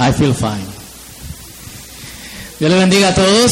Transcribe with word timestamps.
I 0.00 0.12
feel 0.12 0.32
fine. 0.32 0.64
Dios 2.58 2.70
le 2.70 2.78
bendiga 2.78 3.08
a 3.08 3.14
todos. 3.14 3.50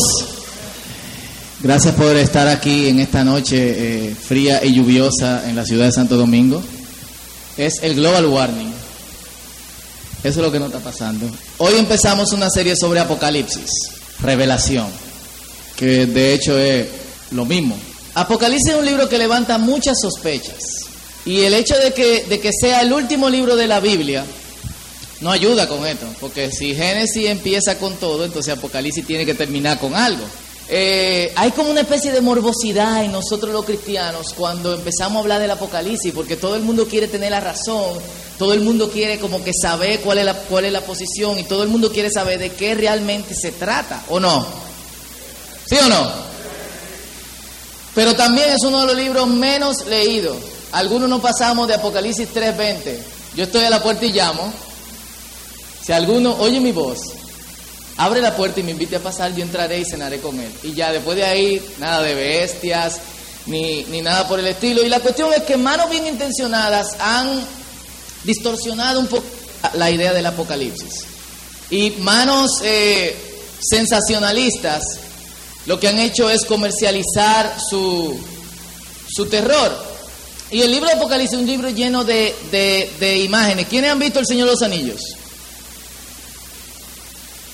Gracias 1.61 1.95
por 1.95 2.17
estar 2.17 2.49
aquí 2.49 2.89
en 2.89 3.01
esta 3.01 3.23
noche 3.23 4.07
eh, 4.09 4.15
fría 4.15 4.65
y 4.65 4.73
lluviosa 4.73 5.47
en 5.47 5.57
la 5.57 5.67
ciudad 5.67 5.85
de 5.85 5.93
Santo 5.93 6.17
Domingo. 6.17 6.63
Es 7.59 7.83
el 7.83 7.97
Global 7.97 8.25
Warning. 8.27 8.73
Eso 10.25 10.41
es 10.41 10.47
lo 10.47 10.51
que 10.51 10.59
nos 10.59 10.69
está 10.69 10.81
pasando. 10.81 11.29
Hoy 11.59 11.75
empezamos 11.77 12.33
una 12.33 12.49
serie 12.49 12.77
sobre 12.77 13.01
Apocalipsis, 13.01 13.71
revelación, 14.21 14.87
que 15.77 16.07
de 16.07 16.33
hecho 16.33 16.59
es 16.59 16.87
lo 17.33 17.45
mismo. 17.45 17.77
Apocalipsis 18.15 18.71
es 18.71 18.79
un 18.79 18.87
libro 18.87 19.07
que 19.07 19.19
levanta 19.19 19.59
muchas 19.59 19.99
sospechas. 20.01 20.63
Y 21.27 21.43
el 21.43 21.53
hecho 21.53 21.77
de 21.79 21.93
que, 21.93 22.25
de 22.25 22.41
que 22.41 22.53
sea 22.59 22.81
el 22.81 22.93
último 22.95 23.29
libro 23.29 23.55
de 23.55 23.67
la 23.67 23.81
Biblia 23.81 24.25
no 25.21 25.31
ayuda 25.31 25.69
con 25.69 25.87
esto, 25.87 26.07
porque 26.21 26.51
si 26.51 26.75
Génesis 26.75 27.29
empieza 27.29 27.79
con 27.79 27.97
todo, 27.97 28.25
entonces 28.25 28.57
Apocalipsis 28.57 29.07
tiene 29.07 29.27
que 29.27 29.35
terminar 29.35 29.79
con 29.79 29.95
algo. 29.95 30.25
Eh, 30.71 31.33
hay 31.35 31.51
como 31.53 31.71
una 31.71 31.81
especie 31.81 32.13
de 32.13 32.21
morbosidad 32.21 33.03
en 33.03 33.11
nosotros 33.11 33.53
los 33.53 33.65
cristianos 33.65 34.35
cuando 34.35 34.75
empezamos 34.75 35.17
a 35.17 35.21
hablar 35.21 35.41
del 35.41 35.51
Apocalipsis, 35.51 36.13
porque 36.13 36.37
todo 36.37 36.57
el 36.57 36.63
mundo 36.63 36.87
quiere 36.87 37.09
tener 37.09 37.31
la 37.31 37.41
razón, 37.41 37.99
todo 38.39 38.53
el 38.53 38.61
mundo 38.61 38.91
quiere 38.91 39.19
como 39.19 39.43
que 39.43 39.53
saber 39.55 40.01
cuál 40.01 40.19
es 40.19 40.27
la, 40.27 40.35
cuál 40.35 40.67
es 40.67 40.73
la 40.73 40.83
posición 40.83 41.39
y 41.39 41.45
todo 41.45 41.63
el 41.63 41.71
mundo 41.71 41.91
quiere 41.91 42.11
saber 42.11 42.39
de 42.39 42.51
qué 42.51 42.75
realmente 42.75 43.35
se 43.35 43.53
trata, 43.53 44.05
¿o 44.09 44.21
no? 44.21 44.47
¿Sí 45.67 45.77
o 45.77 45.89
no? 45.89 46.29
Pero 47.95 48.15
también 48.15 48.51
es 48.51 48.63
uno 48.63 48.83
de 48.83 48.87
los 48.87 48.97
libros 48.97 49.27
menos 49.27 49.87
leídos. 49.87 50.37
Algunos 50.73 51.09
no 51.09 51.21
pasamos 51.21 51.67
de 51.67 51.75
Apocalipsis 51.75 52.29
3:20. 52.33 53.03
Yo 53.35 53.45
estoy 53.45 53.65
a 53.65 53.71
la 53.71 53.83
puerta 53.83 54.05
y 54.05 54.13
llamo. 54.13 54.53
Si 55.89 55.95
alguno 55.95 56.37
oye 56.41 56.61
mi 56.61 56.71
voz, 56.71 56.99
abre 57.97 58.21
la 58.21 58.37
puerta 58.37 58.61
y 58.61 58.63
me 58.63 58.73
invite 58.73 58.97
a 58.97 59.01
pasar, 59.01 59.35
yo 59.35 59.43
entraré 59.43 59.79
y 59.79 59.87
cenaré 59.87 60.21
con 60.21 60.39
él. 60.39 60.53
Y 60.63 60.75
ya 60.75 60.93
después 60.93 61.17
de 61.17 61.25
ahí, 61.25 61.67
nada 61.79 62.03
de 62.03 62.15
bestias, 62.15 63.01
ni, 63.47 63.85
ni 63.85 64.03
nada 64.03 64.29
por 64.29 64.39
el 64.39 64.49
estilo. 64.49 64.83
Y 64.83 64.91
la 64.91 65.01
cuestión 65.01 65.33
es 65.33 65.45
que 65.45 65.57
manos 65.57 65.89
bien 65.89 66.07
intencionadas 66.07 66.89
han 67.01 67.43
distorsionado 68.23 69.01
un 69.01 69.07
poco 69.07 69.25
la 69.73 69.91
idea 69.91 70.13
del 70.13 70.27
apocalipsis. 70.27 71.07
Y 71.71 71.93
manos 72.01 72.61
eh, 72.65 73.17
sensacionalistas 73.59 74.83
lo 75.65 75.81
que 75.81 75.89
han 75.89 75.99
hecho 76.01 76.29
es 76.29 76.45
comercializar 76.45 77.57
su, 77.67 78.15
su 79.09 79.25
terror. 79.25 79.75
Y 80.51 80.61
el 80.61 80.71
libro 80.71 80.87
de 80.91 80.97
Apocalipsis 80.97 81.33
es 81.33 81.41
un 81.41 81.47
libro 81.47 81.71
lleno 81.71 82.05
de, 82.05 82.35
de, 82.51 82.93
de 83.01 83.21
imágenes. 83.21 83.69
¿Quiénes 83.69 83.91
han 83.91 83.99
visto 83.99 84.19
El 84.19 84.27
Señor 84.27 84.49
de 84.49 84.53
los 84.53 84.63
Anillos? 84.63 85.01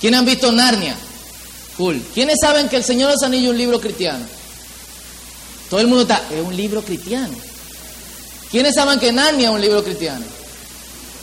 ¿Quiénes 0.04 0.20
han 0.20 0.26
visto 0.26 0.52
Narnia? 0.52 0.94
Cool. 1.78 2.04
¿Quiénes 2.12 2.36
saben 2.38 2.68
que 2.68 2.76
El 2.76 2.84
Señor 2.84 3.08
de 3.08 3.14
los 3.14 3.22
Anillos 3.22 3.46
es 3.46 3.50
un 3.52 3.56
libro 3.56 3.80
cristiano? 3.80 4.22
Todo 5.70 5.80
el 5.80 5.86
mundo 5.86 6.02
está, 6.02 6.20
es 6.30 6.44
un 6.44 6.54
libro 6.54 6.82
cristiano. 6.82 7.32
¿Quiénes 8.50 8.74
saben 8.74 9.00
que 9.00 9.10
Narnia 9.12 9.48
es 9.48 9.54
un 9.54 9.62
libro 9.62 9.82
cristiano? 9.82 10.22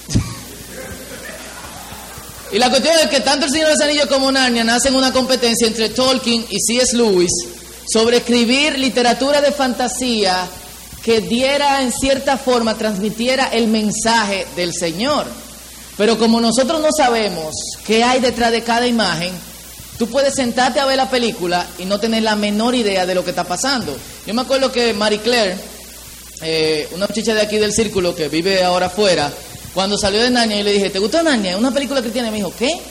y 2.54 2.58
la 2.58 2.72
cuestión 2.72 2.96
es 3.04 3.10
que 3.12 3.20
tanto 3.20 3.46
El 3.46 3.52
Señor 3.52 3.68
de 3.68 3.74
los 3.74 3.82
Anillos 3.82 4.08
como 4.08 4.32
Narnia 4.32 4.64
nacen 4.64 4.96
una 4.96 5.14
competencia 5.14 5.68
entre 5.68 5.90
Tolkien 5.90 6.44
y 6.50 6.60
C.S. 6.60 6.98
Lewis 6.98 7.30
sobre 7.88 8.18
escribir 8.18 8.80
literatura 8.80 9.42
de 9.42 9.52
fantasía 9.52 10.48
que 11.04 11.22
diera 11.22 11.84
en 11.84 11.92
cierta 11.92 12.36
forma, 12.36 12.80
transmitiera 12.80 13.50
el 13.50 13.68
mensaje 13.68 14.48
del 14.56 14.74
Señor. 14.74 15.28
Pero 16.02 16.18
como 16.18 16.42
nosotros 16.42 16.82
no 16.82 16.90
sabemos 16.92 17.54
qué 17.86 18.04
hay 18.04 18.20
detrás 18.20 18.52
de 18.52 18.64
cada 18.64 18.88
imagen, 18.88 19.32
tú 20.00 20.08
puedes 20.08 20.34
sentarte 20.34 20.80
a 20.80 20.88
ver 20.88 20.98
la 20.98 21.12
película 21.12 21.68
y 21.78 21.86
no 21.86 22.00
tener 22.00 22.24
la 22.24 22.36
menor 22.36 22.74
idea 22.74 23.06
de 23.06 23.14
lo 23.14 23.24
que 23.24 23.30
está 23.30 23.44
pasando. 23.44 23.96
Yo 24.26 24.34
me 24.34 24.42
acuerdo 24.42 24.72
que 24.72 24.96
Marie 24.96 25.20
Claire, 25.20 25.56
eh, 26.42 26.90
una 26.96 27.06
muchacha 27.06 27.36
de 27.36 27.42
aquí 27.42 27.60
del 27.60 27.72
círculo 27.72 28.16
que 28.16 28.30
vive 28.30 28.64
ahora 28.64 28.88
afuera, 28.88 29.32
cuando 29.76 29.96
salió 29.96 30.24
de 30.24 30.32
Narnia, 30.32 30.58
yo 30.58 30.64
le 30.64 30.74
dije, 30.74 30.90
¿te 30.90 30.98
gustó 30.98 31.22
Narnia? 31.22 31.56
¿Una 31.56 31.70
película 31.70 32.02
cristiana? 32.02 32.30
Y 32.30 32.32
me 32.32 32.38
dijo, 32.38 32.52
¿qué? 32.58 32.82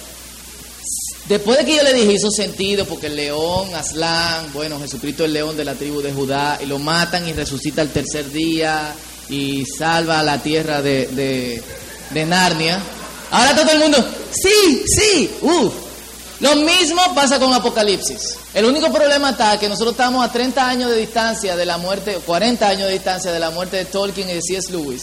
Después 1.26 1.58
de 1.58 1.64
que 1.64 1.74
yo 1.78 1.82
le 1.82 1.92
dije, 1.92 2.12
hizo 2.12 2.30
sentido, 2.30 2.84
porque 2.84 3.08
el 3.08 3.16
león, 3.16 3.74
Aslan, 3.74 4.52
bueno, 4.52 4.78
Jesucristo 4.78 5.24
es 5.24 5.26
el 5.26 5.32
león 5.32 5.56
de 5.56 5.64
la 5.64 5.74
tribu 5.74 6.00
de 6.00 6.12
Judá, 6.12 6.60
y 6.62 6.66
lo 6.66 6.78
matan 6.78 7.26
y 7.26 7.32
resucita 7.32 7.82
el 7.82 7.90
tercer 7.90 8.30
día, 8.30 8.94
y 9.28 9.66
salva 9.66 10.20
a 10.20 10.22
la 10.22 10.40
tierra 10.40 10.80
de 10.80 11.60
Narnia. 12.12 12.80
Ahora 13.30 13.54
todo 13.54 13.70
el 13.70 13.78
mundo, 13.78 14.04
sí, 14.32 14.84
sí, 14.86 15.30
uff. 15.42 15.90
Lo 16.40 16.56
mismo 16.56 17.02
pasa 17.14 17.38
con 17.38 17.52
Apocalipsis. 17.52 18.38
El 18.54 18.64
único 18.64 18.90
problema 18.90 19.30
está 19.30 19.58
que 19.58 19.68
nosotros 19.68 19.92
estamos 19.92 20.24
a 20.24 20.32
30 20.32 20.68
años 20.68 20.90
de 20.90 20.96
distancia 20.96 21.54
de 21.54 21.66
la 21.66 21.76
muerte, 21.76 22.18
40 22.24 22.66
años 22.66 22.86
de 22.86 22.94
distancia 22.94 23.30
de 23.30 23.38
la 23.38 23.50
muerte 23.50 23.76
de 23.76 23.84
Tolkien 23.84 24.30
y 24.30 24.34
de 24.34 24.42
C.S. 24.42 24.72
Lewis. 24.72 25.02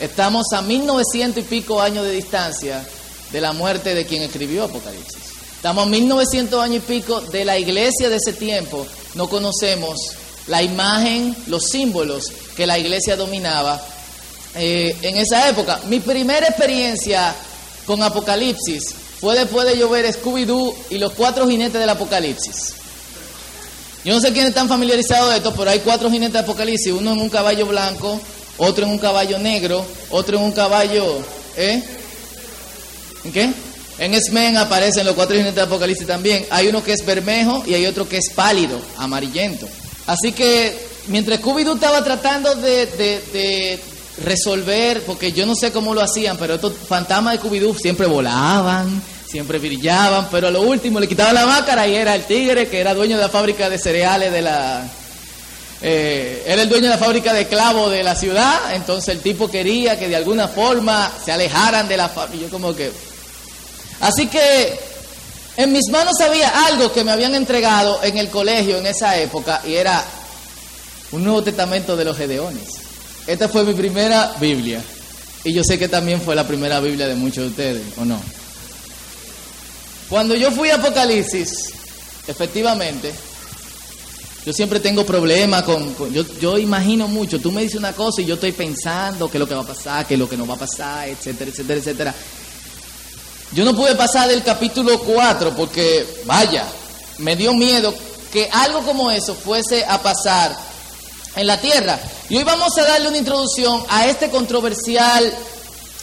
Estamos 0.00 0.46
a 0.52 0.62
1900 0.62 1.44
y 1.44 1.46
pico 1.46 1.80
años 1.80 2.04
de 2.04 2.10
distancia 2.10 2.84
de 3.30 3.40
la 3.40 3.52
muerte 3.52 3.94
de 3.94 4.04
quien 4.04 4.22
escribió 4.22 4.64
Apocalipsis. 4.64 5.22
Estamos 5.54 5.86
a 5.86 5.90
1900 5.90 6.60
años 6.60 6.76
y 6.78 6.92
pico 6.92 7.20
de 7.20 7.44
la 7.44 7.56
iglesia 7.56 8.08
de 8.08 8.16
ese 8.16 8.32
tiempo. 8.32 8.84
No 9.14 9.28
conocemos 9.28 9.96
la 10.48 10.60
imagen, 10.60 11.36
los 11.46 11.68
símbolos 11.68 12.32
que 12.56 12.66
la 12.66 12.80
iglesia 12.80 13.14
dominaba 13.14 13.80
eh, 14.54 14.96
en 15.02 15.16
esa 15.16 15.48
época. 15.48 15.80
Mi 15.86 16.00
primera 16.00 16.46
experiencia 16.46 17.34
con 17.86 18.02
Apocalipsis 18.02 18.94
fue 19.20 19.38
después 19.38 19.66
de 19.66 19.76
llover 19.76 20.06
Scooby-Doo 20.06 20.74
y 20.90 20.98
los 20.98 21.12
cuatro 21.12 21.48
jinetes 21.48 21.80
del 21.80 21.88
Apocalipsis. 21.88 22.74
Yo 24.04 24.14
no 24.14 24.20
sé 24.20 24.32
quiénes 24.32 24.48
están 24.48 24.68
familiarizados 24.68 25.30
de 25.30 25.36
esto, 25.36 25.54
pero 25.54 25.70
hay 25.70 25.78
cuatro 25.78 26.10
jinetes 26.10 26.32
de 26.32 26.38
Apocalipsis, 26.40 26.92
uno 26.92 27.12
en 27.12 27.20
un 27.20 27.28
caballo 27.28 27.66
blanco, 27.66 28.20
otro 28.58 28.84
en 28.84 28.90
un 28.90 28.98
caballo 28.98 29.38
negro, 29.38 29.84
otro 30.10 30.38
en 30.38 30.44
un 30.44 30.52
caballo... 30.52 31.18
¿Eh? 31.56 31.82
¿En 33.24 33.32
qué? 33.32 33.52
En 33.98 34.14
X-Men 34.14 34.56
aparecen 34.56 35.06
los 35.06 35.14
cuatro 35.14 35.36
jinetes 35.36 35.54
de 35.54 35.62
Apocalipsis 35.62 36.06
también. 36.06 36.44
Hay 36.50 36.66
uno 36.66 36.82
que 36.82 36.92
es 36.92 37.06
bermejo 37.06 37.62
y 37.66 37.74
hay 37.74 37.86
otro 37.86 38.08
que 38.08 38.16
es 38.16 38.30
pálido, 38.30 38.80
amarillento. 38.96 39.68
Así 40.06 40.32
que 40.32 40.76
mientras 41.06 41.40
Scooby-Doo 41.40 41.74
estaba 41.74 42.02
tratando 42.02 42.54
de, 42.56 43.78
resolver, 44.18 45.02
porque 45.04 45.32
yo 45.32 45.46
no 45.46 45.54
sé 45.54 45.72
cómo 45.72 45.94
lo 45.94 46.02
hacían, 46.02 46.36
pero 46.36 46.54
estos 46.54 46.74
fantasmas 46.86 47.34
de 47.34 47.40
Scooby-Doo 47.40 47.76
siempre 47.76 48.06
volaban, 48.06 49.02
siempre 49.28 49.58
brillaban, 49.58 50.28
pero 50.30 50.48
a 50.48 50.50
lo 50.50 50.62
último 50.62 51.00
le 51.00 51.08
quitaban 51.08 51.34
la 51.34 51.46
máscara 51.46 51.86
y 51.88 51.94
era 51.94 52.14
el 52.14 52.24
tigre 52.24 52.68
que 52.68 52.80
era 52.80 52.94
dueño 52.94 53.16
de 53.16 53.22
la 53.22 53.28
fábrica 53.28 53.70
de 53.70 53.78
cereales 53.78 54.32
de 54.32 54.42
la... 54.42 54.86
Eh, 55.84 56.44
era 56.46 56.62
el 56.62 56.68
dueño 56.68 56.84
de 56.84 56.90
la 56.90 56.98
fábrica 56.98 57.32
de 57.32 57.48
clavos 57.48 57.90
de 57.90 58.04
la 58.04 58.14
ciudad, 58.14 58.74
entonces 58.74 59.14
el 59.14 59.20
tipo 59.20 59.50
quería 59.50 59.98
que 59.98 60.08
de 60.08 60.16
alguna 60.16 60.46
forma 60.46 61.10
se 61.24 61.32
alejaran 61.32 61.88
de 61.88 61.96
la 61.96 62.08
fábrica. 62.08 62.44
Yo 62.44 62.50
como 62.50 62.74
que... 62.76 62.92
Así 64.00 64.26
que 64.28 64.78
en 65.56 65.72
mis 65.72 65.88
manos 65.90 66.20
había 66.20 66.66
algo 66.66 66.92
que 66.92 67.02
me 67.02 67.10
habían 67.10 67.34
entregado 67.34 68.00
en 68.02 68.18
el 68.18 68.28
colegio 68.28 68.78
en 68.78 68.86
esa 68.86 69.18
época 69.18 69.62
y 69.66 69.74
era 69.74 70.04
un 71.12 71.24
Nuevo 71.24 71.42
Testamento 71.42 71.96
de 71.96 72.04
los 72.04 72.16
Gedeones. 72.16 72.81
Esta 73.26 73.48
fue 73.48 73.64
mi 73.64 73.74
primera 73.74 74.34
Biblia 74.40 74.82
y 75.44 75.52
yo 75.52 75.62
sé 75.64 75.78
que 75.78 75.88
también 75.88 76.20
fue 76.20 76.34
la 76.34 76.46
primera 76.46 76.80
Biblia 76.80 77.06
de 77.06 77.14
muchos 77.14 77.44
de 77.44 77.50
ustedes, 77.50 77.82
¿o 77.98 78.04
no? 78.04 78.20
Cuando 80.08 80.34
yo 80.34 80.50
fui 80.50 80.70
a 80.70 80.76
Apocalipsis, 80.76 81.72
efectivamente, 82.26 83.12
yo 84.44 84.52
siempre 84.52 84.80
tengo 84.80 85.06
problemas 85.06 85.62
con, 85.62 86.12
yo, 86.12 86.24
yo, 86.40 86.58
imagino 86.58 87.08
mucho, 87.08 87.40
tú 87.40 87.50
me 87.50 87.62
dices 87.62 87.78
una 87.78 87.92
cosa 87.92 88.22
y 88.22 88.26
yo 88.26 88.34
estoy 88.34 88.52
pensando 88.52 89.30
qué 89.30 89.38
es 89.38 89.40
lo 89.40 89.48
que 89.48 89.54
va 89.54 89.62
a 89.62 89.66
pasar, 89.66 90.06
qué 90.06 90.14
es 90.14 90.20
lo 90.20 90.28
que 90.28 90.36
no 90.36 90.46
va 90.46 90.54
a 90.54 90.58
pasar, 90.58 91.08
etcétera, 91.08 91.50
etcétera, 91.50 91.78
etcétera. 91.78 92.14
Yo 93.52 93.64
no 93.64 93.74
pude 93.74 93.94
pasar 93.94 94.28
del 94.28 94.42
capítulo 94.42 94.98
4 94.98 95.54
porque, 95.56 96.06
vaya, 96.24 96.66
me 97.18 97.36
dio 97.36 97.54
miedo 97.54 97.94
que 98.32 98.48
algo 98.50 98.82
como 98.82 99.10
eso 99.10 99.34
fuese 99.34 99.84
a 99.84 100.02
pasar 100.02 100.71
en 101.36 101.46
la 101.46 101.60
tierra. 101.60 101.98
Y 102.28 102.36
hoy 102.36 102.44
vamos 102.44 102.76
a 102.78 102.82
darle 102.82 103.08
una 103.08 103.18
introducción 103.18 103.82
a 103.88 104.06
este 104.06 104.30
controversial 104.30 105.32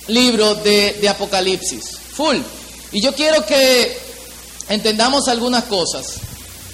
libro 0.07 0.55
de, 0.55 1.07
Apocalipsis. 1.09 1.97
Full. 2.13 2.37
Y 2.91 3.01
yo 3.01 3.13
quiero 3.13 3.45
que 3.45 3.97
entendamos 4.69 5.27
algunas 5.27 5.65
cosas. 5.65 6.15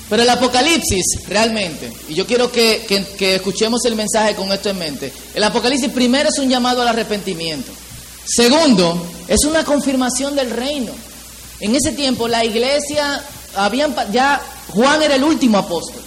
Pero 0.10 0.22
el 0.22 0.30
Apocalipsis, 0.30 1.26
realmente, 1.28 1.92
y 2.08 2.14
yo 2.14 2.28
quiero 2.28 2.52
que, 2.52 2.86
que, 2.88 3.04
que, 3.18 3.36
escuchemos 3.36 3.84
el 3.86 3.96
mensaje 3.96 4.36
con 4.36 4.52
esto 4.52 4.70
en 4.70 4.78
mente, 4.78 5.12
el 5.34 5.44
Apocalipsis 5.44 5.90
primero 5.90 6.30
es 6.30 6.38
un 6.38 6.48
llamado 6.48 6.84
al 6.84 6.90
arrepentimiento. 6.90 7.72
Segundo, 8.24 9.04
es 9.28 9.46
una 9.46 9.64
confirmación 9.64 10.36
del 10.36 10.52
reino. 10.52 10.92
En 11.60 11.76
ese 11.76 11.94
tiempo 11.94 12.28
la 12.28 12.46
iglesia, 12.46 13.24
habían, 13.56 13.96
ya 14.12 14.42
Juan 14.70 15.02
era 15.02 15.16
el 15.16 15.24
último 15.24 15.58
apóstol. 15.58 16.02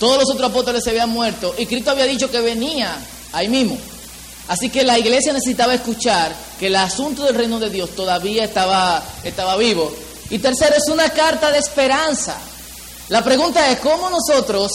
Todos 0.00 0.18
los 0.18 0.30
otros 0.30 0.50
apóstoles 0.50 0.82
se 0.82 0.90
habían 0.90 1.10
muerto 1.10 1.54
y 1.56 1.66
Cristo 1.66 1.92
había 1.92 2.06
dicho 2.06 2.28
que 2.28 2.40
venía 2.40 2.98
ahí 3.32 3.48
mismo 3.48 3.78
Así 4.50 4.68
que 4.68 4.82
la 4.82 4.98
iglesia 4.98 5.32
necesitaba 5.32 5.74
escuchar 5.74 6.34
que 6.58 6.66
el 6.66 6.74
asunto 6.74 7.22
del 7.22 7.36
reino 7.36 7.60
de 7.60 7.70
Dios 7.70 7.90
todavía 7.90 8.42
estaba, 8.42 9.00
estaba 9.22 9.56
vivo. 9.56 9.94
Y 10.28 10.40
tercero, 10.40 10.74
es 10.76 10.88
una 10.88 11.08
carta 11.10 11.52
de 11.52 11.60
esperanza. 11.60 12.36
La 13.10 13.22
pregunta 13.22 13.70
es, 13.70 13.78
¿cómo 13.78 14.10
nosotros 14.10 14.72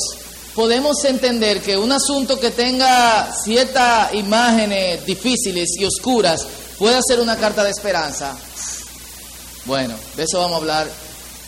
podemos 0.55 1.03
entender 1.03 1.61
que 1.61 1.75
un 1.75 1.91
asunto 1.91 2.39
que 2.39 2.51
tenga 2.51 3.29
ciertas 3.33 4.13
imágenes 4.13 5.05
difíciles 5.05 5.71
y 5.77 5.83
oscuras 5.83 6.47
puede 6.79 7.01
ser 7.05 7.19
una 7.19 7.35
carta 7.35 7.61
de 7.61 7.71
esperanza? 7.71 8.33
Bueno, 9.65 9.93
de 10.15 10.23
eso 10.23 10.39
vamos 10.39 10.53
a 10.53 10.61
hablar 10.61 10.87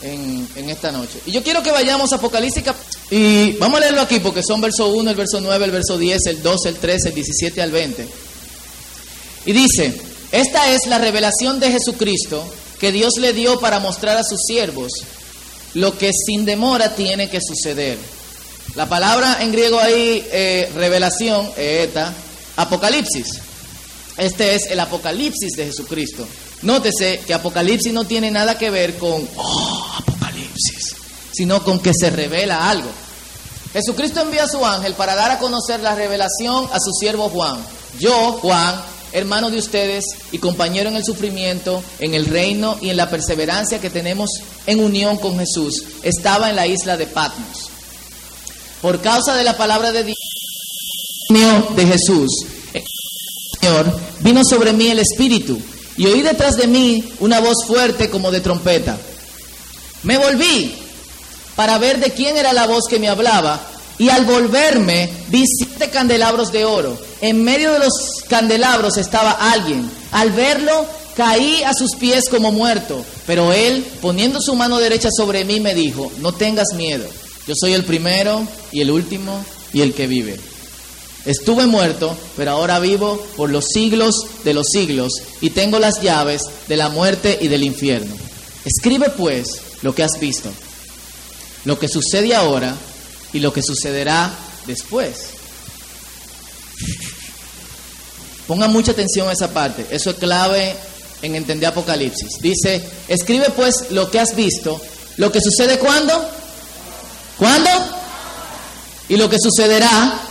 en, 0.01 0.69
esta 0.69 0.91
noche. 0.91 1.19
Y 1.25 1.31
yo 1.31 1.43
quiero 1.43 1.63
que 1.63 1.71
vayamos 1.71 2.11
a 2.11 2.17
Apocalipsis 2.17 2.63
y 3.09 3.53
vamos 3.53 3.77
a 3.77 3.81
leerlo 3.81 4.01
aquí 4.01 4.19
porque 4.19 4.43
son 4.43 4.61
verso 4.61 4.89
1, 4.89 5.09
el 5.09 5.15
verso 5.15 5.39
9, 5.41 5.65
el 5.65 5.71
verso 5.71 5.97
10, 5.97 6.25
el 6.27 6.41
12, 6.41 6.69
el 6.69 6.75
13, 6.75 7.09
el 7.09 7.15
17 7.15 7.61
al 7.61 7.71
20. 7.71 8.07
Y 9.45 9.51
dice, 9.53 9.93
esta 10.31 10.71
es 10.71 10.87
la 10.87 10.97
revelación 10.97 11.59
de 11.59 11.71
Jesucristo 11.71 12.43
que 12.79 12.91
Dios 12.91 13.13
le 13.17 13.33
dio 13.33 13.59
para 13.59 13.79
mostrar 13.79 14.17
a 14.17 14.23
sus 14.23 14.41
siervos 14.45 14.91
lo 15.73 15.97
que 15.97 16.11
sin 16.13 16.45
demora 16.45 16.95
tiene 16.95 17.29
que 17.29 17.39
suceder. 17.41 17.97
La 18.75 18.87
palabra 18.87 19.37
en 19.41 19.51
griego 19.51 19.79
ahí, 19.79 20.25
eh, 20.31 20.69
revelación, 20.75 21.49
eta, 21.55 22.13
apocalipsis. 22.57 23.27
Este 24.17 24.55
es 24.55 24.65
el 24.67 24.79
apocalipsis 24.79 25.53
de 25.53 25.65
Jesucristo. 25.65 26.27
Nótese 26.61 27.19
que 27.25 27.33
Apocalipsis 27.33 27.93
no 27.93 28.05
tiene 28.05 28.31
nada 28.31 28.57
que 28.57 28.69
ver 28.69 28.97
con, 28.97 29.27
oh, 29.37 29.91
Apocalipsis, 29.99 30.95
sino 31.31 31.63
con 31.63 31.79
que 31.79 31.93
se 31.93 32.09
revela 32.09 32.69
algo. 32.69 32.89
Jesucristo 33.73 34.21
envía 34.21 34.45
a 34.45 34.47
su 34.47 34.65
ángel 34.65 34.93
para 34.93 35.15
dar 35.15 35.29
a 35.29 35.39
conocer 35.39 35.81
la 35.81 35.93
revelación 35.93 36.67
a 36.71 36.79
su 36.79 36.91
siervo 36.99 37.29
Juan. 37.29 37.57
Yo, 37.99 38.33
Juan, 38.41 38.81
hermano 39.11 39.51
de 39.51 39.59
ustedes 39.59 40.03
y 40.31 40.39
compañero 40.39 40.89
en 40.89 40.95
el 40.95 41.05
sufrimiento, 41.05 41.83
en 41.99 42.15
el 42.15 42.25
reino 42.25 42.77
y 42.81 42.89
en 42.89 42.97
la 42.97 43.09
perseverancia 43.09 43.79
que 43.79 43.91
tenemos 43.91 44.29
en 44.65 44.83
unión 44.83 45.17
con 45.17 45.37
Jesús, 45.37 45.83
estaba 46.01 46.49
en 46.49 46.55
la 46.55 46.65
isla 46.65 46.97
de 46.97 47.05
Patmos. 47.05 47.69
Por 48.81 48.99
causa 49.01 49.35
de 49.35 49.43
la 49.43 49.57
palabra 49.57 49.91
de 49.91 50.03
Dios 50.03 50.15
de 51.75 51.85
Jesús, 51.85 52.29
Señor, 53.59 53.99
vino 54.21 54.41
sobre 54.43 54.73
mí 54.73 54.87
el 54.87 54.99
Espíritu 54.99 55.59
y 55.97 56.05
oí 56.05 56.21
detrás 56.21 56.55
de 56.55 56.67
mí 56.67 57.03
una 57.19 57.39
voz 57.39 57.65
fuerte 57.65 58.09
como 58.09 58.31
de 58.31 58.41
trompeta. 58.41 58.97
Me 60.03 60.17
volví 60.17 60.75
para 61.55 61.77
ver 61.79 61.99
de 61.99 62.11
quién 62.11 62.37
era 62.37 62.53
la 62.53 62.67
voz 62.67 62.85
que 62.87 62.99
me 62.99 63.09
hablaba 63.09 63.59
y 63.97 64.09
al 64.09 64.25
volverme 64.25 65.09
vi 65.29 65.43
siete 65.45 65.89
candelabros 65.89 66.51
de 66.51 66.65
oro. 66.65 66.97
En 67.19 67.43
medio 67.43 67.73
de 67.73 67.79
los 67.79 67.93
candelabros 68.29 68.97
estaba 68.97 69.31
alguien. 69.31 69.89
Al 70.11 70.31
verlo 70.31 70.85
caí 71.15 71.63
a 71.63 71.73
sus 71.73 71.95
pies 71.95 72.29
como 72.29 72.51
muerto, 72.51 73.03
pero 73.25 73.51
él, 73.51 73.83
poniendo 74.01 74.39
su 74.39 74.55
mano 74.55 74.77
derecha 74.77 75.09
sobre 75.11 75.45
mí, 75.45 75.59
me 75.59 75.73
dijo, 75.73 76.11
no 76.19 76.31
tengas 76.31 76.73
miedo, 76.75 77.07
yo 77.47 77.55
soy 77.59 77.73
el 77.73 77.83
primero 77.83 78.47
y 78.71 78.81
el 78.81 78.91
último 78.91 79.43
y 79.73 79.81
el 79.81 79.95
que 79.95 80.05
vive. 80.05 80.39
Estuve 81.25 81.65
muerto, 81.65 82.17
pero 82.37 82.51
ahora 82.51 82.79
vivo 82.79 83.21
por 83.35 83.49
los 83.49 83.65
siglos 83.73 84.15
de 84.43 84.53
los 84.53 84.67
siglos 84.71 85.11
y 85.41 85.49
tengo 85.49 85.79
las 85.79 86.01
llaves 86.01 86.43
de 86.67 86.77
la 86.77 86.89
muerte 86.89 87.37
y 87.41 87.47
del 87.47 87.63
infierno. 87.63 88.15
Escribe 88.63 89.09
pues 89.09 89.47
lo 89.81 89.93
que 89.93 90.03
has 90.03 90.19
visto, 90.19 90.49
lo 91.65 91.77
que 91.77 91.89
sucede 91.89 92.33
ahora 92.33 92.75
y 93.33 93.39
lo 93.39 93.51
que 93.51 93.61
sucederá 93.61 94.31
después. 94.65 95.17
Pongan 98.47 98.71
mucha 98.71 98.91
atención 98.93 99.27
a 99.27 99.33
esa 99.33 99.53
parte, 99.53 99.85
eso 99.91 100.11
es 100.11 100.15
clave 100.17 100.75
en 101.21 101.35
entender 101.35 101.67
Apocalipsis. 101.67 102.39
Dice, 102.39 102.81
escribe 103.07 103.49
pues 103.55 103.91
lo 103.91 104.09
que 104.09 104.19
has 104.19 104.35
visto, 104.35 104.79
lo 105.17 105.31
que 105.31 105.41
sucede 105.41 105.79
cuándo, 105.79 106.13
cuándo 107.37 107.69
y 109.09 109.17
lo 109.17 109.29
que 109.29 109.37
sucederá 109.39 110.21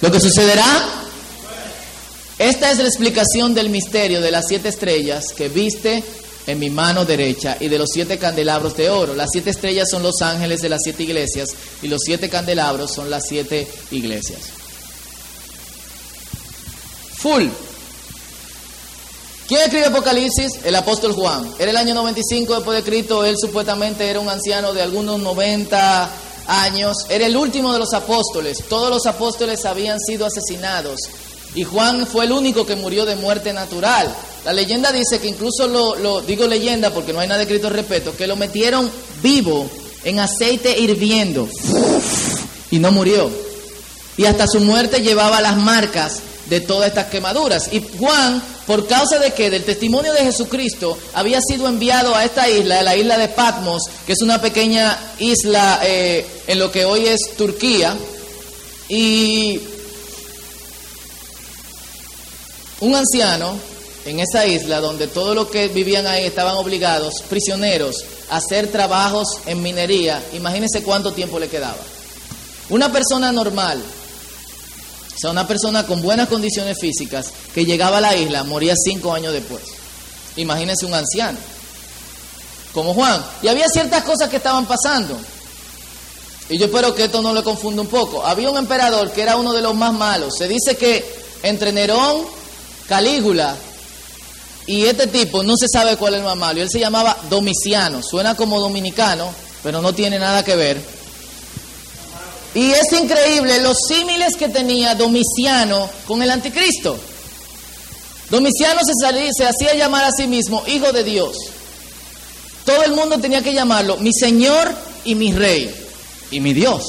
lo 0.00 0.10
que 0.12 0.20
sucederá, 0.20 1.04
esta 2.38 2.70
es 2.70 2.78
la 2.78 2.86
explicación 2.86 3.52
del 3.52 3.68
misterio 3.68 4.20
de 4.20 4.30
las 4.30 4.46
siete 4.46 4.68
estrellas 4.68 5.32
que 5.36 5.48
viste 5.48 6.04
en 6.46 6.58
mi 6.58 6.70
mano 6.70 7.04
derecha 7.04 7.56
y 7.58 7.68
de 7.68 7.78
los 7.78 7.90
siete 7.92 8.16
candelabros 8.16 8.76
de 8.76 8.88
oro. 8.90 9.14
Las 9.14 9.28
siete 9.32 9.50
estrellas 9.50 9.88
son 9.90 10.02
los 10.02 10.22
ángeles 10.22 10.62
de 10.62 10.68
las 10.68 10.80
siete 10.82 11.02
iglesias 11.02 11.50
y 11.82 11.88
los 11.88 12.00
siete 12.04 12.30
candelabros 12.30 12.92
son 12.92 13.10
las 13.10 13.24
siete 13.28 13.66
iglesias. 13.90 14.40
Full. 17.16 17.48
¿Quién 19.48 19.62
escribió 19.62 19.88
Apocalipsis? 19.88 20.60
El 20.64 20.76
apóstol 20.76 21.14
Juan. 21.14 21.50
Era 21.58 21.70
el 21.72 21.76
año 21.76 21.94
95 21.94 22.54
después 22.54 22.76
de 22.76 22.88
Cristo, 22.88 23.24
él 23.24 23.34
supuestamente 23.36 24.08
era 24.08 24.20
un 24.20 24.28
anciano 24.28 24.72
de 24.72 24.82
algunos 24.82 25.18
90 25.18 26.10
años, 26.48 26.96
era 27.08 27.26
el 27.26 27.36
último 27.36 27.72
de 27.72 27.78
los 27.78 27.92
apóstoles. 27.92 28.64
Todos 28.68 28.90
los 28.90 29.06
apóstoles 29.06 29.64
habían 29.64 30.00
sido 30.00 30.26
asesinados 30.26 30.98
y 31.54 31.64
Juan 31.64 32.06
fue 32.06 32.24
el 32.24 32.32
único 32.32 32.66
que 32.66 32.76
murió 32.76 33.06
de 33.06 33.16
muerte 33.16 33.52
natural. 33.52 34.12
La 34.44 34.52
leyenda 34.52 34.92
dice 34.92 35.20
que 35.20 35.28
incluso 35.28 35.66
lo, 35.66 36.20
digo 36.22 36.46
leyenda 36.46 36.90
porque 36.90 37.12
no 37.12 37.20
hay 37.20 37.28
nada 37.28 37.42
escrito 37.42 37.68
al 37.68 37.74
respeto, 37.74 38.16
que 38.16 38.26
lo 38.26 38.36
metieron 38.36 38.90
vivo 39.22 39.68
en 40.04 40.20
aceite 40.20 40.78
hirviendo 40.78 41.48
y 42.70 42.78
no 42.78 42.90
murió. 42.92 43.30
Y 44.16 44.24
hasta 44.24 44.46
su 44.46 44.60
muerte 44.60 45.00
llevaba 45.00 45.40
las 45.40 45.56
marcas 45.56 46.20
de 46.48 46.60
todas 46.60 46.88
estas 46.88 47.06
quemaduras. 47.06 47.72
Y 47.72 47.84
Juan, 47.98 48.42
por 48.66 48.86
causa 48.86 49.18
de 49.18 49.32
que 49.32 49.50
del 49.50 49.64
testimonio 49.64 50.12
de 50.12 50.24
Jesucristo, 50.24 50.96
había 51.14 51.40
sido 51.40 51.68
enviado 51.68 52.14
a 52.14 52.24
esta 52.24 52.48
isla, 52.48 52.80
a 52.80 52.82
la 52.82 52.96
isla 52.96 53.18
de 53.18 53.28
Patmos, 53.28 53.82
que 54.06 54.12
es 54.12 54.22
una 54.22 54.40
pequeña 54.40 54.96
isla 55.18 55.80
eh, 55.82 56.26
en 56.46 56.58
lo 56.58 56.70
que 56.70 56.84
hoy 56.84 57.06
es 57.06 57.36
Turquía, 57.36 57.96
y 58.88 59.60
un 62.80 62.94
anciano 62.94 63.58
en 64.06 64.20
esa 64.20 64.46
isla, 64.46 64.80
donde 64.80 65.06
todos 65.06 65.34
los 65.34 65.48
que 65.48 65.68
vivían 65.68 66.06
ahí 66.06 66.24
estaban 66.24 66.56
obligados, 66.56 67.22
prisioneros, 67.28 68.04
a 68.30 68.36
hacer 68.36 68.68
trabajos 68.68 69.28
en 69.46 69.62
minería, 69.62 70.22
imagínense 70.32 70.82
cuánto 70.82 71.12
tiempo 71.12 71.38
le 71.38 71.48
quedaba. 71.48 71.78
Una 72.70 72.90
persona 72.92 73.32
normal, 73.32 73.82
o 75.18 75.20
sea, 75.20 75.30
una 75.32 75.48
persona 75.48 75.84
con 75.84 76.00
buenas 76.00 76.28
condiciones 76.28 76.78
físicas 76.78 77.32
que 77.52 77.64
llegaba 77.64 77.98
a 77.98 78.00
la 78.00 78.16
isla 78.16 78.44
moría 78.44 78.74
cinco 78.76 79.12
años 79.12 79.32
después. 79.32 79.62
Imagínense 80.36 80.86
un 80.86 80.94
anciano, 80.94 81.36
como 82.72 82.94
Juan. 82.94 83.20
Y 83.42 83.48
había 83.48 83.66
ciertas 83.66 84.04
cosas 84.04 84.28
que 84.28 84.36
estaban 84.36 84.66
pasando. 84.66 85.18
Y 86.48 86.56
yo 86.56 86.66
espero 86.66 86.94
que 86.94 87.06
esto 87.06 87.20
no 87.20 87.34
le 87.34 87.42
confunda 87.42 87.82
un 87.82 87.88
poco. 87.88 88.24
Había 88.24 88.48
un 88.48 88.58
emperador 88.58 89.10
que 89.10 89.22
era 89.22 89.36
uno 89.36 89.52
de 89.52 89.60
los 89.60 89.74
más 89.74 89.92
malos. 89.92 90.34
Se 90.38 90.46
dice 90.46 90.76
que 90.76 91.04
entre 91.42 91.72
Nerón, 91.72 92.22
Calígula 92.86 93.56
y 94.68 94.84
este 94.84 95.08
tipo, 95.08 95.42
no 95.42 95.56
se 95.56 95.66
sabe 95.66 95.96
cuál 95.96 96.14
es 96.14 96.20
el 96.20 96.26
más 96.26 96.36
malo. 96.36 96.62
Él 96.62 96.70
se 96.70 96.78
llamaba 96.78 97.16
Domiciano. 97.28 98.04
Suena 98.04 98.36
como 98.36 98.60
dominicano, 98.60 99.34
pero 99.64 99.82
no 99.82 99.92
tiene 99.92 100.20
nada 100.20 100.44
que 100.44 100.54
ver. 100.54 100.80
Y 102.58 102.72
es 102.72 102.92
increíble 102.92 103.60
los 103.60 103.76
símiles 103.86 104.34
que 104.34 104.48
tenía 104.48 104.96
Domiciano 104.96 105.88
con 106.08 106.20
el 106.24 106.28
anticristo. 106.28 106.98
Domiciano 108.30 108.80
se, 108.84 108.94
se 109.32 109.46
hacía 109.46 109.74
llamar 109.76 110.02
a 110.02 110.10
sí 110.10 110.26
mismo 110.26 110.64
hijo 110.66 110.90
de 110.90 111.04
Dios. 111.04 111.36
Todo 112.64 112.82
el 112.82 112.94
mundo 112.94 113.20
tenía 113.20 113.42
que 113.42 113.54
llamarlo 113.54 113.96
mi 113.98 114.12
Señor 114.12 114.74
y 115.04 115.14
mi 115.14 115.32
Rey 115.32 115.72
y 116.32 116.40
mi 116.40 116.52
Dios. 116.52 116.82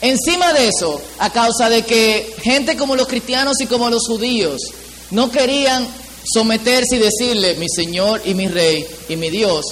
Encima 0.00 0.52
de 0.52 0.68
eso, 0.68 1.02
a 1.18 1.30
causa 1.30 1.68
de 1.68 1.82
que 1.82 2.36
gente 2.42 2.76
como 2.76 2.94
los 2.94 3.08
cristianos 3.08 3.60
y 3.60 3.66
como 3.66 3.90
los 3.90 4.06
judíos 4.06 4.62
no 5.10 5.32
querían 5.32 5.84
someterse 6.32 6.94
y 6.94 7.00
decirle 7.00 7.56
mi 7.56 7.68
Señor 7.68 8.22
y 8.24 8.34
mi 8.34 8.46
Rey 8.46 8.86
y 9.08 9.16
mi 9.16 9.30
Dios, 9.30 9.66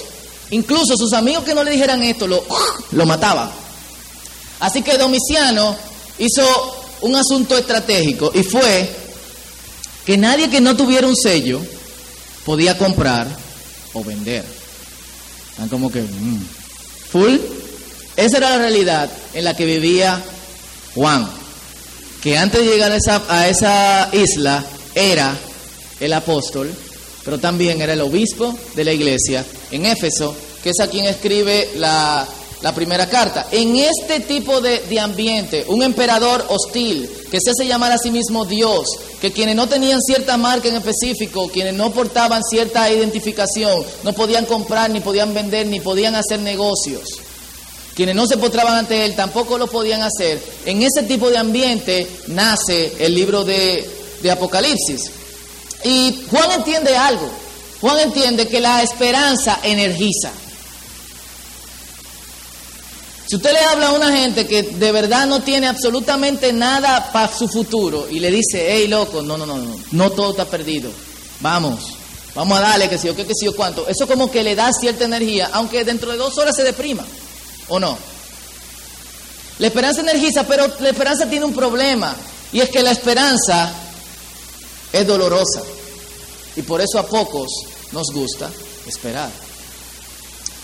incluso 0.49 0.97
sus 0.97 1.13
amigos 1.13 1.45
que 1.45 1.55
no 1.55 1.63
le 1.63 1.71
dijeran 1.71 2.03
esto 2.03 2.27
lo, 2.27 2.43
lo 2.91 3.05
mataban. 3.05 3.60
Así 4.61 4.83
que 4.83 4.97
Domiciano 4.97 5.75
hizo 6.19 6.85
un 7.01 7.15
asunto 7.15 7.57
estratégico 7.57 8.31
y 8.33 8.43
fue 8.43 8.89
que 10.05 10.17
nadie 10.17 10.49
que 10.49 10.61
no 10.61 10.77
tuviera 10.77 11.07
un 11.07 11.15
sello 11.15 11.59
podía 12.45 12.77
comprar 12.77 13.27
o 13.93 14.03
vender. 14.03 14.45
Están 15.49 15.67
como 15.67 15.91
que, 15.91 16.01
mm, 16.01 16.45
full. 17.11 17.37
Esa 18.15 18.37
era 18.37 18.51
la 18.51 18.57
realidad 18.59 19.09
en 19.33 19.43
la 19.43 19.55
que 19.55 19.65
vivía 19.65 20.21
Juan, 20.93 21.27
que 22.21 22.37
antes 22.37 22.61
de 22.61 22.67
llegar 22.67 22.91
a 22.91 23.47
esa 23.47 24.09
isla 24.13 24.63
era 24.93 25.35
el 25.99 26.13
apóstol, 26.13 26.71
pero 27.25 27.39
también 27.39 27.81
era 27.81 27.93
el 27.93 28.01
obispo 28.01 28.55
de 28.75 28.83
la 28.83 28.93
iglesia 28.93 29.43
en 29.71 29.85
Éfeso, 29.85 30.35
que 30.63 30.69
es 30.69 30.79
a 30.79 30.87
quien 30.87 31.05
escribe 31.05 31.69
la 31.77 32.27
la 32.61 32.73
primera 32.73 33.07
carta. 33.07 33.47
En 33.51 33.75
este 33.75 34.19
tipo 34.21 34.61
de, 34.61 34.79
de, 34.79 34.99
ambiente, 34.99 35.65
un 35.67 35.83
emperador 35.83 36.45
hostil, 36.49 37.09
que 37.29 37.39
se 37.39 37.51
hace 37.51 37.67
llamar 37.67 37.91
a 37.91 37.97
sí 37.97 38.11
mismo 38.11 38.45
Dios, 38.45 38.85
que 39.19 39.31
quienes 39.31 39.55
no 39.55 39.67
tenían 39.67 40.01
cierta 40.01 40.37
marca 40.37 40.67
en 40.67 40.75
específico, 40.75 41.49
quienes 41.49 41.73
no 41.73 41.91
portaban 41.91 42.43
cierta 42.43 42.91
identificación, 42.91 43.83
no 44.03 44.13
podían 44.13 44.45
comprar, 44.45 44.89
ni 44.89 44.99
podían 44.99 45.33
vender, 45.33 45.67
ni 45.67 45.79
podían 45.79 46.15
hacer 46.15 46.39
negocios. 46.39 47.19
Quienes 47.95 48.15
no 48.15 48.25
se 48.25 48.37
postraban 48.37 48.77
ante 48.77 49.05
él 49.05 49.15
tampoco 49.15 49.57
lo 49.57 49.67
podían 49.67 50.01
hacer. 50.01 50.41
En 50.65 50.81
ese 50.81 51.03
tipo 51.03 51.29
de 51.29 51.37
ambiente 51.37 52.07
nace 52.27 52.93
el 52.99 53.13
libro 53.13 53.43
de, 53.43 53.87
de 54.21 54.31
Apocalipsis. 54.31 55.11
Y 55.83 56.25
Juan 56.29 56.51
entiende 56.51 56.95
algo. 56.95 57.29
Juan 57.81 57.99
entiende 57.99 58.47
que 58.47 58.61
la 58.61 58.81
esperanza 58.81 59.59
energiza. 59.63 60.31
Si 63.31 63.37
usted 63.37 63.53
le 63.53 63.59
habla 63.59 63.87
a 63.87 63.91
una 63.93 64.11
gente 64.11 64.45
que 64.45 64.61
de 64.61 64.91
verdad 64.91 65.25
no 65.25 65.41
tiene 65.41 65.65
absolutamente 65.65 66.51
nada 66.51 67.13
para 67.13 67.33
su 67.33 67.47
futuro 67.47 68.09
y 68.09 68.19
le 68.19 68.29
dice, 68.29 68.73
hey 68.73 68.89
loco, 68.89 69.21
no, 69.21 69.37
no, 69.37 69.45
no, 69.45 69.55
no, 69.55 69.79
no 69.89 70.09
todo 70.09 70.31
está 70.31 70.43
perdido, 70.43 70.91
vamos, 71.39 71.93
vamos 72.35 72.57
a 72.57 72.61
darle 72.61 72.89
que 72.89 72.97
si 72.97 73.07
yo 73.07 73.15
que 73.15 73.33
si 73.33 73.45
yo 73.45 73.55
cuánto, 73.55 73.87
eso 73.87 74.05
como 74.05 74.29
que 74.29 74.43
le 74.43 74.53
da 74.53 74.73
cierta 74.73 75.05
energía, 75.05 75.49
aunque 75.53 75.85
dentro 75.85 76.11
de 76.11 76.17
dos 76.17 76.37
horas 76.37 76.53
se 76.53 76.65
deprima, 76.65 77.05
¿o 77.69 77.79
no? 77.79 77.97
La 79.59 79.67
esperanza 79.67 80.01
energiza, 80.01 80.45
pero 80.45 80.67
la 80.81 80.89
esperanza 80.89 81.29
tiene 81.29 81.45
un 81.45 81.53
problema, 81.53 82.13
y 82.51 82.59
es 82.59 82.69
que 82.69 82.83
la 82.83 82.91
esperanza 82.91 83.71
es 84.91 85.07
dolorosa, 85.07 85.61
y 86.57 86.63
por 86.63 86.81
eso 86.81 86.99
a 86.99 87.05
pocos 87.05 87.47
nos 87.93 88.07
gusta 88.11 88.51
esperar. 88.85 89.31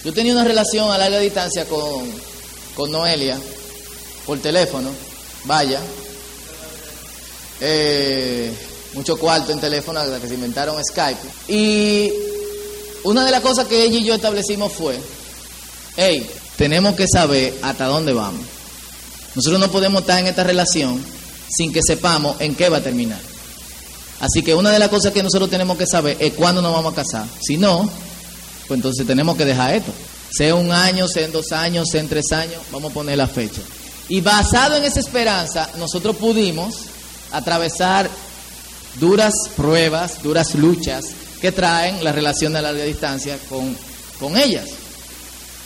Yo 0.03 0.12
tenía 0.12 0.33
una 0.33 0.43
relación 0.43 0.91
a 0.91 0.97
larga 0.97 1.19
distancia 1.19 1.63
con 1.63 2.37
con 2.77 2.91
Noelia 2.91 3.39
por 4.27 4.38
teléfono, 4.39 4.91
vaya, 5.46 5.81
eh, 7.60 8.53
mucho 8.93 9.17
cuarto 9.17 9.51
en 9.51 9.60
teléfono 9.60 10.00
hasta 10.00 10.19
que 10.19 10.27
se 10.27 10.36
inventaron 10.36 10.79
Skype. 10.86 11.19
Y 11.48 12.13
una 13.03 13.25
de 13.25 13.31
las 13.31 13.41
cosas 13.41 13.65
que 13.65 13.84
ella 13.84 13.98
y 13.98 14.03
yo 14.03 14.13
establecimos 14.13 14.72
fue, 14.72 15.00
hey, 15.96 16.29
tenemos 16.55 16.96
que 16.96 17.07
saber 17.12 17.55
hasta 17.63 17.86
dónde 17.88 18.13
vamos. 18.13 18.46
Nosotros 19.34 19.60
no 19.60 19.72
podemos 19.72 20.01
estar 20.01 20.19
en 20.19 20.27
esta 20.27 20.43
relación 20.43 21.03
sin 21.50 21.74
que 21.74 21.81
sepamos 21.81 22.39
en 22.39 22.53
qué 22.53 22.69
va 22.69 22.77
a 22.77 22.84
terminar. 22.84 23.19
Así 24.19 24.43
que 24.43 24.53
una 24.53 24.69
de 24.69 24.77
las 24.77 24.89
cosas 24.89 25.13
que 25.13 25.24
nosotros 25.24 25.50
tenemos 25.50 25.79
que 25.79 25.88
saber 25.88 26.17
es 26.19 26.34
cuándo 26.34 26.62
nos 26.62 26.74
vamos 26.74 26.93
a 26.93 26.96
casar. 26.96 27.25
Si 27.41 27.57
no, 27.57 27.89
pues 28.67 28.77
entonces 28.77 29.07
tenemos 29.07 29.36
que 29.36 29.46
dejar 29.46 29.74
esto 29.74 29.91
sea 30.29 30.55
un 30.55 30.72
año, 30.72 31.07
sea 31.07 31.25
en 31.25 31.31
dos 31.31 31.51
años, 31.51 31.88
sea 31.91 32.01
en 32.01 32.10
tres 32.10 32.31
años, 32.31 32.62
vamos 32.72 32.91
a 32.91 32.93
poner 32.93 33.17
la 33.17 33.27
fecha. 33.27 33.62
Y 34.10 34.22
basado 34.22 34.77
en 34.77 34.84
esa 34.84 35.00
esperanza, 35.00 35.69
nosotros 35.77 36.15
pudimos 36.15 36.75
atravesar 37.31 38.10
duras 39.00 39.34
pruebas, 39.55 40.24
duras 40.24 40.55
luchas 40.55 41.05
que 41.41 41.51
traen 41.51 42.03
la 42.03 42.12
relación 42.12 42.53
de 42.53 42.62
larga 42.62 42.84
distancia 42.84 43.38
con, 43.50 43.77
con 44.19 44.38
ellas. 44.38 44.65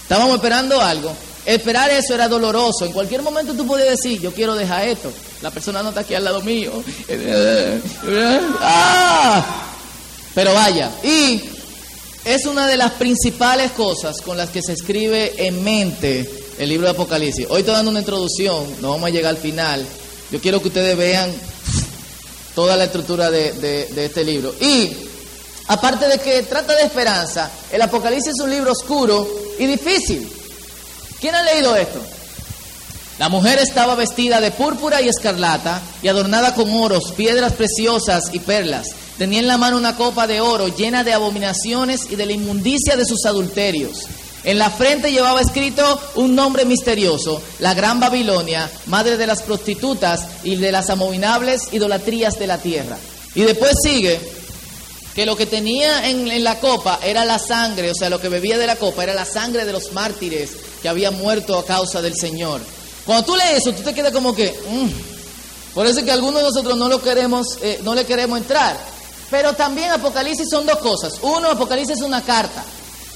Estábamos 0.03 0.35
esperando 0.35 0.81
algo. 0.81 1.15
Esperar 1.45 1.89
eso 1.89 2.13
era 2.13 2.27
doloroso. 2.27 2.85
En 2.85 2.91
cualquier 2.91 3.21
momento 3.21 3.53
tú 3.53 3.65
podías 3.65 3.89
decir, 3.89 4.19
yo 4.19 4.33
quiero 4.33 4.55
dejar 4.55 4.87
esto. 4.87 5.11
La 5.41 5.49
persona 5.49 5.81
no 5.81 5.89
está 5.89 6.01
aquí 6.01 6.13
al 6.13 6.23
lado 6.23 6.41
mío. 6.41 6.71
¡Ah! 8.61 9.43
Pero 10.35 10.53
vaya. 10.53 10.91
Y 11.03 11.41
es 12.23 12.45
una 12.45 12.67
de 12.67 12.77
las 12.77 12.91
principales 12.93 13.71
cosas 13.71 14.21
con 14.21 14.37
las 14.37 14.49
que 14.49 14.61
se 14.61 14.73
escribe 14.73 15.47
en 15.47 15.63
mente 15.63 16.29
el 16.59 16.69
libro 16.69 16.85
de 16.85 16.91
Apocalipsis. 16.91 17.47
Hoy 17.49 17.61
estoy 17.61 17.73
dando 17.73 17.89
una 17.89 17.99
introducción, 17.99 18.65
no 18.81 18.91
vamos 18.91 19.07
a 19.07 19.11
llegar 19.11 19.31
al 19.31 19.41
final. 19.41 19.85
Yo 20.31 20.39
quiero 20.39 20.61
que 20.61 20.67
ustedes 20.67 20.95
vean 20.95 21.33
toda 22.53 22.75
la 22.75 22.85
estructura 22.85 23.31
de, 23.31 23.53
de 23.53 24.05
este 24.05 24.23
libro. 24.23 24.53
Y 24.59 24.91
aparte 25.67 26.07
de 26.07 26.19
que 26.19 26.43
trata 26.43 26.75
de 26.75 26.83
esperanza, 26.83 27.49
el 27.71 27.81
Apocalipsis 27.81 28.33
es 28.33 28.39
un 28.39 28.51
libro 28.51 28.71
oscuro 28.71 29.27
y 29.57 29.65
difícil. 29.65 30.31
¿Quién 31.19 31.33
ha 31.33 31.43
leído 31.43 31.75
esto? 31.75 31.99
La 33.17 33.29
mujer 33.29 33.59
estaba 33.59 33.95
vestida 33.95 34.41
de 34.41 34.51
púrpura 34.51 35.01
y 35.01 35.07
escarlata 35.07 35.81
y 36.01 36.07
adornada 36.07 36.53
con 36.53 36.71
oros, 36.73 37.11
piedras 37.15 37.53
preciosas 37.53 38.29
y 38.31 38.39
perlas. 38.39 38.87
Tenía 39.17 39.39
en 39.39 39.47
la 39.47 39.57
mano 39.57 39.77
una 39.77 39.95
copa 39.95 40.27
de 40.27 40.41
oro 40.41 40.67
llena 40.67 41.03
de 41.03 41.13
abominaciones 41.13 42.07
y 42.09 42.15
de 42.15 42.25
la 42.25 42.33
inmundicia 42.33 42.95
de 42.95 43.05
sus 43.05 43.25
adulterios. 43.25 44.07
En 44.43 44.57
la 44.57 44.71
frente 44.71 45.11
llevaba 45.11 45.41
escrito 45.41 46.01
un 46.15 46.33
nombre 46.35 46.65
misterioso, 46.65 47.41
la 47.59 47.75
Gran 47.75 47.99
Babilonia, 47.99 48.69
madre 48.87 49.17
de 49.17 49.27
las 49.27 49.43
prostitutas 49.43 50.25
y 50.43 50.55
de 50.55 50.71
las 50.71 50.89
abominables 50.89 51.71
idolatrías 51.71 52.39
de 52.39 52.47
la 52.47 52.57
tierra. 52.57 52.97
Y 53.35 53.41
después 53.41 53.73
sigue 53.83 54.19
que 55.13 55.25
lo 55.25 55.35
que 55.35 55.45
tenía 55.45 56.09
en, 56.09 56.43
la 56.43 56.59
copa 56.59 56.99
era 57.03 57.23
la 57.25 57.37
sangre, 57.37 57.91
o 57.91 57.95
sea, 57.95 58.09
lo 58.09 58.19
que 58.19 58.29
bebía 58.29 58.57
de 58.57 58.65
la 58.65 58.77
copa 58.77 59.03
era 59.03 59.13
la 59.13 59.25
sangre 59.25 59.65
de 59.65 59.73
los 59.73 59.91
mártires 59.91 60.51
que 60.81 60.89
habían 60.89 61.17
muerto 61.17 61.57
a 61.59 61.65
causa 61.65 62.01
del 62.01 62.15
Señor. 62.15 62.61
Cuando 63.05 63.25
tú 63.25 63.35
lees 63.35 63.59
eso, 63.59 63.73
tú 63.73 63.83
te 63.83 63.93
quedas 63.93 64.11
como 64.11 64.33
que... 64.33 64.51
Mm". 64.69 65.11
Por 65.73 65.85
eso 65.85 65.99
es 65.99 66.05
que 66.05 66.11
algunos 66.11 66.41
de 66.41 66.47
nosotros 66.49 66.77
no, 66.77 66.89
lo 66.89 67.01
queremos, 67.01 67.57
eh, 67.61 67.79
no 67.83 67.95
le 67.95 68.05
queremos 68.05 68.39
entrar. 68.39 68.77
Pero 69.31 69.53
también 69.53 69.89
Apocalipsis 69.91 70.49
son 70.49 70.65
dos 70.65 70.77
cosas. 70.79 71.13
Uno, 71.21 71.49
Apocalipsis 71.49 71.97
es 71.97 72.03
una 72.03 72.21
carta. 72.21 72.63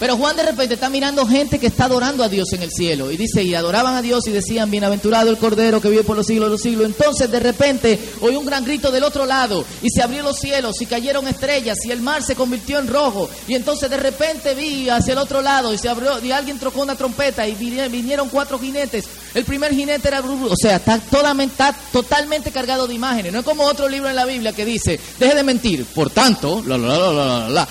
pero 0.00 0.16
Juan 0.16 0.34
de 0.34 0.44
repente 0.44 0.74
está 0.74 0.88
mirando 0.88 1.26
gente 1.26 1.58
que 1.58 1.66
está 1.66 1.84
adorando 1.84 2.24
a 2.24 2.28
Dios 2.30 2.50
en 2.54 2.62
el 2.62 2.70
cielo. 2.70 3.10
Y 3.10 3.18
dice, 3.18 3.42
y 3.42 3.54
adoraban 3.54 3.94
a 3.94 4.00
Dios 4.00 4.26
y 4.26 4.30
decían, 4.30 4.70
bienaventurado 4.70 5.28
el 5.28 5.36
Cordero 5.36 5.78
que 5.78 5.90
vive 5.90 6.04
por 6.04 6.16
los 6.16 6.26
siglos 6.26 6.46
de 6.46 6.52
los 6.52 6.62
siglos. 6.62 6.86
Entonces 6.86 7.30
de 7.30 7.38
repente 7.38 8.00
oyó 8.22 8.40
un 8.40 8.46
gran 8.46 8.64
grito 8.64 8.90
del 8.90 9.04
otro 9.04 9.26
lado 9.26 9.62
y 9.82 9.90
se 9.90 10.02
abrió 10.02 10.22
los 10.22 10.38
cielos 10.38 10.80
y 10.80 10.86
cayeron 10.86 11.28
estrellas 11.28 11.76
y 11.84 11.90
el 11.90 12.00
mar 12.00 12.22
se 12.22 12.34
convirtió 12.34 12.78
en 12.78 12.88
rojo. 12.88 13.28
Y 13.46 13.54
entonces 13.54 13.90
de 13.90 13.98
repente 13.98 14.54
vi 14.54 14.88
hacia 14.88 15.12
el 15.12 15.18
otro 15.18 15.42
lado 15.42 15.74
y 15.74 15.76
se 15.76 15.90
abrió 15.90 16.18
y 16.24 16.32
alguien 16.32 16.58
trocó 16.58 16.80
una 16.80 16.96
trompeta 16.96 17.46
y 17.46 17.54
vinieron 17.54 18.30
cuatro 18.30 18.58
jinetes. 18.58 19.04
El 19.34 19.44
primer 19.44 19.74
jinete 19.74 20.08
era 20.08 20.20
o 20.20 20.56
sea, 20.56 20.76
está, 20.76 20.94
está 20.94 21.76
totalmente 21.92 22.50
cargado 22.50 22.86
de 22.86 22.94
imágenes. 22.94 23.32
No 23.34 23.40
es 23.40 23.44
como 23.44 23.64
otro 23.64 23.86
libro 23.86 24.08
en 24.08 24.16
la 24.16 24.24
Biblia 24.24 24.52
que 24.52 24.64
dice, 24.64 24.98
deje 25.18 25.34
de 25.34 25.42
mentir. 25.42 25.84
Por 25.84 26.08
tanto, 26.08 26.62
la, 26.66 26.78
la, 26.78 27.48
la. 27.50 27.68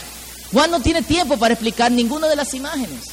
Juan 0.52 0.72
no 0.72 0.80
tiene 0.80 1.02
tiempo 1.02 1.38
para 1.38 1.54
explicar 1.54 1.92
ninguna 1.92 2.28
de 2.28 2.36
las 2.36 2.54
imágenes. 2.54 3.06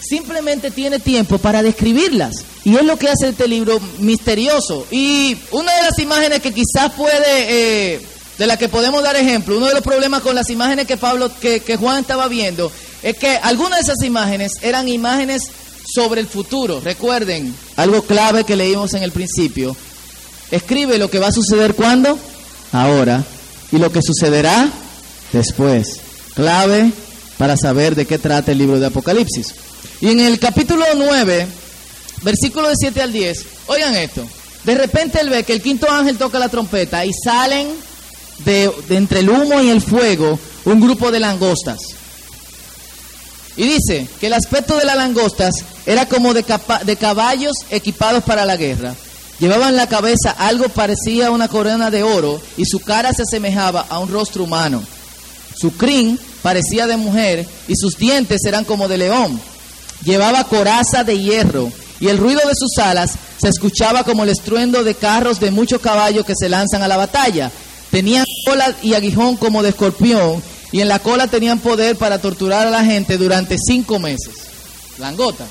Simplemente 0.00 0.70
tiene 0.70 0.98
tiempo 0.98 1.38
para 1.38 1.62
describirlas. 1.62 2.36
Y 2.64 2.74
es 2.74 2.84
lo 2.84 2.96
que 2.96 3.08
hace 3.08 3.28
este 3.28 3.46
libro 3.46 3.78
misterioso. 3.98 4.86
Y 4.90 5.36
una 5.50 5.72
de 5.74 5.82
las 5.82 5.98
imágenes 5.98 6.40
que 6.40 6.52
quizás 6.52 6.92
puede, 6.96 7.94
eh, 7.94 8.00
de 8.38 8.46
la 8.46 8.56
que 8.56 8.68
podemos 8.68 9.02
dar 9.02 9.16
ejemplo, 9.16 9.56
uno 9.56 9.66
de 9.66 9.74
los 9.74 9.82
problemas 9.82 10.22
con 10.22 10.34
las 10.34 10.48
imágenes 10.48 10.86
que 10.86 10.96
Pablo, 10.96 11.30
que, 11.40 11.60
que 11.60 11.76
Juan 11.76 12.00
estaba 12.00 12.28
viendo, 12.28 12.72
es 13.02 13.16
que 13.18 13.36
algunas 13.36 13.78
de 13.80 13.92
esas 13.92 14.02
imágenes 14.02 14.52
eran 14.62 14.88
imágenes 14.88 15.42
sobre 15.94 16.22
el 16.22 16.26
futuro. 16.26 16.80
Recuerden, 16.80 17.54
algo 17.76 18.02
clave 18.02 18.44
que 18.44 18.56
leímos 18.56 18.94
en 18.94 19.02
el 19.02 19.12
principio. 19.12 19.76
Escribe 20.50 20.98
lo 20.98 21.10
que 21.10 21.18
va 21.18 21.28
a 21.28 21.32
suceder 21.32 21.74
cuando, 21.74 22.18
ahora, 22.72 23.22
y 23.70 23.78
lo 23.78 23.92
que 23.92 24.02
sucederá 24.02 24.68
después 25.32 25.99
clave 26.34 26.92
para 27.38 27.56
saber 27.56 27.94
de 27.94 28.06
qué 28.06 28.18
trata 28.18 28.52
el 28.52 28.58
libro 28.58 28.78
de 28.78 28.86
Apocalipsis. 28.86 29.54
Y 30.00 30.08
en 30.08 30.20
el 30.20 30.38
capítulo 30.38 30.84
9, 30.96 31.46
versículo 32.22 32.68
de 32.68 32.74
7 32.78 33.02
al 33.02 33.12
10, 33.12 33.46
oigan 33.66 33.96
esto, 33.96 34.26
de 34.64 34.74
repente 34.74 35.20
él 35.20 35.30
ve 35.30 35.44
que 35.44 35.54
el 35.54 35.62
quinto 35.62 35.90
ángel 35.90 36.18
toca 36.18 36.38
la 36.38 36.48
trompeta 36.48 37.04
y 37.04 37.12
salen 37.12 37.68
de, 38.44 38.70
entre 38.90 39.20
el 39.20 39.30
humo 39.30 39.60
y 39.62 39.70
el 39.70 39.80
fuego 39.80 40.38
un 40.64 40.80
grupo 40.80 41.10
de 41.10 41.20
langostas. 41.20 41.78
Y 43.56 43.64
dice 43.64 44.08
que 44.20 44.26
el 44.28 44.34
aspecto 44.34 44.76
de 44.76 44.84
las 44.84 44.96
langostas 44.96 45.54
era 45.86 46.06
como 46.06 46.34
de, 46.34 46.44
de 46.84 46.96
caballos 46.96 47.52
equipados 47.70 48.22
para 48.24 48.44
la 48.44 48.56
guerra. 48.56 48.94
Llevaban 49.38 49.76
la 49.76 49.86
cabeza 49.86 50.30
algo 50.30 50.68
parecía 50.68 51.28
a 51.28 51.30
una 51.30 51.48
corona 51.48 51.90
de 51.90 52.02
oro 52.02 52.40
y 52.56 52.66
su 52.66 52.80
cara 52.80 53.12
se 53.12 53.22
asemejaba 53.22 53.86
a 53.88 53.98
un 53.98 54.10
rostro 54.10 54.44
humano. 54.44 54.82
Su 55.60 55.72
crin 55.72 56.18
parecía 56.42 56.86
de 56.86 56.96
mujer 56.96 57.46
y 57.68 57.74
sus 57.76 57.96
dientes 57.98 58.40
eran 58.46 58.64
como 58.64 58.88
de 58.88 58.96
león. 58.96 59.38
Llevaba 60.04 60.44
coraza 60.44 61.04
de 61.04 61.18
hierro 61.18 61.70
y 62.00 62.08
el 62.08 62.16
ruido 62.16 62.40
de 62.48 62.54
sus 62.54 62.78
alas 62.78 63.12
se 63.36 63.48
escuchaba 63.48 64.04
como 64.04 64.24
el 64.24 64.30
estruendo 64.30 64.82
de 64.84 64.94
carros 64.94 65.38
de 65.38 65.50
muchos 65.50 65.82
caballos 65.82 66.24
que 66.24 66.34
se 66.34 66.48
lanzan 66.48 66.82
a 66.82 66.88
la 66.88 66.96
batalla. 66.96 67.50
Tenían 67.90 68.24
cola 68.46 68.74
y 68.82 68.94
aguijón 68.94 69.36
como 69.36 69.62
de 69.62 69.70
escorpión 69.70 70.42
y 70.72 70.80
en 70.80 70.88
la 70.88 70.98
cola 71.00 71.26
tenían 71.26 71.58
poder 71.58 71.96
para 71.96 72.18
torturar 72.18 72.66
a 72.66 72.70
la 72.70 72.84
gente 72.84 73.18
durante 73.18 73.56
cinco 73.58 73.98
meses. 73.98 74.34
Langota. 74.98 75.44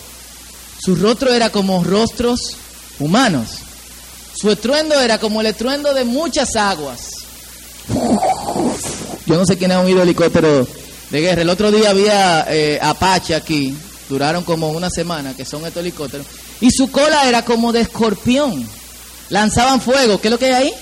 Su 0.79 0.95
rostro 0.95 1.31
era 1.31 1.51
como 1.51 1.83
rostros 1.83 2.55
humanos. 2.97 3.49
Su 4.33 4.49
estruendo 4.49 4.99
era 4.99 5.19
como 5.19 5.41
el 5.41 5.47
estruendo 5.47 5.93
de 5.93 6.05
muchas 6.05 6.55
aguas. 6.55 7.11
Yo 9.29 9.37
no 9.37 9.45
sé 9.45 9.57
quién 9.57 9.71
ha 9.71 9.79
oído 9.79 10.01
helicóptero 10.01 10.67
de 11.11 11.21
guerra. 11.21 11.43
El 11.43 11.49
otro 11.51 11.71
día 11.71 11.91
había 11.91 12.47
eh, 12.49 12.79
Apache 12.81 13.35
aquí, 13.35 13.77
duraron 14.09 14.43
como 14.43 14.71
una 14.71 14.89
semana, 14.89 15.35
que 15.35 15.45
son 15.45 15.63
estos 15.67 15.81
helicópteros, 15.81 16.25
y 16.59 16.71
su 16.71 16.89
cola 16.89 17.29
era 17.29 17.45
como 17.45 17.71
de 17.71 17.81
escorpión. 17.81 18.67
Lanzaban 19.29 19.81
fuego. 19.81 20.19
¿Qué 20.19 20.29
es 20.29 20.31
lo 20.31 20.39
que 20.39 20.47
hay 20.47 20.53
ahí? 20.53 20.73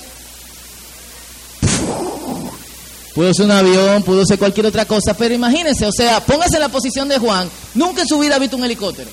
Pudo 3.14 3.34
ser 3.34 3.44
un 3.44 3.50
avión, 3.50 4.02
pudo 4.02 4.24
ser 4.24 4.38
cualquier 4.38 4.64
otra 4.64 4.86
cosa, 4.86 5.12
pero 5.12 5.34
imagínense, 5.34 5.84
o 5.84 5.92
sea, 5.92 6.20
póngase 6.20 6.54
en 6.54 6.62
la 6.62 6.70
posición 6.70 7.06
de 7.06 7.18
Juan, 7.18 7.50
nunca 7.74 8.00
en 8.00 8.08
su 8.08 8.18
vida 8.18 8.36
ha 8.36 8.38
visto 8.38 8.56
un 8.56 8.64
helicóptero, 8.64 9.10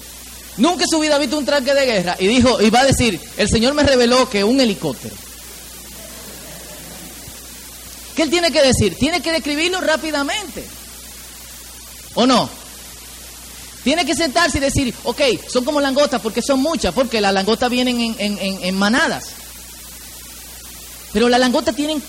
nunca 0.58 0.84
en 0.84 0.90
su 0.90 1.00
vida 1.00 1.16
ha 1.16 1.20
visto 1.20 1.38
un 1.38 1.44
tranque 1.44 1.74
de 1.74 1.86
guerra, 1.86 2.16
y 2.20 2.28
dijo, 2.28 2.62
y 2.62 2.70
va 2.70 2.82
a 2.82 2.86
decir, 2.86 3.20
el 3.36 3.50
Señor 3.50 3.74
me 3.74 3.84
reveló 3.84 4.30
que 4.30 4.44
un 4.44 4.62
helicóptero. 4.62 5.25
¿Qué 8.16 8.24
él 8.24 8.30
tiene 8.30 8.52
que 8.52 8.62
decir? 8.62 8.96
Tiene 8.98 9.22
que 9.22 9.32
describirlo 9.32 9.82
rápidamente. 9.82 10.64
¿O 12.14 12.26
no? 12.26 12.50
Tiene 13.84 14.06
que 14.06 14.16
sentarse 14.16 14.58
y 14.58 14.62
decir, 14.62 14.94
ok, 15.04 15.22
son 15.48 15.64
como 15.64 15.80
langostas 15.80 16.22
porque 16.22 16.42
son 16.42 16.60
muchas, 16.60 16.94
porque 16.94 17.22
las 17.22 17.34
langostas 17.34 17.70
vienen 17.70 18.16
en, 18.18 18.40
en, 18.40 18.76
manadas. 18.76 19.26
Pero 21.14 21.30
las 21.30 21.40
langostas 21.40 21.76
tienen, 21.76 22.02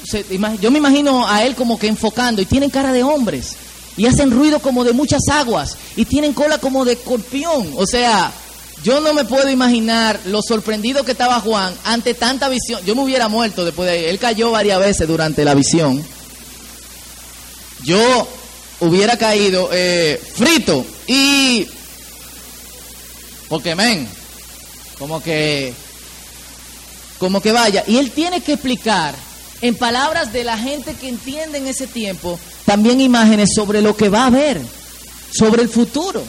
yo 0.61 0.71
me 0.71 0.79
imagino 0.79 1.29
a 1.29 1.45
él 1.45 1.55
como 1.55 1.79
que 1.79 1.87
enfocando 1.87 2.41
y 2.41 2.47
tienen 2.47 2.71
cara 2.71 2.93
de 2.93 3.03
hombres 3.03 3.57
y 3.97 4.07
hacen 4.07 4.31
ruido 4.31 4.59
como 4.61 4.85
de 4.85 4.93
muchas 4.93 5.21
aguas 5.31 5.77
y 5.97 6.07
tienen 6.07 6.33
cola 6.33 6.59
como 6.59 6.85
de 6.85 6.95
escorpión. 6.95 7.75
O 7.77 7.87
sea, 7.87 8.33
yo 8.87 9.00
no 9.00 9.12
me 9.12 9.25
puedo 9.25 9.50
imaginar 9.50 10.21
lo 10.26 10.40
sorprendido 10.43 11.05
que 11.05 11.11
estaba 11.11 11.40
Juan 11.40 11.75
ante 11.83 12.14
tanta 12.14 12.49
visión. 12.49 12.81
Yo 12.85 12.95
me 12.95 13.02
hubiera 13.02 13.26
muerto 13.26 13.64
después 13.64 13.90
de. 13.90 14.11
Él 14.11 14.21
cayó 14.21 14.52
varias 14.52 14.78
veces 14.78 15.09
durante 15.09 15.45
la 15.45 15.55
visión. 15.55 16.07
Yo 17.83 18.28
hubiera 18.78 19.19
caído 19.19 19.71
eh, 19.73 20.23
frito 20.37 20.87
y... 21.09 21.66
Porque, 23.49 23.75
men, 23.75 24.09
como 25.00 25.21
que... 25.21 25.75
Como 27.19 27.40
que 27.40 27.50
vaya. 27.50 27.83
Y 27.88 27.97
él 27.97 28.12
tiene 28.12 28.40
que 28.40 28.52
explicar, 28.52 29.16
en 29.62 29.75
palabras 29.75 30.33
de 30.33 30.45
la 30.45 30.57
gente 30.59 30.95
que 30.95 31.09
entiende 31.09 31.59
en 31.59 31.66
ese 31.66 31.88
tiempo, 31.88 32.38
también 32.64 33.00
imágenes 33.00 33.49
sobre 33.52 33.83
lo 33.83 33.97
que 33.97 34.11
va 34.11 34.23
a 34.23 34.26
haber, 34.26 34.61
sobre 35.33 35.62
el 35.62 35.69
futuro 35.69 36.23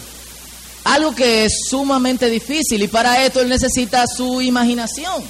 algo 0.87 1.13
que 1.13 1.45
es 1.45 1.53
sumamente 1.69 2.29
difícil 2.29 2.81
y 2.81 2.87
para 2.87 3.23
esto 3.25 3.41
él 3.41 3.49
necesita 3.49 4.05
su 4.07 4.41
imaginación. 4.41 5.23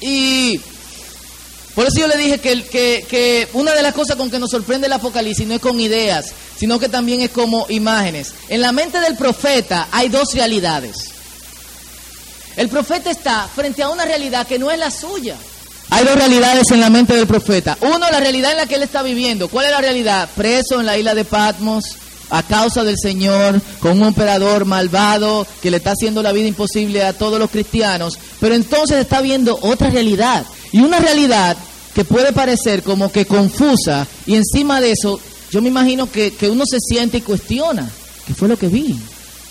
Y 0.00 0.60
por 1.74 1.86
eso 1.86 2.00
yo 2.00 2.08
le 2.08 2.16
dije 2.16 2.38
que, 2.38 2.62
que, 2.64 3.06
que, 3.08 3.48
una 3.52 3.72
de 3.72 3.82
las 3.82 3.94
cosas 3.94 4.16
con 4.16 4.30
que 4.30 4.38
nos 4.38 4.50
sorprende 4.50 4.86
el 4.86 4.92
Apocalipsis 4.92 5.46
no 5.46 5.54
es 5.54 5.60
con 5.60 5.80
ideas, 5.80 6.26
sino 6.58 6.78
que 6.78 6.88
también 6.88 7.20
es 7.20 7.30
como 7.30 7.66
imágenes. 7.68 8.32
En 8.48 8.60
la 8.60 8.72
mente 8.72 9.00
del 9.00 9.16
profeta 9.16 9.88
hay 9.90 10.08
dos 10.08 10.34
realidades. 10.34 11.10
El 12.56 12.68
profeta 12.68 13.10
está 13.10 13.48
frente 13.48 13.82
a 13.82 13.88
una 13.88 14.04
realidad 14.04 14.46
que 14.46 14.58
no 14.58 14.70
es 14.70 14.78
la 14.78 14.90
suya. 14.90 15.36
Hay 15.90 16.04
dos 16.04 16.14
realidades 16.14 16.70
en 16.70 16.80
la 16.80 16.90
mente 16.90 17.16
del 17.16 17.26
profeta. 17.26 17.76
Uno, 17.80 17.98
la 17.98 18.20
realidad 18.20 18.52
en 18.52 18.58
la 18.58 18.66
que 18.66 18.76
él 18.76 18.82
está 18.82 19.02
viviendo. 19.02 19.48
¿Cuál 19.48 19.66
es 19.66 19.72
la 19.72 19.80
realidad? 19.80 20.28
Preso 20.36 20.78
en 20.78 20.86
la 20.86 20.96
isla 20.96 21.14
de 21.14 21.24
Patmos, 21.24 21.96
a 22.30 22.42
causa 22.42 22.84
del 22.84 22.96
Señor, 23.00 23.60
con 23.80 24.00
un 24.00 24.08
emperador 24.08 24.64
malvado 24.64 25.46
que 25.60 25.70
le 25.70 25.78
está 25.78 25.90
haciendo 25.90 26.22
la 26.22 26.32
vida 26.32 26.46
imposible 26.46 27.02
a 27.02 27.12
todos 27.12 27.38
los 27.38 27.50
cristianos, 27.50 28.18
pero 28.38 28.54
entonces 28.54 28.98
está 28.98 29.20
viendo 29.20 29.58
otra 29.62 29.90
realidad, 29.90 30.46
y 30.72 30.80
una 30.80 31.00
realidad 31.00 31.56
que 31.94 32.04
puede 32.04 32.32
parecer 32.32 32.82
como 32.82 33.10
que 33.10 33.26
confusa, 33.26 34.06
y 34.26 34.36
encima 34.36 34.80
de 34.80 34.92
eso, 34.92 35.20
yo 35.50 35.60
me 35.60 35.68
imagino 35.68 36.10
que, 36.10 36.32
uno 36.42 36.64
se 36.64 36.78
siente 36.80 37.18
y 37.18 37.22
cuestiona, 37.22 37.90
¿qué 38.26 38.34
fue 38.34 38.48
lo 38.48 38.56
que 38.56 38.68
vi? 38.68 38.98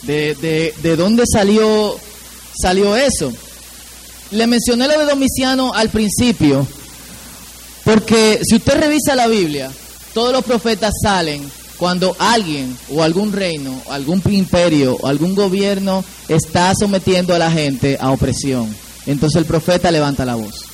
¿De, 0.04 0.34
de, 0.36 0.74
de 0.82 0.96
dónde 0.96 1.26
salió, 1.32 2.00
salió 2.60 2.96
eso? 2.96 3.34
Le 4.32 4.48
mencioné 4.48 4.88
lo 4.88 4.98
de 5.00 5.06
Domiciano 5.06 5.74
al 5.74 5.90
principio, 5.90 6.66
porque 7.84 8.40
si 8.48 8.56
usted 8.56 8.80
revisa 8.80 9.16
la 9.16 9.28
Biblia, 9.28 9.70
todos 10.14 10.32
los 10.32 10.46
profetas 10.46 10.94
salen 11.04 11.59
cuando 11.80 12.14
alguien 12.20 12.78
o 12.94 13.02
algún 13.02 13.32
reino, 13.32 13.82
algún 13.90 14.22
imperio 14.30 14.98
o 15.00 15.08
algún 15.08 15.34
gobierno 15.34 16.04
está 16.28 16.74
sometiendo 16.78 17.34
a 17.34 17.40
la 17.40 17.50
gente 17.50 17.98
a 18.00 18.12
opresión, 18.12 18.76
entonces 19.06 19.40
el 19.40 19.46
profeta 19.46 19.90
levanta 19.90 20.26
la 20.26 20.36
voz. 20.36 20.66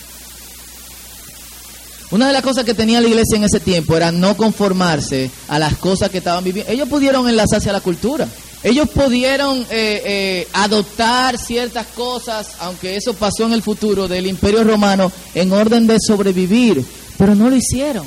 Una 2.09 2.27
de 2.27 2.33
las 2.33 2.41
cosas 2.41 2.65
que 2.65 2.73
tenía 2.73 3.01
la 3.01 3.07
iglesia 3.07 3.37
en 3.37 3.43
ese 3.43 3.59
tiempo 3.59 3.95
era 3.95 4.11
no 4.11 4.35
conformarse 4.35 5.29
a 5.47 5.59
las 5.59 5.75
cosas 5.77 6.09
que 6.09 6.19
estaban 6.19 6.43
viviendo. 6.43 6.71
Ellos 6.71 6.89
pudieron 6.89 7.27
enlazarse 7.27 7.69
a 7.69 7.73
la 7.73 7.81
cultura. 7.81 8.27
Ellos 8.63 8.89
pudieron 8.89 9.59
eh, 9.69 10.01
eh, 10.05 10.47
adoptar 10.53 11.37
ciertas 11.37 11.85
cosas, 11.87 12.53
aunque 12.59 12.95
eso 12.95 13.13
pasó 13.13 13.45
en 13.45 13.53
el 13.53 13.61
futuro 13.61 14.07
del 14.07 14.25
imperio 14.25 14.63
romano, 14.63 15.11
en 15.35 15.51
orden 15.51 15.85
de 15.85 15.97
sobrevivir, 15.99 16.83
pero 17.17 17.35
no 17.35 17.49
lo 17.49 17.55
hicieron. 17.55 18.05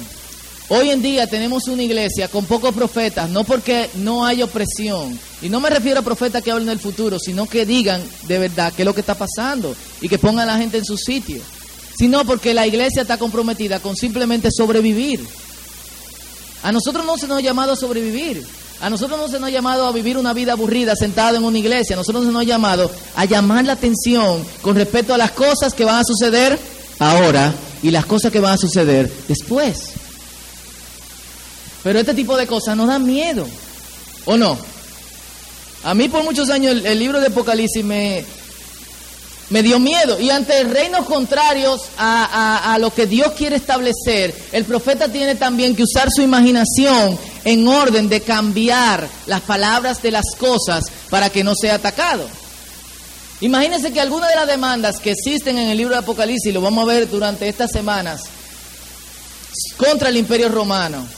Hoy 0.70 0.90
en 0.90 1.00
día 1.00 1.26
tenemos 1.26 1.66
una 1.68 1.82
iglesia 1.82 2.28
con 2.28 2.44
pocos 2.44 2.74
profetas, 2.74 3.30
no 3.30 3.42
porque 3.42 3.88
no 3.94 4.26
hay 4.26 4.42
opresión. 4.42 5.18
Y 5.40 5.48
no 5.48 5.60
me 5.60 5.70
refiero 5.70 6.00
a 6.00 6.02
profetas 6.02 6.42
que 6.42 6.50
hablen 6.50 6.68
del 6.68 6.78
futuro, 6.78 7.18
sino 7.18 7.46
que 7.46 7.64
digan 7.64 8.02
de 8.26 8.38
verdad 8.38 8.70
qué 8.76 8.82
es 8.82 8.86
lo 8.86 8.94
que 8.94 9.00
está 9.00 9.14
pasando 9.14 9.74
y 10.02 10.10
que 10.10 10.18
pongan 10.18 10.46
a 10.46 10.52
la 10.52 10.58
gente 10.58 10.76
en 10.76 10.84
su 10.84 10.98
sitio. 10.98 11.40
Sino 11.96 12.22
porque 12.26 12.52
la 12.52 12.66
iglesia 12.66 13.00
está 13.00 13.16
comprometida 13.16 13.80
con 13.80 13.96
simplemente 13.96 14.50
sobrevivir. 14.52 15.26
A 16.62 16.70
nosotros 16.70 17.06
no 17.06 17.16
se 17.16 17.28
nos 17.28 17.38
ha 17.38 17.42
llamado 17.42 17.72
a 17.72 17.76
sobrevivir. 17.76 18.46
A 18.82 18.90
nosotros 18.90 19.18
no 19.18 19.26
se 19.28 19.40
nos 19.40 19.48
ha 19.48 19.50
llamado 19.50 19.86
a 19.86 19.92
vivir 19.92 20.18
una 20.18 20.34
vida 20.34 20.52
aburrida 20.52 20.94
sentado 20.94 21.38
en 21.38 21.44
una 21.44 21.58
iglesia. 21.58 21.96
A 21.96 21.98
nosotros 21.98 22.26
se 22.26 22.30
nos 22.30 22.42
ha 22.42 22.46
llamado 22.46 22.90
a 23.16 23.24
llamar 23.24 23.64
la 23.64 23.72
atención 23.72 24.44
con 24.60 24.76
respecto 24.76 25.14
a 25.14 25.18
las 25.18 25.30
cosas 25.30 25.72
que 25.72 25.86
van 25.86 26.00
a 26.00 26.04
suceder 26.04 26.58
ahora 26.98 27.54
y 27.82 27.90
las 27.90 28.04
cosas 28.04 28.30
que 28.30 28.40
van 28.40 28.52
a 28.52 28.58
suceder 28.58 29.10
después. 29.26 29.97
Pero 31.88 32.00
este 32.00 32.12
tipo 32.12 32.36
de 32.36 32.46
cosas 32.46 32.76
nos 32.76 32.86
dan 32.86 33.02
miedo, 33.06 33.48
¿o 34.26 34.36
no? 34.36 34.58
A 35.84 35.94
mí 35.94 36.10
por 36.10 36.22
muchos 36.22 36.50
años 36.50 36.82
el, 36.84 36.98
libro 36.98 37.18
de 37.18 37.28
Apocalipsis 37.28 37.82
me, 37.82 38.26
me 39.48 39.62
dio 39.62 39.78
miedo. 39.78 40.20
Y 40.20 40.28
ante 40.28 40.64
reinos 40.64 41.06
contrarios 41.06 41.80
a, 41.96 42.74
a, 42.74 42.78
lo 42.78 42.92
que 42.92 43.06
Dios 43.06 43.32
quiere 43.32 43.56
establecer, 43.56 44.34
el 44.52 44.66
profeta 44.66 45.08
tiene 45.08 45.36
también 45.36 45.74
que 45.74 45.84
usar 45.84 46.10
su 46.14 46.20
imaginación 46.20 47.18
en 47.46 47.66
orden 47.66 48.10
de 48.10 48.20
cambiar 48.20 49.08
las 49.24 49.40
palabras 49.40 50.02
de 50.02 50.10
las 50.10 50.26
cosas 50.38 50.84
para 51.08 51.30
que 51.30 51.42
no 51.42 51.54
sea 51.54 51.76
atacado. 51.76 52.28
Imagínense 53.40 53.94
que 53.94 54.00
alguna 54.02 54.28
de 54.28 54.34
las 54.34 54.46
demandas 54.46 55.00
que 55.00 55.12
existen 55.12 55.56
en 55.56 55.70
el 55.70 55.78
libro 55.78 55.94
de 55.94 56.00
Apocalipsis, 56.00 56.52
lo 56.52 56.60
vamos 56.60 56.84
a 56.84 56.92
ver 56.92 57.08
durante 57.08 57.48
estas 57.48 57.70
semanas, 57.70 58.24
contra 59.78 60.10
el 60.10 60.18
imperio 60.18 60.50
romano, 60.50 61.16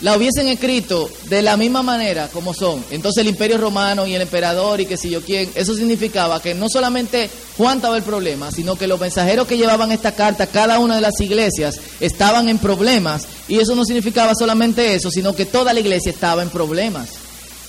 la 0.00 0.16
hubiesen 0.16 0.48
escrito 0.48 1.10
de 1.28 1.42
la 1.42 1.56
misma 1.56 1.82
manera 1.82 2.28
como 2.28 2.52
son. 2.52 2.84
Entonces 2.90 3.22
el 3.22 3.28
imperio 3.28 3.58
romano 3.58 4.06
y 4.06 4.14
el 4.14 4.22
emperador 4.22 4.80
y 4.80 4.86
que 4.86 4.96
si 4.96 5.10
yo 5.10 5.22
quién, 5.22 5.50
eso 5.54 5.74
significaba 5.74 6.42
que 6.42 6.54
no 6.54 6.66
solamente 6.68 7.30
Juan 7.56 7.76
estaba 7.76 7.96
el 7.96 8.02
problema, 8.02 8.50
sino 8.50 8.76
que 8.76 8.86
los 8.86 9.00
mensajeros 9.00 9.46
que 9.46 9.56
llevaban 9.56 9.92
esta 9.92 10.12
carta, 10.12 10.46
cada 10.46 10.78
una 10.78 10.96
de 10.96 11.00
las 11.00 11.20
iglesias, 11.20 11.80
estaban 12.00 12.48
en 12.48 12.58
problemas. 12.58 13.26
Y 13.48 13.58
eso 13.58 13.74
no 13.74 13.84
significaba 13.84 14.32
solamente 14.34 14.94
eso, 14.94 15.10
sino 15.10 15.34
que 15.34 15.46
toda 15.46 15.72
la 15.72 15.80
iglesia 15.80 16.10
estaba 16.10 16.42
en 16.42 16.50
problemas. 16.50 17.10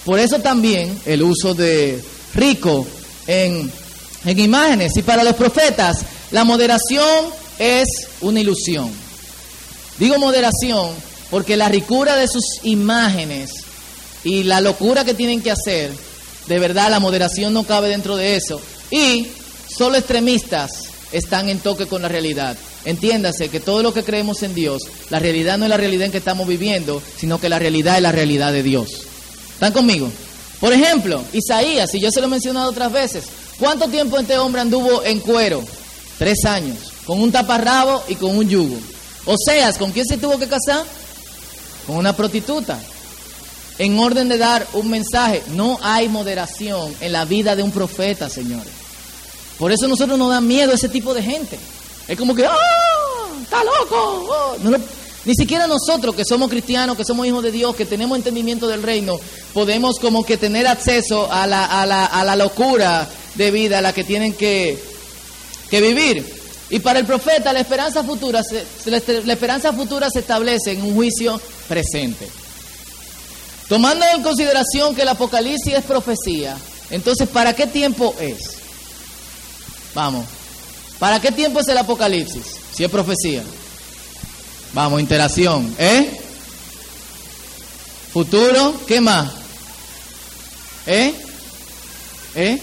Por 0.04 0.20
eso 0.20 0.40
también 0.40 1.00
el 1.06 1.24
uso 1.24 1.54
de 1.54 2.04
rico 2.34 2.86
en, 3.28 3.72
en 4.26 4.40
imágenes. 4.40 4.92
Y 4.98 5.04
para 5.04 5.24
los 5.24 5.36
profetas, 5.36 6.00
la 6.32 6.44
moderación 6.44 7.26
es 7.60 7.88
una 8.22 8.40
ilusión. 8.40 8.92
Digo 9.98 10.20
moderación 10.20 10.92
porque 11.30 11.58
la 11.58 11.70
ricura 11.70 12.16
de 12.16 12.28
sus 12.28 12.44
imágenes 12.64 13.52
y 14.24 14.44
la 14.44 14.62
locura 14.62 15.06
que 15.06 15.14
tienen 15.14 15.42
que 15.42 15.52
hacer, 15.52 15.92
de 16.48 16.60
verdad 16.60 16.90
la 16.90 17.00
moderación 17.00 17.54
no 17.54 17.64
cabe 17.64 17.90
dentro 17.90 18.16
de 18.16 18.36
eso. 18.36 18.60
Y 18.92 19.28
solo 19.76 19.98
extremistas 19.98 20.72
están 21.12 21.50
en 21.50 21.60
toque 21.60 21.86
con 21.86 22.02
la 22.02 22.08
realidad. 22.08 22.58
Entiéndase 22.86 23.50
que 23.50 23.60
todo 23.60 23.82
lo 23.82 23.94
que 23.94 24.04
creemos 24.04 24.44
en 24.44 24.54
Dios, 24.54 24.84
la 25.10 25.20
realidad 25.20 25.58
no 25.58 25.66
es 25.66 25.70
la 25.70 25.78
realidad 25.78 26.06
en 26.06 26.12
que 26.12 26.20
estamos 26.20 26.48
viviendo, 26.48 27.02
sino 27.18 27.40
que 27.40 27.50
la 27.50 27.60
realidad 27.60 27.98
es 27.98 28.04
la 28.04 28.12
realidad 28.12 28.54
de 28.54 28.64
Dios. 28.64 28.90
¿Están 29.54 29.74
conmigo? 29.74 30.12
Por 30.60 30.72
ejemplo, 30.72 31.24
Isaías, 31.34 31.94
y 31.96 32.00
yo 32.00 32.12
se 32.12 32.22
lo 32.22 32.28
he 32.28 32.30
mencionado 32.30 32.70
otras 32.70 32.92
veces, 32.92 33.26
¿cuánto 33.60 33.88
tiempo 33.88 34.18
este 34.18 34.38
hombre 34.38 34.62
anduvo 34.62 35.04
en 35.04 35.20
cuero? 35.20 35.64
Tres 36.18 36.46
años, 36.46 36.78
con 37.06 37.20
un 37.22 37.32
taparrabo 37.32 38.04
y 38.08 38.16
con 38.16 38.38
un 38.38 38.48
yugo. 38.48 38.78
Oseas, 39.26 39.78
¿con 39.78 39.92
quién 39.92 40.06
se 40.06 40.18
tuvo 40.18 40.38
que 40.38 40.48
casar? 40.48 40.84
Con 41.88 41.98
una 41.98 42.14
prostituta. 42.14 42.80
En 43.78 44.00
orden 44.00 44.30
de 44.30 44.38
dar 44.38 44.66
un 44.74 44.90
mensaje, 44.90 45.44
no 45.50 45.78
hay 45.82 46.08
moderación 46.08 46.96
en 47.02 47.12
la 47.12 47.26
vida 47.26 47.56
de 47.56 47.64
un 47.64 47.72
profeta, 47.72 48.30
señores. 48.30 48.72
Por 49.58 49.72
eso 49.72 49.88
nosotros 49.88 50.18
nos 50.18 50.30
da 50.30 50.42
miedo 50.42 50.74
ese 50.74 50.90
tipo 50.90 51.14
de 51.14 51.22
gente. 51.22 51.60
Es 52.08 52.18
como 52.18 52.34
que, 52.34 52.46
¡ah! 52.46 52.56
¡Está 53.42 53.64
loco! 53.64 54.28
¡Oh! 54.30 54.56
ni 55.26 55.34
siquiera 55.34 55.66
nosotros 55.66 56.16
que 56.16 56.24
somos 56.24 56.50
cristianos, 56.50 56.96
que 56.96 57.04
somos 57.04 57.26
hijos 57.26 57.44
de 57.44 57.52
Dios, 57.52 57.76
que 57.76 57.86
tenemos 57.86 58.16
entendimiento 58.18 58.68
del 58.68 58.84
reino, 58.84 59.20
podemos 59.54 60.00
como 60.00 60.24
que 60.24 60.38
tener 60.38 60.68
acceso 60.68 61.32
a 61.32 61.48
la, 61.48 61.66
a 61.66 61.86
la, 61.86 62.06
a 62.06 62.24
la 62.24 62.36
locura 62.36 63.08
de 63.34 63.52
vida 63.52 63.80
a 63.80 63.82
la 63.82 63.92
que 63.92 64.04
tienen 64.04 64.34
que, 64.34 64.82
que 65.70 65.82
vivir. 65.82 66.26
Y 66.70 66.80
para 66.80 67.00
el 67.00 67.06
profeta 67.06 67.54
la 67.54 67.60
esperanza 67.60 68.04
futura 68.04 68.42
la 68.86 69.34
esperanza 69.34 69.74
futura 69.74 70.10
se 70.10 70.20
establece 70.20 70.72
en 70.72 70.84
un 70.84 70.96
juicio 70.96 71.40
presente. 71.68 72.28
Tomando 73.68 74.06
en 74.14 74.22
consideración 74.22 74.96
que 74.96 75.02
el 75.02 75.10
Apocalipsis 75.10 75.74
es 75.74 75.84
profecía, 75.84 76.56
entonces 76.90 77.28
¿para 77.28 77.54
qué 77.54 77.66
tiempo 77.68 78.16
es? 78.20 78.58
Vamos, 79.94 80.26
¿para 81.00 81.20
qué 81.20 81.32
tiempo 81.32 81.60
es 81.60 81.68
el 81.68 81.78
Apocalipsis? 81.78 82.44
Si 82.74 82.84
es 82.84 82.92
profecía. 82.92 83.44
Vamos, 84.74 85.00
interacción, 85.00 85.74
¿eh? 85.80 86.20
Futuro, 88.12 88.76
¿qué 88.88 89.02
más? 89.02 89.32
¿Eh? 90.86 91.14
¿Eh? 92.36 92.62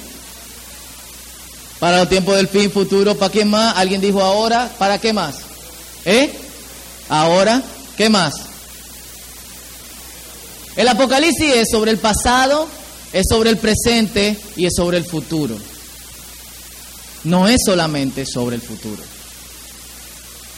Para 1.79 1.99
los 1.99 2.09
tiempos 2.09 2.37
del 2.37 2.49
fin, 2.49 2.71
futuro, 2.71 3.17
¿para 3.17 3.33
qué 3.33 3.45
más? 3.45 3.77
Alguien 3.77 4.01
dijo 4.01 4.23
ahora, 4.23 4.71
¿para 4.79 4.99
qué 4.99 5.12
más? 5.12 5.37
¿Eh? 6.05 6.33
Ahora, 7.09 7.62
¿qué 7.97 8.09
más? 8.09 8.35
El 10.76 10.88
Apocalipsis 10.88 11.54
es 11.54 11.68
sobre 11.70 11.90
el 11.90 11.98
pasado, 11.98 12.66
es 13.12 13.26
sobre 13.28 13.50
el 13.50 13.58
presente 13.58 14.37
y 14.56 14.64
es 14.64 14.72
sobre 14.74 14.96
el 14.96 15.04
futuro. 15.04 15.56
No 17.24 17.46
es 17.46 17.61
solamente 17.64 18.24
sobre 18.24 18.56
el 18.56 18.62
futuro. 18.62 19.02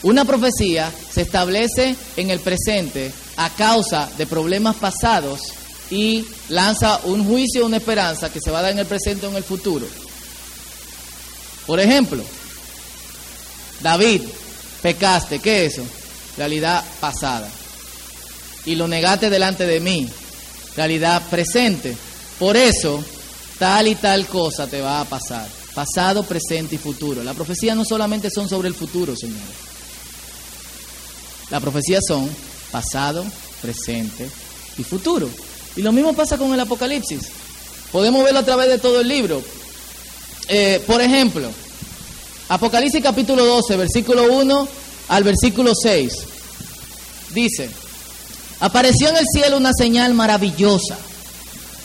Una 0.03 0.23
profecía 0.23 0.91
se 1.11 1.23
establece 1.23 1.95
en 2.15 2.29
el 2.29 2.39
presente 2.39 3.11
a 3.37 3.49
causa 3.49 4.09
de 4.17 4.25
problemas 4.25 4.77
pasados 4.77 5.41
y 5.91 6.25
lanza 6.49 7.01
un 7.03 7.25
juicio, 7.25 7.65
una 7.65 7.77
esperanza 7.77 8.31
que 8.31 8.39
se 8.39 8.51
va 8.51 8.59
a 8.59 8.61
dar 8.63 8.71
en 8.71 8.79
el 8.79 8.85
presente 8.85 9.25
o 9.25 9.29
en 9.29 9.35
el 9.35 9.43
futuro. 9.43 9.85
Por 11.65 11.79
ejemplo, 11.79 12.23
David, 13.81 14.21
pecaste, 14.81 15.39
¿qué 15.39 15.65
es 15.65 15.73
eso? 15.73 15.83
Realidad 16.37 16.83
pasada 17.01 17.49
y 18.65 18.75
lo 18.75 18.87
negaste 18.87 19.29
delante 19.29 19.65
de 19.65 19.79
mí. 19.79 20.07
Realidad 20.75 21.21
presente. 21.29 21.95
Por 22.39 22.57
eso, 22.57 23.03
tal 23.59 23.87
y 23.87 23.95
tal 23.95 24.27
cosa 24.27 24.67
te 24.67 24.81
va 24.81 25.01
a 25.01 25.05
pasar. 25.05 25.47
Pasado, 25.73 26.23
presente 26.23 26.75
y 26.75 26.77
futuro. 26.77 27.23
Las 27.23 27.35
profecías 27.35 27.75
no 27.75 27.85
solamente 27.85 28.29
son 28.29 28.49
sobre 28.49 28.67
el 28.67 28.75
futuro, 28.75 29.15
señores. 29.15 29.43
Las 31.49 31.61
profecías 31.61 32.03
son 32.07 32.29
pasado, 32.71 33.25
presente 33.61 34.29
y 34.77 34.83
futuro. 34.83 35.29
Y 35.75 35.81
lo 35.81 35.91
mismo 35.91 36.13
pasa 36.13 36.37
con 36.37 36.53
el 36.53 36.59
Apocalipsis. 36.59 37.29
Podemos 37.91 38.23
verlo 38.23 38.39
a 38.39 38.45
través 38.45 38.69
de 38.69 38.79
todo 38.79 39.01
el 39.01 39.07
libro. 39.07 39.41
Eh, 40.47 40.81
por 40.85 41.01
ejemplo, 41.01 41.49
Apocalipsis 42.49 43.01
capítulo 43.01 43.45
12, 43.45 43.77
versículo 43.77 44.31
1 44.31 44.67
al 45.09 45.23
versículo 45.23 45.73
6. 45.75 46.13
Dice, 47.33 47.69
Apareció 48.59 49.09
en 49.09 49.17
el 49.17 49.25
cielo 49.31 49.57
una 49.57 49.73
señal 49.73 50.13
maravillosa. 50.13 50.97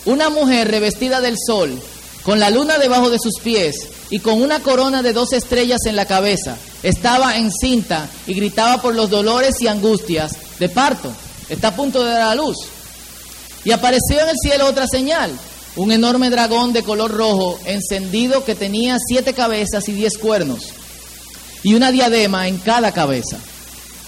Una 0.05 0.31
mujer 0.31 0.71
revestida 0.71 1.21
del 1.21 1.37
sol, 1.45 1.81
con 2.23 2.41
la 2.41 2.51
luna 2.51 2.79
debajo 2.79 3.11
de 3.11 3.19
sus 3.19 3.41
pies 3.43 3.89
y 4.09 4.21
con 4.21 4.41
una 4.41 4.61
corona 4.61 5.03
de 5.03 5.13
dos 5.13 5.33
estrellas 5.33 5.81
en 5.87 5.97
la 5.97 6.07
cabeza. 6.07 6.57
Estaba 6.83 7.37
encinta 7.37 8.09
y 8.27 8.35
gritaba 8.35 8.81
por 8.81 8.95
los 8.95 9.11
dolores 9.11 9.61
y 9.61 9.69
angustias 9.69 10.33
de 10.59 10.69
parto. 10.69 11.13
Está 11.49 11.69
a 11.69 11.77
punto 11.77 12.03
de 12.03 12.13
dar 12.13 12.23
a 12.23 12.35
luz. 12.35 12.57
Y 13.65 13.73
apareció 13.73 14.21
en 14.21 14.31
el 14.31 14.37
cielo 14.43 14.67
otra 14.67 14.87
señal, 14.87 15.33
un 15.77 15.93
enorme 15.93 16.31
dragón 16.31 16.73
de 16.73 16.83
color 16.83 17.11
rojo, 17.11 17.59
encendido, 17.67 18.45
que 18.45 18.55
tenía 18.55 18.97
siete 19.07 19.35
cabezas 19.35 19.89
y 19.89 19.93
diez 19.93 20.17
cuernos, 20.17 20.69
y 21.63 21.75
una 21.75 21.93
diadema 21.93 22.49
en 22.49 22.59
cada 22.59 22.93
cabeza. 22.93 23.37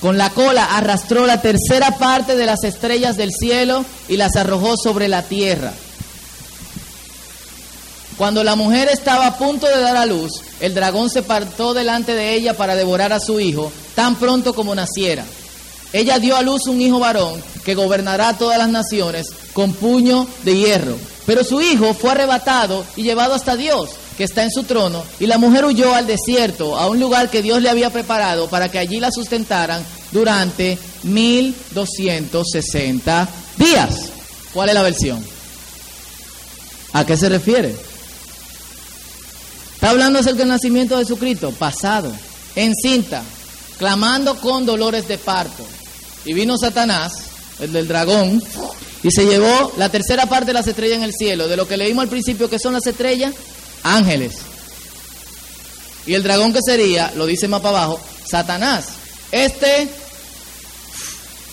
Con 0.03 0.19
la 0.19 0.31
cola 0.31 0.77
arrastró 0.77 1.27
la 1.27 1.41
tercera 1.41 1.97
parte 1.97 2.35
de 2.35 2.45
las 2.45 2.65
estrellas 2.65 3.17
del 3.17 3.31
cielo 3.31 3.85
y 4.09 4.17
las 4.17 4.35
arrojó 4.35 4.77
sobre 4.77 5.07
la 5.07 5.23
tierra. 5.23 5.73
Cuando 8.17 8.43
la 8.43 8.57
mujer 8.57 8.89
estaba 8.93 9.29
a 9.29 9.39
punto 9.39 9.69
de 9.69 9.81
dar 9.81 9.97
a 9.97 10.05
luz, 10.05 10.43
el 10.59 10.75
dragón 10.75 11.09
se 11.09 11.23
partó 11.23 11.73
delante 11.73 12.15
de 12.15 12.35
ella 12.35 12.55
para 12.55 12.75
devorar 12.75 13.13
a 13.13 13.21
su 13.21 13.39
hijo 13.39 13.73
tan 13.95 14.17
pronto 14.17 14.55
como 14.55 14.75
naciera. 14.75 15.25
Ella 15.93 16.19
dio 16.19 16.37
a 16.37 16.43
luz 16.43 16.67
un 16.67 16.81
hijo 16.81 16.99
varón 16.99 17.41
que 17.65 17.77
gobernará 17.77 18.37
todas 18.37 18.59
las 18.59 18.71
naciones 18.71 19.29
con 19.53 19.73
puño 19.73 20.27
de 20.43 20.57
hierro. 20.57 20.97
Pero 21.27 21.45
su 21.45 21.61
hijo 21.61 21.95
fue 21.95 22.11
arrebatado 22.11 22.85
y 22.97 23.05
llevado 23.05 23.35
hasta 23.35 23.55
Dios 23.55 23.91
que 24.23 24.27
está 24.27 24.45
en 24.45 24.53
su 24.53 24.63
trono, 24.63 25.03
y 25.19 25.27
la 25.27 25.37
mujer 25.37 25.65
huyó 25.65 25.97
al 25.97 26.07
desierto, 26.07 26.79
a 26.79 26.89
un 26.89 27.01
lugar 27.01 27.29
que 27.29 27.43
Dios 27.43 27.61
le 27.61 27.69
había 27.69 27.91
preparado 27.91 28.49
para 28.49 28.71
que 28.71 28.79
allí 28.79 29.01
la 29.01 29.11
sustentaran 29.11 29.85
durante 30.13 30.79
1260 31.03 33.29
días. 33.57 34.11
¿Cuál 34.53 34.69
es 34.69 34.77
la 34.77 34.83
versión? 34.83 35.27
¿A 36.93 37.05
qué 37.05 37.17
se 37.17 37.31
refiere? 37.31 37.75
Está 39.75 39.91
hablando 39.91 40.21
acerca 40.21 40.39
del 40.39 40.51
nacimiento 40.51 40.97
de 40.97 41.03
Jesucristo, 41.03 41.51
pasado, 41.51 42.13
encinta, 42.55 43.25
clamando 43.77 44.37
con 44.37 44.65
dolores 44.65 45.09
de 45.09 45.19
parto. 45.19 45.67
Y 46.25 46.33
vino 46.33 46.57
Satanás, 46.57 47.13
el 47.59 47.73
del 47.73 47.89
dragón, 47.89 48.41
y 49.03 49.11
se 49.11 49.27
llevó 49.27 49.73
la 49.79 49.89
tercera 49.89 50.27
parte 50.27 50.47
de 50.47 50.53
las 50.53 50.69
estrellas 50.69 50.99
en 50.99 51.03
el 51.03 51.13
cielo. 51.13 51.49
De 51.49 51.57
lo 51.57 51.67
que 51.67 51.77
leímos 51.77 52.05
al 52.05 52.09
principio, 52.09 52.49
que 52.49 52.61
son 52.61 52.75
las 52.75 52.87
estrellas, 52.87 53.35
ángeles. 53.83 54.35
Y 56.07 56.15
el 56.15 56.23
dragón 56.23 56.53
que 56.53 56.61
sería, 56.65 57.13
lo 57.17 57.27
dice 57.27 57.49
más 57.49 57.61
para 57.61 57.79
abajo, 57.79 58.01
Satanás. 58.29 58.87
Este 59.31 59.89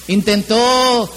intentó 0.07 1.09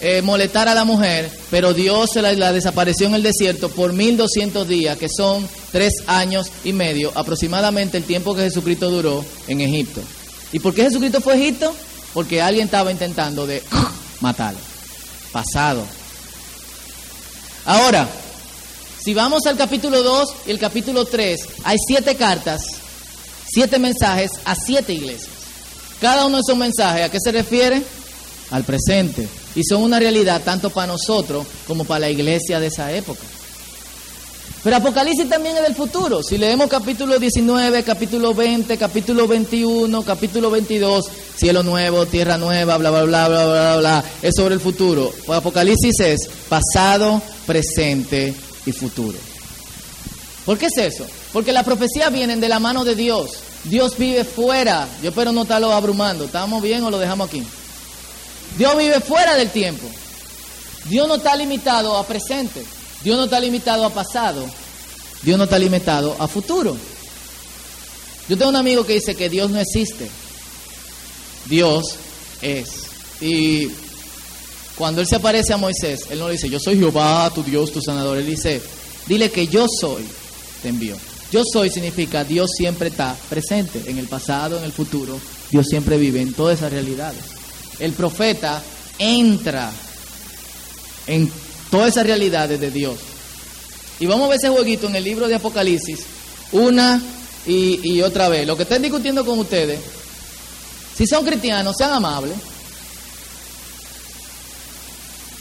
eh, 0.00 0.22
molestar 0.22 0.66
a 0.66 0.74
la 0.74 0.84
mujer, 0.84 1.30
pero 1.50 1.72
Dios 1.72 2.16
la, 2.16 2.52
desapareció 2.52 3.06
en 3.06 3.14
el 3.14 3.22
desierto 3.22 3.68
por 3.68 3.92
1200 3.92 4.66
días, 4.66 4.96
que 4.98 5.08
son 5.08 5.48
tres 5.72 5.92
años 6.06 6.50
y 6.64 6.72
medio, 6.72 7.12
aproximadamente 7.14 7.98
el 7.98 8.04
tiempo 8.04 8.34
que 8.34 8.42
Jesucristo 8.42 8.90
duró 8.90 9.24
en 9.46 9.60
Egipto. 9.60 10.00
¿Y 10.52 10.58
por 10.58 10.74
qué 10.74 10.84
Jesucristo 10.84 11.20
fue 11.20 11.34
a 11.34 11.36
Egipto? 11.36 11.74
Porque 12.12 12.42
alguien 12.42 12.64
estaba 12.64 12.90
intentando 12.90 13.46
de 13.46 13.62
matarlo. 14.20 14.58
Pasado. 15.32 15.86
Ahora, 17.66 18.08
si 19.02 19.14
vamos 19.14 19.46
al 19.46 19.56
capítulo 19.56 20.02
2 20.02 20.28
y 20.46 20.50
el 20.50 20.58
capítulo 20.58 21.06
3, 21.06 21.40
hay 21.64 21.78
siete 21.86 22.16
cartas, 22.16 22.60
siete 23.48 23.78
mensajes 23.78 24.32
a 24.44 24.54
siete 24.54 24.92
iglesias. 24.92 25.30
Cada 26.02 26.26
uno 26.26 26.36
de 26.36 26.42
esos 26.42 26.58
mensajes, 26.58 27.04
¿a 27.04 27.08
qué 27.08 27.18
se 27.18 27.32
refiere? 27.32 27.82
Al 28.50 28.64
presente. 28.64 29.26
Y 29.54 29.64
son 29.64 29.82
una 29.82 29.98
realidad 29.98 30.42
tanto 30.44 30.68
para 30.68 30.88
nosotros 30.88 31.46
como 31.66 31.84
para 31.84 32.00
la 32.00 32.10
iglesia 32.10 32.60
de 32.60 32.66
esa 32.66 32.92
época. 32.92 33.22
Pero 34.62 34.76
Apocalipsis 34.76 35.28
también 35.30 35.56
es 35.56 35.62
del 35.62 35.74
futuro. 35.74 36.22
Si 36.22 36.36
leemos 36.36 36.68
capítulo 36.68 37.18
19, 37.18 37.82
capítulo 37.82 38.34
20, 38.34 38.76
capítulo 38.76 39.26
21, 39.26 40.02
capítulo 40.02 40.50
22, 40.50 41.06
cielo 41.36 41.62
nuevo, 41.62 42.04
tierra 42.04 42.36
nueva, 42.36 42.76
bla, 42.76 42.90
bla, 42.90 43.04
bla, 43.04 43.28
bla, 43.28 43.46
bla, 43.46 43.76
bla, 43.78 44.04
es 44.20 44.34
sobre 44.36 44.54
el 44.54 44.60
futuro. 44.60 45.10
Apocalipsis 45.28 46.00
es 46.00 46.28
pasado, 46.50 47.22
presente 47.46 48.34
y 48.66 48.72
futuro. 48.72 49.18
¿Por 50.44 50.58
qué 50.58 50.66
es 50.66 50.78
eso? 50.78 51.06
Porque 51.32 51.52
las 51.52 51.64
profecías 51.64 52.12
vienen 52.12 52.40
de 52.40 52.48
la 52.48 52.58
mano 52.58 52.84
de 52.84 52.94
Dios. 52.94 53.30
Dios 53.64 53.96
vive 53.96 54.24
fuera. 54.24 54.88
Yo 55.02 55.10
espero 55.10 55.32
no 55.32 55.42
estarlo 55.42 55.72
abrumando. 55.72 56.24
¿Estamos 56.24 56.62
bien 56.62 56.82
o 56.82 56.90
lo 56.90 56.98
dejamos 56.98 57.28
aquí? 57.28 57.44
Dios 58.56 58.76
vive 58.76 59.00
fuera 59.00 59.36
del 59.36 59.50
tiempo. 59.50 59.86
Dios 60.86 61.06
no 61.06 61.16
está 61.16 61.36
limitado 61.36 61.96
a 61.96 62.06
presente. 62.06 62.64
Dios 63.04 63.16
no 63.16 63.24
está 63.24 63.38
limitado 63.38 63.84
a 63.84 63.90
pasado. 63.90 64.44
Dios 65.22 65.38
no 65.38 65.44
está 65.44 65.58
limitado 65.58 66.16
a 66.18 66.26
futuro. 66.26 66.76
Yo 68.28 68.36
tengo 68.36 68.50
un 68.50 68.56
amigo 68.56 68.84
que 68.84 68.94
dice 68.94 69.14
que 69.14 69.28
Dios 69.28 69.50
no 69.50 69.60
existe. 69.60 70.10
Dios 71.46 71.96
es. 72.40 72.68
Y 73.20 73.70
cuando 74.80 75.02
él 75.02 75.06
se 75.06 75.16
aparece 75.16 75.52
a 75.52 75.58
Moisés, 75.58 76.06
él 76.08 76.18
no 76.18 76.26
le 76.26 76.32
dice, 76.32 76.48
yo 76.48 76.58
soy 76.58 76.78
Jehová, 76.78 77.30
tu 77.34 77.42
Dios, 77.42 77.70
tu 77.70 77.82
sanador. 77.82 78.16
Él 78.16 78.24
dice, 78.24 78.62
dile 79.06 79.30
que 79.30 79.46
yo 79.46 79.66
soy, 79.68 80.02
te 80.62 80.70
envío. 80.70 80.96
Yo 81.30 81.42
soy 81.44 81.68
significa 81.68 82.24
Dios 82.24 82.48
siempre 82.56 82.88
está 82.88 83.14
presente, 83.28 83.82
en 83.90 83.98
el 83.98 84.08
pasado, 84.08 84.56
en 84.56 84.64
el 84.64 84.72
futuro. 84.72 85.20
Dios 85.50 85.66
siempre 85.68 85.98
vive 85.98 86.22
en 86.22 86.32
todas 86.32 86.56
esas 86.56 86.72
realidades. 86.72 87.20
El 87.78 87.92
profeta 87.92 88.62
entra 88.98 89.70
en 91.06 91.30
todas 91.70 91.88
esas 91.88 92.06
realidades 92.06 92.58
de 92.58 92.70
Dios. 92.70 92.96
Y 93.98 94.06
vamos 94.06 94.24
a 94.24 94.28
ver 94.30 94.38
ese 94.38 94.48
jueguito 94.48 94.86
en 94.86 94.96
el 94.96 95.04
libro 95.04 95.28
de 95.28 95.34
Apocalipsis, 95.34 96.06
una 96.52 97.02
y, 97.44 98.00
otra 98.00 98.30
vez. 98.30 98.46
Lo 98.46 98.56
que 98.56 98.62
estén 98.62 98.80
discutiendo 98.80 99.26
con 99.26 99.40
ustedes, 99.40 99.78
si 100.96 101.06
son 101.06 101.22
cristianos, 101.26 101.76
sean 101.76 101.92
amables. 101.92 102.49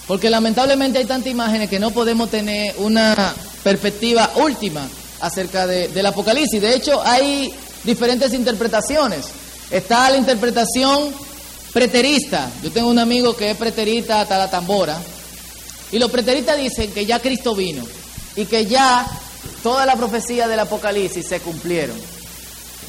Porque 0.09 0.31
lamentablemente 0.31 0.97
hay 0.97 1.05
tantas 1.05 1.31
imágenes 1.31 1.69
que 1.69 1.77
no 1.77 1.91
podemos 1.91 2.31
tener 2.31 2.73
una 2.79 3.31
perspectiva 3.63 4.31
última 4.37 4.87
acerca 5.21 5.67
del 5.67 6.03
Apocalipsis. 6.03 6.59
De 6.59 6.73
hecho, 6.73 6.99
hay 7.05 7.53
diferentes 7.83 8.33
interpretaciones. 8.33 9.27
Está 9.69 10.09
la 10.09 10.17
interpretación 10.17 11.13
preterista. 11.71 12.49
Yo 12.63 12.71
tengo 12.71 12.89
un 12.89 12.97
amigo 12.97 13.35
que 13.35 13.51
es 13.51 13.57
preterista 13.57 14.21
hasta 14.21 14.39
la 14.39 14.49
tambora. 14.49 14.99
Y 15.91 15.99
los 15.99 16.09
preteristas 16.09 16.57
dicen 16.57 16.91
que 16.91 17.05
ya 17.05 17.19
Cristo 17.19 17.53
vino 17.53 17.83
y 18.35 18.45
que 18.45 18.65
ya 18.65 19.05
toda 19.61 19.85
la 19.85 19.95
profecía 19.95 20.47
del 20.47 20.61
Apocalipsis 20.61 21.27
se 21.27 21.39
cumplieron. 21.39 21.97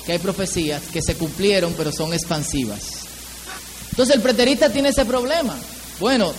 Que 0.06 0.12
hay 0.12 0.18
profecías 0.20 0.84
que 0.90 1.02
se 1.02 1.16
cumplieron 1.16 1.74
pero 1.76 1.92
son 1.92 2.14
expansivas. 2.14 2.80
Entonces 3.90 4.16
el 4.16 4.22
preterista 4.22 4.70
tiene 4.70 4.88
ese 4.88 5.04
problema. 5.04 5.54
Bueno, 5.98 6.32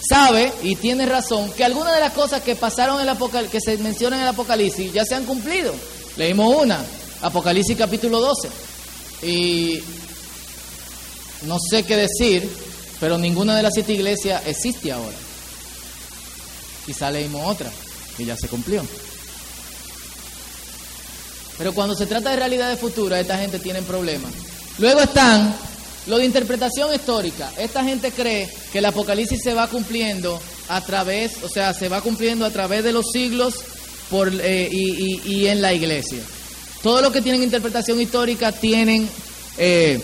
sabe 0.00 0.52
y 0.62 0.76
tiene 0.76 1.06
razón 1.06 1.50
que 1.52 1.64
algunas 1.64 1.94
de 1.94 2.00
las 2.00 2.12
cosas 2.12 2.42
que 2.42 2.56
pasaron 2.56 3.00
en 3.00 3.08
el 3.08 3.48
que 3.48 3.60
se 3.60 3.78
mencionan 3.78 4.20
en 4.20 4.24
el 4.26 4.30
Apocalipsis 4.30 4.92
ya 4.92 5.04
se 5.04 5.14
han 5.14 5.24
cumplido. 5.24 5.74
Leímos 6.16 6.62
una, 6.62 6.84
Apocalipsis 7.22 7.76
capítulo 7.76 8.20
12. 8.20 8.48
Y 9.22 9.82
no 11.42 11.58
sé 11.58 11.84
qué 11.84 11.96
decir, 11.96 12.48
pero 13.00 13.18
ninguna 13.18 13.56
de 13.56 13.62
las 13.62 13.72
siete 13.74 13.92
iglesias 13.92 14.42
existe 14.46 14.92
ahora. 14.92 15.16
Quizá 16.84 17.10
leímos 17.10 17.44
otra, 17.46 17.70
que 18.16 18.24
ya 18.24 18.36
se 18.36 18.48
cumplió. 18.48 18.82
Pero 21.58 21.72
cuando 21.72 21.94
se 21.94 22.06
trata 22.06 22.30
de 22.30 22.36
realidades 22.36 22.78
futuras, 22.78 23.20
esta 23.20 23.38
gente 23.38 23.58
tiene 23.58 23.82
problemas. 23.82 24.30
Luego 24.78 25.00
están 25.00 25.54
lo 26.06 26.18
de 26.18 26.24
interpretación 26.24 26.94
histórica. 26.94 27.50
Esta 27.58 27.84
gente 27.84 28.12
cree 28.12 28.48
que 28.72 28.78
el 28.78 28.84
Apocalipsis 28.84 29.40
se 29.42 29.54
va 29.54 29.68
cumpliendo 29.68 30.40
a 30.68 30.80
través, 30.80 31.42
o 31.42 31.48
sea, 31.48 31.74
se 31.74 31.88
va 31.88 32.00
cumpliendo 32.00 32.44
a 32.44 32.50
través 32.50 32.84
de 32.84 32.92
los 32.92 33.06
siglos 33.12 33.54
por, 34.10 34.32
eh, 34.32 34.68
y, 34.70 35.46
en 35.46 35.60
la 35.60 35.72
iglesia. 35.74 36.22
Todo 36.82 37.02
lo 37.02 37.10
que 37.10 37.22
tienen 37.22 37.42
interpretación 37.42 38.00
histórica 38.00 38.52
tienen, 38.52 39.08
eh, 39.58 40.00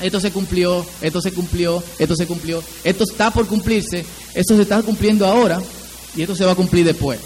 esto 0.00 0.20
se 0.20 0.32
cumplió, 0.32 0.84
esto 1.00 1.20
se 1.20 1.32
cumplió, 1.32 1.82
esto 1.98 2.16
se 2.16 2.26
cumplió, 2.26 2.62
esto 2.82 3.04
está 3.04 3.30
por 3.30 3.46
cumplirse, 3.46 4.04
esto 4.34 4.56
se 4.56 4.62
está 4.62 4.82
cumpliendo 4.82 5.26
ahora 5.26 5.62
y 6.16 6.22
esto 6.22 6.34
se 6.34 6.44
va 6.44 6.52
a 6.52 6.56
cumplir 6.56 6.84
después. 6.84 7.20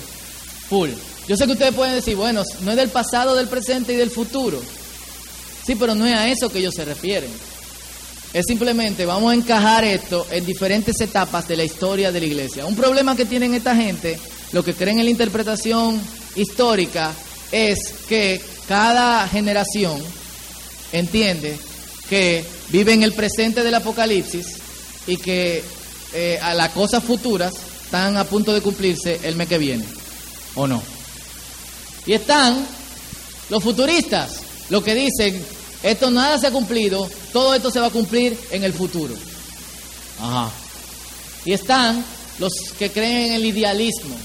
Full. 0.69 0.91
Yo 1.27 1.37
sé 1.37 1.47
que 1.47 1.53
ustedes 1.53 1.75
pueden 1.75 1.95
decir, 1.95 2.17
bueno, 2.17 2.43
no 2.63 2.71
es 2.71 2.77
del 2.77 2.89
pasado, 2.89 3.35
del 3.35 3.49
presente 3.49 3.93
y 3.93 3.97
del 3.97 4.11
futuro. 4.11 4.61
Sí, 5.65 5.77
pero 5.77 5.95
no 5.95 6.05
es 6.07 6.15
a 6.15 6.29
eso 6.29 6.51
que 6.51 6.59
ellos 6.59 6.75
se 6.75 6.85
refieren. 6.85 7.31
Es 8.33 8.47
simplemente, 8.47 9.05
vamos 9.07 9.33
a 9.33 9.35
encajar 9.35 9.85
esto 9.85 10.25
en 10.31 10.47
diferentes 10.47 11.01
etapas 11.01 11.49
de 11.49 11.57
la 11.57 11.65
historia 11.65 12.13
de 12.13 12.21
la 12.21 12.27
iglesia. 12.27 12.65
Un 12.65 12.77
problema 12.77 13.17
que 13.17 13.25
tienen 13.25 13.55
esta 13.55 13.75
gente, 13.75 14.21
lo 14.53 14.63
que 14.63 14.75
creen 14.75 15.01
en 15.01 15.07
la 15.07 15.11
interpretación 15.11 16.01
histórica, 16.37 17.13
es 17.51 17.93
que 18.09 18.41
cada 18.69 19.27
generación 19.27 20.01
entiende 20.93 21.59
que 22.09 22.45
vive 22.69 22.93
en 22.93 23.03
el 23.03 23.15
presente 23.15 23.65
del 23.65 23.75
Apocalipsis 23.75 24.47
y 25.09 25.17
que 25.17 25.65
eh, 26.13 26.39
a 26.41 26.55
las 26.55 26.71
cosas 26.71 27.03
futuras 27.03 27.53
están 27.85 28.17
a 28.17 28.25
punto 28.25 28.53
de 28.53 28.61
cumplirse 28.61 29.19
el 29.25 29.35
mes 29.35 29.49
que 29.49 29.59
viene, 29.59 29.85
¿o 30.55 30.69
no? 30.69 30.81
Y 32.07 32.13
están 32.13 32.65
los 33.49 33.63
futuristas, 33.63 34.41
los 34.69 34.85
que 34.85 34.95
dicen, 34.95 35.45
esto 35.83 36.11
nada 36.11 36.39
se 36.39 36.47
ha 36.47 36.51
cumplido, 36.51 37.09
todo 37.33 37.55
esto 37.55 37.71
se 37.71 37.81
va 37.81 37.87
a 37.87 37.91
cumplir 37.91 38.39
en 38.51 38.65
el 38.65 38.73
futuro. 38.73 39.15
Ajá. 40.21 40.51
Y 41.45 41.53
están 41.53 42.05
los 42.39 42.53
que 42.79 42.91
creen 42.91 43.29
en 43.29 43.33
el 43.33 43.47
idealismo. 43.47 44.17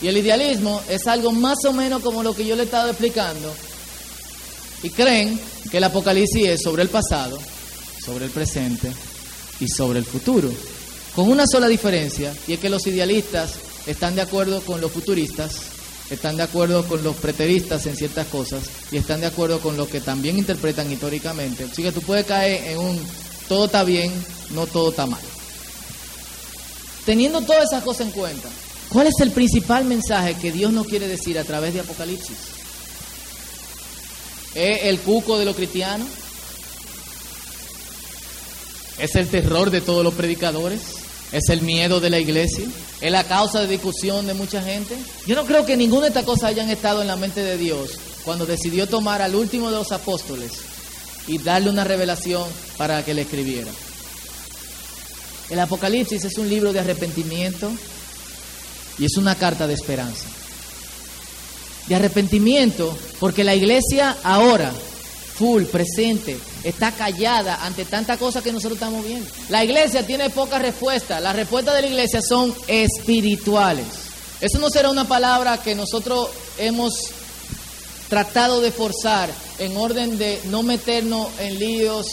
Y 0.00 0.08
el 0.08 0.16
idealismo 0.16 0.82
es 0.88 1.06
algo 1.06 1.32
más 1.32 1.58
o 1.66 1.72
menos 1.72 2.02
como 2.02 2.22
lo 2.22 2.34
que 2.34 2.46
yo 2.46 2.56
le 2.56 2.62
he 2.62 2.64
estado 2.66 2.90
explicando. 2.90 3.54
Y 4.82 4.90
creen 4.90 5.40
que 5.70 5.78
el 5.78 5.84
apocalipsis 5.84 6.46
es 6.46 6.62
sobre 6.62 6.82
el 6.82 6.88
pasado, 6.88 7.38
sobre 8.04 8.26
el 8.26 8.30
presente 8.30 8.92
y 9.60 9.68
sobre 9.68 9.98
el 9.98 10.04
futuro. 10.04 10.50
Con 11.14 11.30
una 11.30 11.44
sola 11.46 11.68
diferencia, 11.68 12.34
y 12.46 12.54
es 12.54 12.58
que 12.58 12.68
los 12.68 12.86
idealistas 12.86 13.52
están 13.86 14.14
de 14.14 14.22
acuerdo 14.22 14.60
con 14.62 14.80
los 14.80 14.90
futuristas 14.90 15.73
están 16.10 16.36
de 16.36 16.42
acuerdo 16.42 16.86
con 16.86 17.02
los 17.02 17.16
preteristas 17.16 17.86
en 17.86 17.96
ciertas 17.96 18.26
cosas 18.28 18.64
y 18.90 18.98
están 18.98 19.20
de 19.20 19.26
acuerdo 19.26 19.60
con 19.60 19.76
lo 19.76 19.88
que 19.88 20.00
también 20.00 20.38
interpretan 20.38 20.90
históricamente. 20.92 21.64
Así 21.64 21.82
que 21.82 21.92
tú 21.92 22.02
puedes 22.02 22.26
caer 22.26 22.72
en 22.72 22.78
un 22.78 23.00
todo 23.48 23.66
está 23.66 23.84
bien, 23.84 24.12
no 24.50 24.66
todo 24.66 24.90
está 24.90 25.06
mal. 25.06 25.20
Teniendo 27.04 27.42
todas 27.42 27.64
esas 27.64 27.84
cosas 27.84 28.06
en 28.06 28.12
cuenta, 28.12 28.48
¿cuál 28.88 29.06
es 29.06 29.20
el 29.20 29.30
principal 29.30 29.84
mensaje 29.84 30.34
que 30.34 30.52
Dios 30.52 30.72
nos 30.72 30.86
quiere 30.86 31.08
decir 31.08 31.38
a 31.38 31.44
través 31.44 31.74
de 31.74 31.80
Apocalipsis? 31.80 32.38
¿Es 34.54 34.84
el 34.84 35.00
cuco 35.00 35.38
de 35.38 35.44
los 35.44 35.56
cristianos? 35.56 36.08
¿Es 38.98 39.14
el 39.16 39.28
terror 39.28 39.70
de 39.70 39.80
todos 39.80 40.04
los 40.04 40.14
predicadores? 40.14 41.03
¿Es 41.34 41.48
el 41.48 41.62
miedo 41.62 41.98
de 41.98 42.10
la 42.10 42.20
iglesia? 42.20 42.64
¿Es 43.00 43.10
la 43.10 43.24
causa 43.24 43.60
de 43.60 43.66
discusión 43.66 44.24
de 44.24 44.34
mucha 44.34 44.62
gente? 44.62 44.96
Yo 45.26 45.34
no 45.34 45.44
creo 45.44 45.66
que 45.66 45.76
ninguna 45.76 46.02
de 46.02 46.08
estas 46.10 46.24
cosas 46.24 46.44
hayan 46.44 46.70
estado 46.70 47.02
en 47.02 47.08
la 47.08 47.16
mente 47.16 47.42
de 47.42 47.58
Dios 47.58 47.98
cuando 48.24 48.46
decidió 48.46 48.86
tomar 48.86 49.20
al 49.20 49.34
último 49.34 49.68
de 49.68 49.76
los 49.76 49.90
apóstoles 49.90 50.52
y 51.26 51.38
darle 51.38 51.70
una 51.70 51.82
revelación 51.82 52.48
para 52.76 53.04
que 53.04 53.14
le 53.14 53.22
escribiera. 53.22 53.72
El 55.50 55.58
Apocalipsis 55.58 56.24
es 56.24 56.38
un 56.38 56.48
libro 56.48 56.72
de 56.72 56.78
arrepentimiento 56.78 57.72
y 58.96 59.04
es 59.04 59.16
una 59.16 59.34
carta 59.34 59.66
de 59.66 59.74
esperanza. 59.74 60.28
De 61.88 61.96
arrepentimiento 61.96 62.96
porque 63.18 63.42
la 63.42 63.56
iglesia 63.56 64.16
ahora 64.22 64.72
full, 65.34 65.64
presente, 65.64 66.38
está 66.64 66.92
callada 66.92 67.64
ante 67.64 67.84
tanta 67.84 68.16
cosa 68.16 68.42
que 68.42 68.52
nosotros 68.52 68.74
estamos 68.78 69.04
viendo. 69.04 69.28
La 69.50 69.62
iglesia 69.62 70.04
tiene 70.04 70.30
poca 70.30 70.58
respuesta. 70.58 71.20
Las 71.20 71.36
respuestas 71.36 71.74
de 71.74 71.82
la 71.82 71.88
iglesia 71.88 72.20
son 72.22 72.54
espirituales. 72.66 73.86
Eso 74.40 74.58
no 74.58 74.70
será 74.70 74.90
una 74.90 75.06
palabra 75.06 75.58
que 75.58 75.74
nosotros 75.74 76.30
hemos 76.58 76.92
tratado 78.08 78.60
de 78.60 78.70
forzar 78.70 79.30
en 79.58 79.76
orden 79.76 80.18
de 80.18 80.40
no 80.46 80.62
meternos 80.62 81.28
en 81.38 81.58
líos 81.58 82.06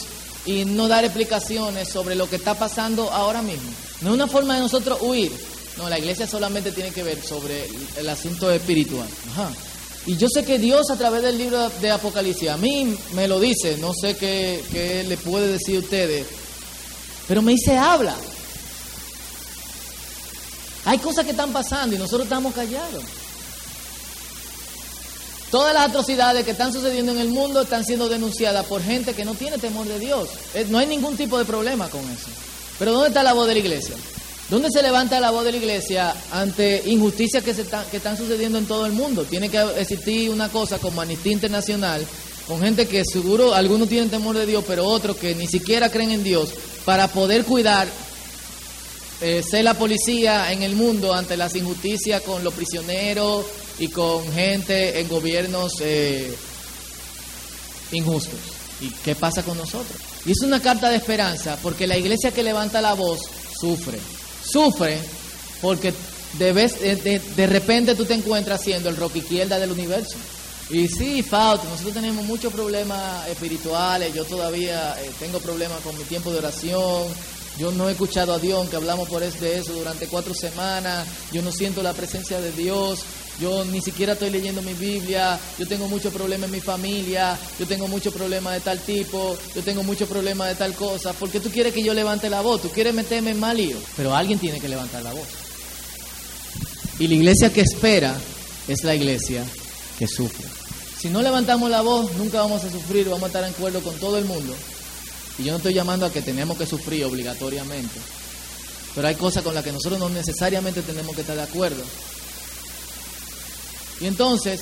y 0.45 0.65
no 0.65 0.87
dar 0.87 1.05
explicaciones 1.05 1.89
sobre 1.89 2.15
lo 2.15 2.29
que 2.29 2.35
está 2.35 2.53
pasando 2.53 3.11
ahora 3.11 3.41
mismo. 3.41 3.69
No 4.01 4.09
es 4.09 4.15
una 4.15 4.27
forma 4.27 4.55
de 4.55 4.61
nosotros 4.61 4.99
huir. 5.01 5.31
No, 5.77 5.87
la 5.89 5.97
iglesia 5.99 6.27
solamente 6.27 6.71
tiene 6.71 6.91
que 6.91 7.03
ver 7.03 7.21
sobre 7.21 7.67
el 7.97 8.09
asunto 8.09 8.51
espiritual. 8.51 9.07
Ajá. 9.31 9.51
Y 10.05 10.17
yo 10.17 10.27
sé 10.33 10.43
que 10.43 10.57
Dios 10.57 10.89
a 10.89 10.95
través 10.95 11.21
del 11.21 11.37
libro 11.37 11.69
de 11.69 11.91
Apocalipsis, 11.91 12.49
a 12.49 12.57
mí 12.57 12.97
me 13.13 13.27
lo 13.27 13.39
dice, 13.39 13.77
no 13.77 13.93
sé 13.93 14.15
qué, 14.15 15.05
le 15.07 15.17
puede 15.17 15.47
decir 15.47 15.77
a 15.77 15.79
ustedes, 15.79 16.25
pero 17.27 17.41
me 17.41 17.51
dice, 17.51 17.77
habla. 17.77 18.15
Hay 20.85 20.97
cosas 20.97 21.25
que 21.25 21.31
están 21.31 21.51
pasando 21.51 21.95
y 21.95 21.99
nosotros 21.99 22.23
estamos 22.23 22.53
callados. 22.55 23.03
Todas 25.51 25.73
las 25.73 25.89
atrocidades 25.89 26.45
que 26.45 26.51
están 26.51 26.73
sucediendo 26.73 27.11
en 27.11 27.19
el 27.19 27.27
mundo 27.27 27.61
están 27.61 27.83
siendo 27.85 28.09
denunciadas 28.09 28.65
por 28.65 28.81
gente 28.81 29.13
que 29.13 29.25
no 29.25 29.35
tiene 29.35 29.57
temor 29.57 29.85
de 29.85 29.99
Dios. 29.99 30.29
Eh, 30.53 30.65
no 30.69 30.79
hay 30.79 30.87
ningún 30.87 31.17
tipo 31.17 31.37
de 31.37 31.45
problema 31.45 31.89
con 31.89 32.01
eso. 32.09 32.27
Pero 32.79 32.93
¿dónde 32.93 33.09
está 33.09 33.21
la 33.21 33.33
voz 33.33 33.47
de 33.47 33.53
la 33.53 33.59
iglesia? 33.59 33.95
¿Dónde 34.51 34.69
se 34.69 34.83
levanta 34.83 35.21
la 35.21 35.31
voz 35.31 35.45
de 35.45 35.53
la 35.53 35.59
iglesia 35.59 36.13
ante 36.29 36.83
injusticias 36.85 37.41
que, 37.41 37.53
se 37.53 37.65
que 37.89 37.95
están 37.95 38.17
sucediendo 38.17 38.57
en 38.57 38.65
todo 38.65 38.85
el 38.85 38.91
mundo? 38.91 39.23
Tiene 39.23 39.47
que 39.47 39.57
existir 39.77 40.29
una 40.29 40.49
cosa 40.49 40.77
como 40.77 40.99
Amnistía 40.99 41.31
Internacional, 41.31 42.05
con 42.45 42.59
gente 42.59 42.85
que 42.85 43.05
seguro 43.05 43.55
algunos 43.55 43.87
tienen 43.87 44.09
temor 44.09 44.37
de 44.37 44.45
Dios, 44.45 44.65
pero 44.67 44.83
otros 44.83 45.15
que 45.15 45.35
ni 45.35 45.47
siquiera 45.47 45.89
creen 45.89 46.11
en 46.11 46.23
Dios, 46.25 46.49
para 46.83 47.07
poder 47.07 47.45
cuidar, 47.45 47.87
eh, 49.21 49.41
ser 49.41 49.63
la 49.63 49.75
policía 49.75 50.51
en 50.51 50.63
el 50.63 50.75
mundo 50.75 51.13
ante 51.13 51.37
las 51.37 51.55
injusticias 51.55 52.21
con 52.21 52.43
los 52.43 52.53
prisioneros 52.53 53.45
y 53.79 53.87
con 53.87 54.33
gente 54.33 54.99
en 54.99 55.07
gobiernos 55.07 55.75
eh, 55.79 56.35
injustos. 57.93 58.39
¿Y 58.81 58.89
qué 58.89 59.15
pasa 59.15 59.43
con 59.43 59.57
nosotros? 59.57 59.97
Y 60.25 60.33
es 60.33 60.41
una 60.41 60.61
carta 60.61 60.89
de 60.89 60.97
esperanza, 60.97 61.57
porque 61.63 61.87
la 61.87 61.97
iglesia 61.97 62.31
que 62.31 62.43
levanta 62.43 62.81
la 62.81 62.95
voz 62.95 63.21
sufre. 63.57 63.97
Sufre 64.43 64.99
porque 65.61 65.93
de, 66.37 66.53
vez, 66.53 66.79
de, 66.79 67.19
de 67.19 67.47
repente 67.47 67.95
tú 67.95 68.05
te 68.05 68.13
encuentras 68.13 68.61
siendo 68.61 68.89
el 68.89 68.97
rock 68.97 69.17
izquierda 69.17 69.59
del 69.59 69.71
universo. 69.71 70.17
Y 70.69 70.87
sí, 70.87 71.21
Fausto, 71.21 71.67
nosotros 71.67 71.95
tenemos 71.95 72.23
muchos 72.25 72.53
problemas 72.53 73.27
espirituales, 73.27 74.13
yo 74.13 74.23
todavía 74.23 74.95
eh, 75.01 75.11
tengo 75.19 75.39
problemas 75.39 75.81
con 75.81 75.97
mi 75.97 76.05
tiempo 76.05 76.31
de 76.31 76.37
oración, 76.37 77.07
yo 77.57 77.71
no 77.73 77.89
he 77.89 77.91
escuchado 77.91 78.33
a 78.33 78.39
Dios, 78.39 78.57
aunque 78.57 78.77
hablamos 78.77 79.09
por 79.09 79.21
eso, 79.21 79.37
de 79.39 79.57
eso 79.57 79.73
durante 79.73 80.07
cuatro 80.07 80.33
semanas, 80.33 81.05
yo 81.33 81.41
no 81.41 81.51
siento 81.51 81.83
la 81.83 81.91
presencia 81.91 82.39
de 82.39 82.53
Dios, 82.53 83.01
yo 83.39 83.65
ni 83.65 83.81
siquiera 83.81 84.13
estoy 84.13 84.29
leyendo 84.29 84.61
mi 84.61 84.73
Biblia, 84.73 85.39
yo 85.57 85.67
tengo 85.67 85.87
muchos 85.87 86.13
problemas 86.13 86.47
en 86.49 86.55
mi 86.55 86.61
familia, 86.61 87.37
yo 87.59 87.65
tengo 87.65 87.87
muchos 87.87 88.13
problemas 88.13 88.53
de 88.53 88.59
tal 88.61 88.79
tipo, 88.79 89.37
yo 89.55 89.63
tengo 89.63 89.83
muchos 89.83 90.07
problemas 90.07 90.49
de 90.49 90.55
tal 90.55 90.73
cosa, 90.73 91.13
porque 91.13 91.39
tú 91.39 91.49
quieres 91.49 91.73
que 91.73 91.83
yo 91.83 91.93
levante 91.93 92.29
la 92.29 92.41
voz, 92.41 92.61
tú 92.61 92.69
quieres 92.69 92.93
meterme 92.93 93.31
en 93.31 93.39
mal 93.39 93.57
lío, 93.57 93.77
pero 93.95 94.15
alguien 94.15 94.39
tiene 94.39 94.59
que 94.59 94.69
levantar 94.69 95.03
la 95.03 95.13
voz. 95.13 95.27
Y 96.99 97.07
la 97.07 97.15
iglesia 97.15 97.51
que 97.51 97.61
espera 97.61 98.15
es 98.67 98.83
la 98.83 98.93
iglesia 98.93 99.43
que 99.97 100.07
sufre. 100.07 100.47
Si 100.99 101.09
no 101.09 101.23
levantamos 101.23 101.71
la 101.71 101.81
voz, 101.81 102.13
nunca 102.13 102.41
vamos 102.41 102.63
a 102.63 102.69
sufrir, 102.69 103.09
vamos 103.09 103.23
a 103.23 103.27
estar 103.27 103.43
en 103.43 103.49
acuerdo 103.49 103.81
con 103.81 103.95
todo 103.95 104.19
el 104.19 104.25
mundo. 104.25 104.53
Y 105.39 105.45
yo 105.45 105.51
no 105.51 105.57
estoy 105.57 105.73
llamando 105.73 106.05
a 106.05 106.11
que 106.11 106.21
tenemos 106.21 106.55
que 106.57 106.67
sufrir 106.67 107.03
obligatoriamente. 107.05 107.99
Pero 108.93 109.07
hay 109.07 109.15
cosas 109.15 109.43
con 109.43 109.55
las 109.55 109.63
que 109.63 109.71
nosotros 109.71 109.99
no 109.99 110.09
necesariamente 110.09 110.83
tenemos 110.83 111.15
que 111.15 111.21
estar 111.21 111.35
de 111.35 111.41
acuerdo. 111.41 111.81
Y 114.01 114.07
entonces, 114.07 114.61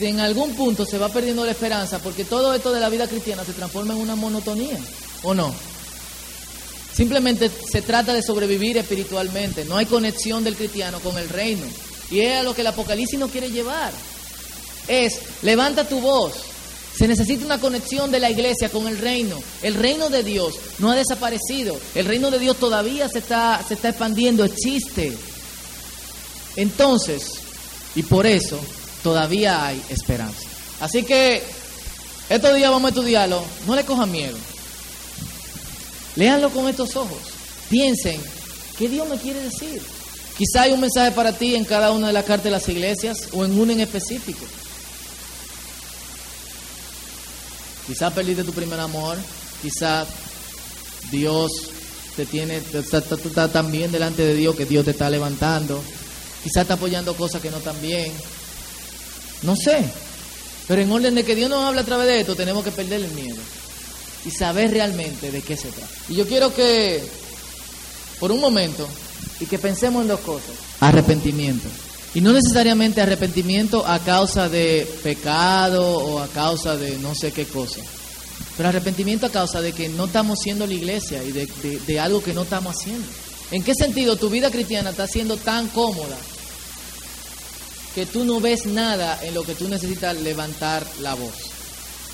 en 0.00 0.20
algún 0.20 0.54
punto 0.54 0.84
se 0.84 0.98
va 0.98 1.08
perdiendo 1.08 1.44
la 1.44 1.52
esperanza 1.52 1.98
porque 1.98 2.24
todo 2.24 2.54
esto 2.54 2.72
de 2.72 2.80
la 2.80 2.88
vida 2.88 3.06
cristiana 3.06 3.44
se 3.44 3.52
transforma 3.52 3.94
en 3.94 4.00
una 4.00 4.16
monotonía, 4.16 4.78
¿o 5.22 5.34
no? 5.34 5.54
Simplemente 6.94 7.50
se 7.70 7.82
trata 7.82 8.14
de 8.14 8.22
sobrevivir 8.22 8.78
espiritualmente, 8.78 9.64
no 9.66 9.76
hay 9.76 9.86
conexión 9.86 10.42
del 10.42 10.56
cristiano 10.56 10.98
con 11.00 11.18
el 11.18 11.28
reino. 11.28 11.66
Y 12.10 12.20
es 12.20 12.36
a 12.36 12.42
lo 12.42 12.54
que 12.54 12.62
el 12.62 12.68
Apocalipsis 12.68 13.18
nos 13.18 13.30
quiere 13.30 13.50
llevar 13.50 13.92
es, 14.88 15.20
levanta 15.42 15.88
tu 15.88 16.00
voz. 16.00 16.34
Se 16.96 17.06
necesita 17.06 17.44
una 17.44 17.60
conexión 17.60 18.10
de 18.10 18.20
la 18.20 18.30
iglesia 18.30 18.70
con 18.70 18.86
el 18.86 18.98
reino. 18.98 19.38
El 19.62 19.74
reino 19.74 20.08
de 20.08 20.22
Dios 20.22 20.54
no 20.78 20.90
ha 20.90 20.96
desaparecido. 20.96 21.78
El 21.94 22.06
reino 22.06 22.30
de 22.30 22.38
Dios 22.38 22.56
todavía 22.56 23.08
se 23.08 23.18
está, 23.18 23.62
se 23.66 23.74
está 23.74 23.90
expandiendo, 23.90 24.44
existe. 24.44 25.12
Entonces, 26.56 27.40
y 27.96 28.02
por 28.02 28.26
eso, 28.26 28.60
todavía 29.02 29.66
hay 29.66 29.82
esperanza. 29.88 30.42
Así 30.80 31.02
que, 31.02 31.42
estos 32.28 32.54
días 32.54 32.70
vamos 32.70 32.90
a 32.90 32.94
estudiarlo. 32.94 33.44
No 33.66 33.74
le 33.74 33.84
cojan 33.84 34.10
miedo. 34.12 34.36
Léanlo 36.16 36.50
con 36.50 36.68
estos 36.68 36.94
ojos. 36.96 37.18
Piensen, 37.68 38.20
¿qué 38.78 38.88
Dios 38.88 39.08
me 39.08 39.18
quiere 39.18 39.40
decir? 39.40 39.82
Quizá 40.36 40.62
hay 40.62 40.72
un 40.72 40.80
mensaje 40.80 41.12
para 41.12 41.32
ti 41.32 41.54
en 41.54 41.64
cada 41.64 41.92
una 41.92 42.08
de 42.08 42.12
las 42.12 42.24
cartas 42.24 42.44
de 42.44 42.50
las 42.50 42.68
iglesias 42.68 43.28
o 43.32 43.44
en 43.44 43.58
una 43.58 43.72
en 43.72 43.80
específico. 43.80 44.44
Quizás 47.86 48.12
perdiste 48.12 48.44
tu 48.44 48.52
primer 48.52 48.80
amor, 48.80 49.16
quizás 49.62 50.08
Dios 51.10 51.70
te 52.16 52.26
tiene, 52.26 52.60
está, 52.72 53.48
tan 53.48 53.70
bien 53.70 53.92
delante 53.92 54.22
de 54.22 54.34
Dios 54.34 54.56
que 54.56 54.66
Dios 54.66 54.84
te 54.84 54.90
está 54.90 55.08
levantando, 55.08 55.82
quizás 56.46 56.62
está 56.62 56.74
apoyando 56.74 57.16
cosas 57.16 57.42
que 57.42 57.50
no 57.50 57.56
están 57.56 57.80
bien, 57.82 58.12
no 59.42 59.56
sé, 59.56 59.84
pero 60.68 60.80
en 60.80 60.92
orden 60.92 61.16
de 61.16 61.24
que 61.24 61.34
Dios 61.34 61.50
nos 61.50 61.64
habla 61.64 61.80
a 61.80 61.84
través 61.84 62.06
de 62.06 62.20
esto, 62.20 62.36
tenemos 62.36 62.62
que 62.62 62.70
perder 62.70 63.00
el 63.00 63.10
miedo 63.10 63.42
y 64.24 64.30
saber 64.30 64.70
realmente 64.70 65.32
de 65.32 65.42
qué 65.42 65.56
se 65.56 65.70
trata. 65.70 65.92
Y 66.08 66.14
yo 66.14 66.24
quiero 66.24 66.54
que, 66.54 67.02
por 68.20 68.30
un 68.30 68.40
momento, 68.40 68.86
y 69.40 69.46
que 69.46 69.58
pensemos 69.58 70.02
en 70.02 70.08
dos 70.08 70.20
cosas. 70.20 70.54
Arrepentimiento. 70.78 71.66
Y 72.14 72.20
no 72.20 72.32
necesariamente 72.32 73.00
arrepentimiento 73.00 73.84
a 73.84 73.98
causa 73.98 74.48
de 74.48 74.88
pecado 75.02 75.98
o 75.98 76.20
a 76.20 76.28
causa 76.28 76.76
de 76.76 76.96
no 76.98 77.12
sé 77.16 77.32
qué 77.32 77.44
cosa. 77.44 77.80
Pero 78.56 78.68
arrepentimiento 78.68 79.26
a 79.26 79.30
causa 79.30 79.60
de 79.60 79.72
que 79.72 79.88
no 79.88 80.04
estamos 80.04 80.38
siendo 80.38 80.64
la 80.64 80.74
iglesia 80.74 81.24
y 81.24 81.32
de, 81.32 82.00
algo 82.00 82.22
que 82.22 82.32
no 82.32 82.42
estamos 82.42 82.76
haciendo. 82.76 83.04
¿En 83.50 83.64
qué 83.64 83.74
sentido 83.74 84.16
tu 84.16 84.30
vida 84.30 84.48
cristiana 84.48 84.90
está 84.90 85.08
siendo 85.08 85.36
tan 85.36 85.66
cómoda 85.68 86.16
que 87.96 88.04
tú 88.04 88.26
no 88.26 88.40
ves 88.40 88.66
nada 88.66 89.18
en 89.22 89.32
lo 89.32 89.42
que 89.42 89.54
tú 89.54 89.68
necesitas 89.68 90.14
levantar 90.18 90.86
la 91.00 91.14
voz? 91.14 91.32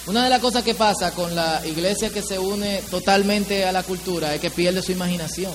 Una 0.07 0.23
de 0.23 0.31
las 0.31 0.38
cosas 0.38 0.62
que 0.62 0.77
pasa 0.77 1.11
con 1.11 1.35
la 1.35 1.61
iglesia 1.66 2.11
que 2.11 2.23
se 2.23 2.38
une 2.38 2.83
totalmente 2.88 3.64
a 3.64 3.73
la 3.73 3.83
cultura 3.83 4.33
es 4.33 4.40
que 4.40 4.51
pierde 4.51 4.81
su 4.81 4.92
imaginación. 4.92 5.53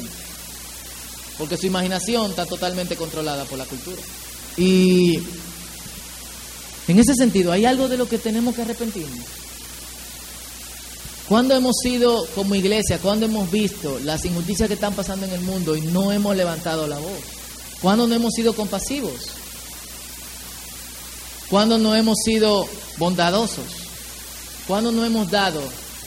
Porque 1.37 1.55
su 1.55 1.67
imaginación 1.67 2.31
está 2.31 2.45
totalmente 2.45 2.97
controlada 2.97 3.45
por 3.45 3.57
la 3.57 3.63
cultura. 3.63 4.01
Y 4.57 5.17
en 6.89 6.99
ese 6.99 7.15
sentido, 7.15 7.53
¿hay 7.53 7.63
algo 7.63 7.87
de 7.87 7.95
lo 7.95 8.09
que 8.09 8.17
tenemos 8.17 8.53
que 8.53 8.63
arrepentirnos? 8.63 9.25
¿Cuándo 11.29 11.55
hemos 11.55 11.77
sido 11.81 12.25
como 12.35 12.53
iglesia, 12.53 12.99
cuando 12.99 13.27
hemos 13.27 13.49
visto 13.49 13.97
las 14.03 14.25
injusticias 14.25 14.67
que 14.67 14.73
están 14.73 14.93
pasando 14.93 15.25
en 15.25 15.31
el 15.31 15.41
mundo 15.41 15.77
y 15.77 15.81
no 15.83 16.11
hemos 16.11 16.35
levantado 16.35 16.85
la 16.85 16.99
voz? 16.99 17.21
¿Cuándo 17.81 18.07
no 18.07 18.15
hemos 18.15 18.33
sido 18.33 18.53
compasivos? 18.53 19.36
¿Cuándo 21.49 21.77
no 21.77 21.95
hemos 21.95 22.17
sido 22.23 22.67
bondadosos? 22.97 23.65
¿Cuándo 24.67 24.91
no 24.91 25.05
hemos 25.05 25.31
dado 25.31 25.61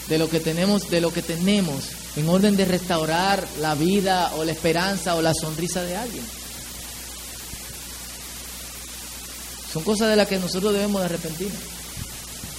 de 0.09 0.19
lo 0.19 0.29
que 0.29 0.41
tenemos, 0.41 0.91
de 0.91 1.01
lo 1.01 1.13
que 1.13 1.23
tenemos 1.23 1.85
en 2.17 2.29
orden 2.29 2.57
de 2.57 2.67
restaurar 2.67 3.47
la 3.59 3.75
vida 3.75 4.33
o 4.37 4.45
la 4.45 4.53
esperanza 4.53 5.15
o 5.15 5.23
la 5.23 5.33
sonrisa 5.33 5.83
de 5.83 5.97
alguien? 5.97 6.25
Son 9.73 9.83
cosas 9.83 10.11
de 10.11 10.17
las 10.17 10.29
que 10.29 10.39
nosotros 10.39 10.73
debemos 10.73 11.01
de 11.01 11.07
arrepentirnos. 11.07 11.61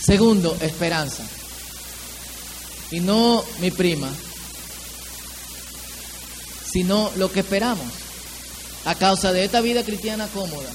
Segundo, 0.04 0.58
esperanza. 0.62 1.24
Y 2.90 3.00
no 3.00 3.44
mi 3.60 3.70
prima, 3.70 4.10
sino 6.72 7.12
lo 7.18 7.32
que 7.32 7.42
esperamos 7.42 7.86
a 8.86 8.96
causa 8.96 9.32
de 9.32 9.46
esta 9.46 9.62
vida 9.62 9.84
cristiana 9.84 10.28
cómoda. 10.28 10.70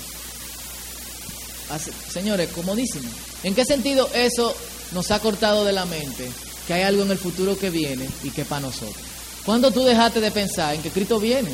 Señores, 2.12 2.50
comodísimo. 2.50 3.08
¿En 3.42 3.54
qué 3.54 3.64
sentido 3.64 4.08
eso 4.14 4.54
nos 4.92 5.10
ha 5.10 5.20
cortado 5.20 5.64
de 5.64 5.72
la 5.72 5.84
mente 5.86 6.30
que 6.66 6.74
hay 6.74 6.82
algo 6.82 7.02
en 7.02 7.10
el 7.10 7.18
futuro 7.18 7.58
que 7.58 7.70
viene 7.70 8.08
y 8.22 8.30
que 8.30 8.42
es 8.42 8.46
para 8.46 8.62
nosotros? 8.62 9.04
¿Cuándo 9.44 9.70
tú 9.70 9.84
dejaste 9.84 10.20
de 10.20 10.30
pensar 10.30 10.74
en 10.74 10.82
que 10.82 10.90
Cristo 10.90 11.20
viene? 11.20 11.52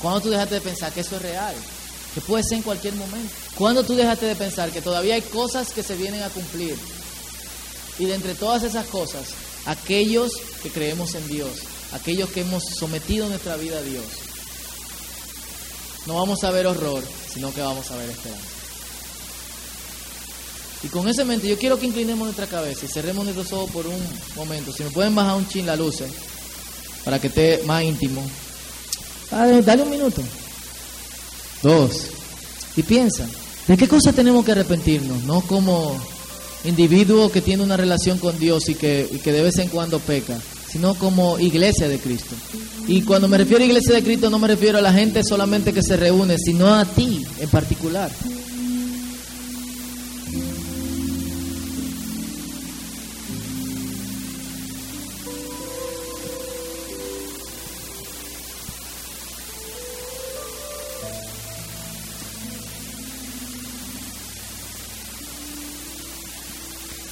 ¿Cuándo 0.00 0.20
tú 0.20 0.30
dejaste 0.30 0.56
de 0.56 0.60
pensar 0.60 0.92
que 0.92 1.00
eso 1.00 1.16
es 1.16 1.22
real? 1.22 1.54
Que 2.14 2.20
puede 2.20 2.42
ser 2.42 2.58
en 2.58 2.62
cualquier 2.62 2.94
momento. 2.94 3.32
¿Cuándo 3.54 3.84
tú 3.84 3.94
dejaste 3.94 4.26
de 4.26 4.36
pensar 4.36 4.70
que 4.70 4.80
todavía 4.80 5.14
hay 5.14 5.22
cosas 5.22 5.72
que 5.72 5.82
se 5.82 5.94
vienen 5.94 6.22
a 6.22 6.30
cumplir? 6.30 6.76
Y 7.98 8.06
de 8.06 8.14
entre 8.14 8.34
todas 8.34 8.62
esas 8.62 8.86
cosas, 8.86 9.26
aquellos 9.66 10.32
que 10.62 10.70
creemos 10.70 11.14
en 11.14 11.26
Dios, 11.28 11.50
aquellos 11.92 12.30
que 12.30 12.40
hemos 12.40 12.64
sometido 12.64 13.28
nuestra 13.28 13.56
vida 13.56 13.78
a 13.78 13.82
Dios, 13.82 14.04
no 16.06 16.14
vamos 16.14 16.42
a 16.42 16.50
ver 16.50 16.66
horror, 16.66 17.04
sino 17.32 17.52
que 17.52 17.60
vamos 17.60 17.90
a 17.90 17.96
ver 17.96 18.10
esperanza. 18.10 18.57
Y 20.82 20.88
con 20.88 21.08
ese 21.08 21.24
mente 21.24 21.48
yo 21.48 21.58
quiero 21.58 21.78
que 21.78 21.86
inclinemos 21.86 22.24
nuestra 22.24 22.46
cabeza 22.46 22.84
y 22.84 22.88
cerremos 22.88 23.24
nuestros 23.24 23.52
ojos 23.52 23.70
por 23.70 23.86
un 23.86 24.00
momento. 24.36 24.72
Si 24.72 24.84
me 24.84 24.90
pueden 24.90 25.14
bajar 25.14 25.36
un 25.36 25.48
chin 25.48 25.66
la 25.66 25.76
luz, 25.76 26.00
eh, 26.00 26.08
para 27.04 27.20
que 27.20 27.28
esté 27.28 27.62
más 27.66 27.82
íntimo. 27.82 28.22
Dale, 29.30 29.82
un 29.82 29.90
minuto. 29.90 30.22
Dos. 31.62 32.06
Y 32.76 32.82
piensa, 32.82 33.26
¿de 33.66 33.76
qué 33.76 33.88
cosa 33.88 34.12
tenemos 34.12 34.44
que 34.44 34.52
arrepentirnos? 34.52 35.24
No 35.24 35.40
como 35.42 36.00
individuo 36.64 37.30
que 37.30 37.40
tiene 37.40 37.62
una 37.62 37.76
relación 37.76 38.18
con 38.18 38.38
Dios 38.38 38.68
y 38.68 38.74
que, 38.74 39.08
y 39.10 39.18
que 39.18 39.32
de 39.32 39.42
vez 39.42 39.58
en 39.58 39.68
cuando 39.68 39.98
peca, 39.98 40.38
sino 40.70 40.94
como 40.94 41.38
iglesia 41.38 41.88
de 41.88 41.98
Cristo. 41.98 42.34
Y 42.86 43.02
cuando 43.02 43.26
me 43.26 43.38
refiero 43.38 43.62
a 43.62 43.66
iglesia 43.66 43.94
de 43.94 44.02
Cristo 44.02 44.30
no 44.30 44.38
me 44.38 44.48
refiero 44.48 44.78
a 44.78 44.82
la 44.82 44.92
gente 44.92 45.24
solamente 45.24 45.72
que 45.72 45.82
se 45.82 45.96
reúne, 45.96 46.36
sino 46.38 46.74
a 46.74 46.84
ti 46.84 47.24
en 47.40 47.48
particular. 47.48 48.10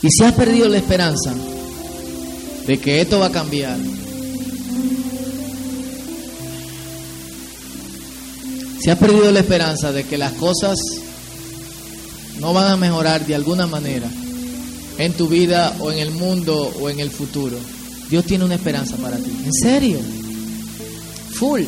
Y 0.07 0.09
si 0.09 0.23
has 0.23 0.35
perdido 0.35 0.69
la 0.69 0.79
esperanza 0.79 1.35
de 2.65 2.79
que 2.79 3.01
esto 3.01 3.19
va 3.19 3.27
a 3.27 3.33
cambiar, 3.33 3.77
si 8.81 8.89
has 8.89 8.99
perdido 8.99 9.33
la 9.33 9.41
esperanza 9.41 9.91
de 9.91 10.05
que 10.05 10.17
las 10.17 10.35
cosas 10.35 10.79
no 12.39 12.53
van 12.53 12.71
a 12.71 12.77
mejorar 12.77 13.27
de 13.27 13.35
alguna 13.35 13.67
manera 13.67 14.09
en 14.99 15.13
tu 15.15 15.27
vida 15.27 15.75
o 15.81 15.91
en 15.91 15.99
el 15.99 16.13
mundo 16.13 16.73
o 16.81 16.89
en 16.89 17.01
el 17.01 17.11
futuro, 17.11 17.59
Dios 18.09 18.25
tiene 18.27 18.45
una 18.45 18.55
esperanza 18.55 18.97
para 18.99 19.17
ti. 19.17 19.33
¿En 19.45 19.53
serio? 19.53 19.99
Full. 21.33 21.63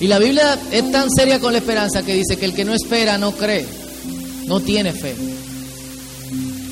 Y 0.00 0.06
la 0.06 0.18
Biblia 0.18 0.58
es 0.70 0.92
tan 0.92 1.08
seria 1.10 1.40
con 1.40 1.52
la 1.54 1.60
esperanza 1.60 2.02
que 2.02 2.14
dice 2.14 2.36
que 2.36 2.44
el 2.44 2.52
que 2.52 2.66
no 2.66 2.74
espera 2.74 3.16
no 3.16 3.32
cree, 3.32 3.66
no 4.46 4.60
tiene 4.60 4.92
fe. 4.92 5.14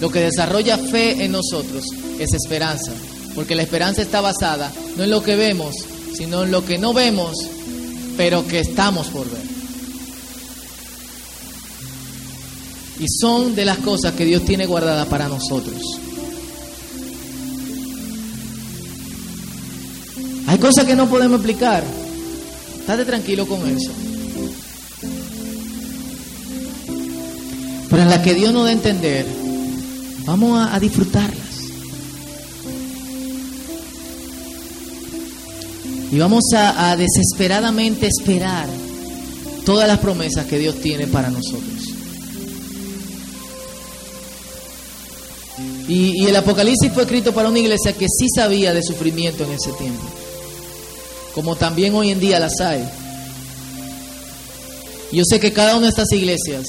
Lo 0.00 0.10
que 0.10 0.20
desarrolla 0.20 0.78
fe 0.78 1.24
en 1.24 1.32
nosotros 1.32 1.84
es 2.18 2.32
esperanza, 2.32 2.92
porque 3.34 3.54
la 3.54 3.62
esperanza 3.62 4.02
está 4.02 4.20
basada 4.20 4.72
no 4.96 5.04
en 5.04 5.10
lo 5.10 5.22
que 5.22 5.36
vemos, 5.36 5.74
sino 6.16 6.42
en 6.44 6.50
lo 6.50 6.64
que 6.64 6.78
no 6.78 6.92
vemos, 6.94 7.36
pero 8.16 8.46
que 8.46 8.60
estamos 8.60 9.08
por 9.08 9.30
ver. 9.30 9.42
Y 12.98 13.06
son 13.08 13.54
de 13.54 13.64
las 13.64 13.78
cosas 13.78 14.14
que 14.14 14.24
Dios 14.24 14.44
tiene 14.44 14.66
guardadas 14.66 15.06
para 15.08 15.28
nosotros. 15.28 15.80
Hay 20.46 20.58
cosas 20.58 20.84
que 20.84 20.96
no 20.96 21.08
podemos 21.08 21.36
explicar. 21.38 21.84
Estate 22.80 23.04
tranquilo 23.04 23.46
con 23.46 23.60
eso. 23.68 23.92
Pero 27.88 28.02
en 28.02 28.10
la 28.10 28.20
que 28.20 28.34
Dios 28.34 28.52
nos 28.52 28.64
da 28.64 28.70
a 28.70 28.72
entender, 28.72 29.26
vamos 30.30 30.68
a, 30.70 30.78
disfrutarlas. 30.78 31.58
Y 36.12 36.18
vamos 36.18 36.44
a, 36.54 36.90
a 36.90 36.96
desesperadamente 36.96 38.06
esperar 38.06 38.68
todas 39.64 39.88
las 39.88 39.98
promesas 39.98 40.46
que 40.46 40.58
Dios 40.58 40.76
tiene 40.76 41.08
para 41.08 41.30
nosotros. 41.30 41.82
Y, 45.88 46.22
y, 46.22 46.26
el 46.28 46.36
Apocalipsis 46.36 46.92
fue 46.92 47.02
escrito 47.02 47.34
para 47.34 47.48
una 47.48 47.58
iglesia 47.58 47.92
que 47.92 48.06
sí 48.06 48.28
sabía 48.32 48.72
de 48.72 48.84
sufrimiento 48.84 49.42
en 49.42 49.50
ese 49.50 49.72
tiempo, 49.72 50.04
como 51.34 51.56
también 51.56 51.92
hoy 51.96 52.10
en 52.10 52.20
día 52.20 52.38
las 52.38 52.60
hay. 52.60 52.88
Yo 55.10 55.24
sé 55.24 55.40
que 55.40 55.52
cada 55.52 55.74
una 55.74 55.86
de 55.86 55.90
estas 55.90 56.12
iglesias, 56.12 56.68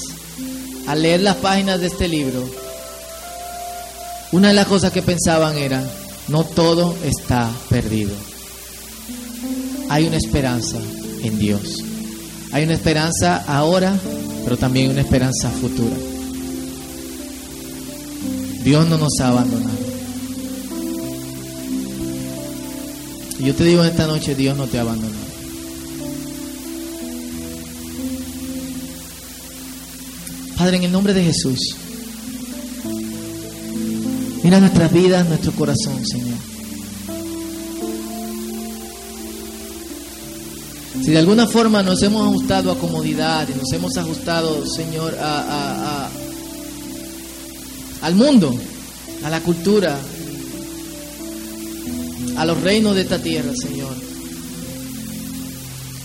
al 0.88 1.02
leer 1.02 1.20
las 1.20 1.36
páginas 1.36 1.80
de 1.80 1.86
este 1.86 2.08
libro, 2.08 2.61
una 4.32 4.48
de 4.48 4.54
las 4.54 4.66
cosas 4.66 4.92
que 4.92 5.02
pensaban 5.02 5.56
era, 5.56 5.84
no 6.28 6.44
todo 6.44 6.96
está 7.04 7.50
perdido. 7.68 8.12
Hay 9.90 10.06
una 10.06 10.16
esperanza 10.16 10.78
en 11.22 11.38
Dios. 11.38 11.62
Hay 12.50 12.64
una 12.64 12.74
esperanza 12.74 13.44
ahora, 13.46 13.94
pero 14.44 14.56
también 14.56 14.90
una 14.90 15.02
esperanza 15.02 15.50
futura. 15.50 15.96
Dios 18.64 18.88
no 18.88 18.96
nos 18.96 19.20
ha 19.20 19.28
abandonado. 19.28 19.78
Y 23.38 23.44
yo 23.44 23.54
te 23.54 23.64
digo 23.64 23.82
en 23.82 23.90
esta 23.90 24.06
noche, 24.06 24.34
Dios 24.34 24.56
no 24.56 24.66
te 24.66 24.78
ha 24.78 24.82
abandonado. 24.82 25.32
Padre, 30.56 30.76
en 30.76 30.84
el 30.84 30.92
nombre 30.92 31.12
de 31.12 31.24
Jesús, 31.24 31.58
mira 34.42 34.60
nuestras 34.60 34.92
vidas, 34.92 35.28
nuestro 35.28 35.52
corazón, 35.52 36.04
Señor. 36.04 36.38
Si 41.02 41.10
de 41.10 41.18
alguna 41.18 41.46
forma 41.48 41.82
nos 41.82 42.00
hemos 42.02 42.28
ajustado 42.28 42.70
a 42.70 42.78
comodidad 42.78 43.48
nos 43.48 43.72
hemos 43.72 43.96
ajustado, 43.96 44.64
Señor, 44.66 45.16
a, 45.20 46.08
al 48.02 48.14
mundo, 48.14 48.54
a 49.24 49.30
la 49.30 49.40
cultura, 49.40 49.98
a 52.36 52.44
los 52.44 52.60
reinos 52.60 52.94
de 52.94 53.02
esta 53.02 53.18
tierra, 53.18 53.52
Señor. 53.54 54.11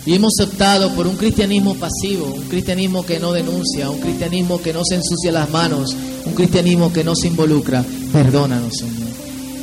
Y 0.07 0.13
hemos 0.13 0.39
optado 0.39 0.95
por 0.95 1.05
un 1.05 1.17
cristianismo 1.17 1.75
pasivo, 1.75 2.27
un 2.27 2.43
cristianismo 2.43 3.05
que 3.05 3.19
no 3.19 3.33
denuncia, 3.33 3.89
un 3.89 3.99
cristianismo 3.99 4.61
que 4.61 4.71
no 4.71 4.81
se 4.87 4.95
ensucia 4.95 5.33
las 5.33 5.49
manos, 5.49 5.93
un 6.23 6.33
cristianismo 6.33 6.93
que 6.93 7.03
no 7.03 7.13
se 7.13 7.27
involucra. 7.27 7.83
Perdónanos, 8.13 8.71
Señor. 8.77 9.09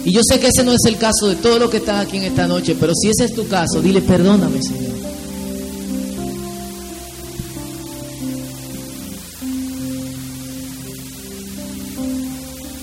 Y 0.05 0.13
yo 0.13 0.21
sé 0.23 0.39
que 0.39 0.49
ese 0.49 0.63
no 0.63 0.75
es 0.75 0.85
el 0.85 0.99
caso 0.99 1.29
de 1.29 1.37
todo 1.37 1.59
lo 1.59 1.71
que 1.71 1.79
están 1.79 1.97
aquí 1.97 2.19
en 2.19 2.25
esta 2.25 2.47
noche, 2.47 2.77
pero 2.79 2.93
si 2.95 3.09
ese 3.09 3.25
es 3.25 3.35
tu 3.35 3.49
caso, 3.49 3.81
dile 3.81 4.03
perdóname, 4.03 4.63
Señor. 4.63 4.93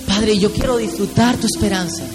Padre, 0.08 0.40
yo 0.40 0.52
quiero 0.52 0.78
disfrutar 0.78 1.38
tu 1.38 1.46
esperanza. 1.46 2.06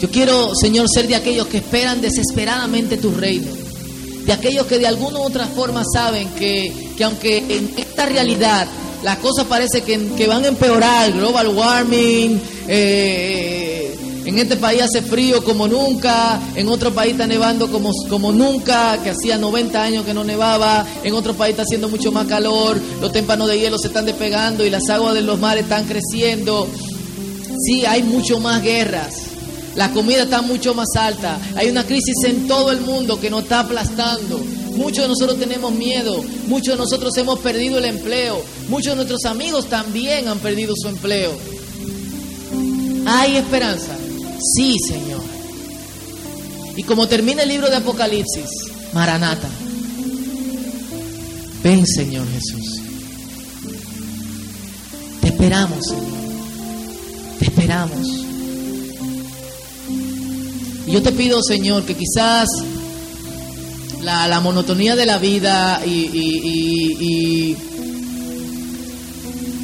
Yo 0.00 0.10
quiero, 0.10 0.54
Señor, 0.54 0.86
ser 0.92 1.06
de 1.06 1.14
aquellos 1.14 1.46
que 1.46 1.58
esperan 1.58 2.00
desesperadamente 2.00 2.96
tu 2.96 3.10
reino. 3.12 3.52
De 4.24 4.32
aquellos 4.32 4.66
que 4.66 4.78
de 4.78 4.86
alguna 4.86 5.18
u 5.18 5.22
otra 5.22 5.46
forma 5.46 5.82
saben 5.84 6.28
que, 6.30 6.72
que 6.96 7.04
aunque 7.04 7.38
en 7.38 7.72
esta 7.76 8.06
realidad 8.06 8.66
las 9.02 9.18
cosas 9.18 9.46
parece 9.46 9.82
que, 9.82 9.98
que 10.16 10.26
van 10.26 10.44
a 10.44 10.48
empeorar, 10.48 11.12
global 11.12 11.48
warming, 11.48 12.40
eh, 12.68 13.94
en 14.24 14.38
este 14.38 14.56
país 14.56 14.82
hace 14.82 15.02
frío 15.02 15.42
como 15.42 15.66
nunca, 15.66 16.40
en 16.54 16.68
otro 16.68 16.92
país 16.92 17.12
está 17.12 17.26
nevando 17.26 17.70
como, 17.70 17.92
como 18.08 18.32
nunca, 18.32 18.98
que 19.02 19.10
hacía 19.10 19.38
90 19.38 19.82
años 19.82 20.04
que 20.04 20.14
no 20.14 20.24
nevaba, 20.24 20.86
en 21.02 21.14
otro 21.14 21.34
país 21.34 21.52
está 21.52 21.62
haciendo 21.62 21.88
mucho 21.88 22.12
más 22.12 22.26
calor, 22.26 22.80
los 23.00 23.12
témpanos 23.12 23.48
de 23.48 23.58
hielo 23.58 23.78
se 23.78 23.88
están 23.88 24.06
despegando 24.06 24.64
y 24.64 24.70
las 24.70 24.88
aguas 24.88 25.14
de 25.14 25.22
los 25.22 25.38
mares 25.38 25.64
están 25.64 25.84
creciendo. 25.84 26.68
Sí, 27.66 27.84
hay 27.84 28.02
mucho 28.02 28.40
más 28.40 28.62
guerras. 28.62 29.29
La 29.74 29.90
comida 29.92 30.24
está 30.24 30.42
mucho 30.42 30.74
más 30.74 30.88
alta. 30.96 31.38
Hay 31.56 31.68
una 31.68 31.84
crisis 31.84 32.16
en 32.24 32.48
todo 32.48 32.72
el 32.72 32.80
mundo 32.80 33.20
que 33.20 33.30
nos 33.30 33.44
está 33.44 33.60
aplastando. 33.60 34.38
Muchos 34.76 35.04
de 35.04 35.08
nosotros 35.08 35.38
tenemos 35.38 35.72
miedo. 35.72 36.22
Muchos 36.48 36.74
de 36.74 36.76
nosotros 36.76 37.16
hemos 37.16 37.38
perdido 37.40 37.78
el 37.78 37.84
empleo. 37.84 38.42
Muchos 38.68 38.92
de 38.92 38.96
nuestros 38.96 39.24
amigos 39.24 39.68
también 39.68 40.28
han 40.28 40.38
perdido 40.38 40.74
su 40.76 40.88
empleo. 40.88 41.32
¿Hay 43.06 43.36
esperanza? 43.36 43.96
Sí, 44.56 44.76
Señor. 44.86 45.22
Y 46.76 46.82
como 46.82 47.06
termina 47.06 47.42
el 47.42 47.48
libro 47.48 47.68
de 47.68 47.76
Apocalipsis, 47.76 48.48
Maranata. 48.92 49.48
Ven, 51.62 51.86
Señor 51.86 52.26
Jesús. 52.32 52.80
Te 55.20 55.28
esperamos, 55.28 55.84
Señor. 55.86 56.20
Te 57.38 57.44
esperamos. 57.44 58.29
Yo 60.90 61.00
te 61.02 61.12
pido, 61.12 61.40
Señor, 61.42 61.84
que 61.84 61.94
quizás 61.94 62.48
la, 64.02 64.26
la 64.26 64.40
monotonía 64.40 64.96
de 64.96 65.06
la 65.06 65.18
vida 65.18 65.80
y, 65.86 65.88
y, 65.88 66.40
y, 66.42 66.96
y 67.00 67.56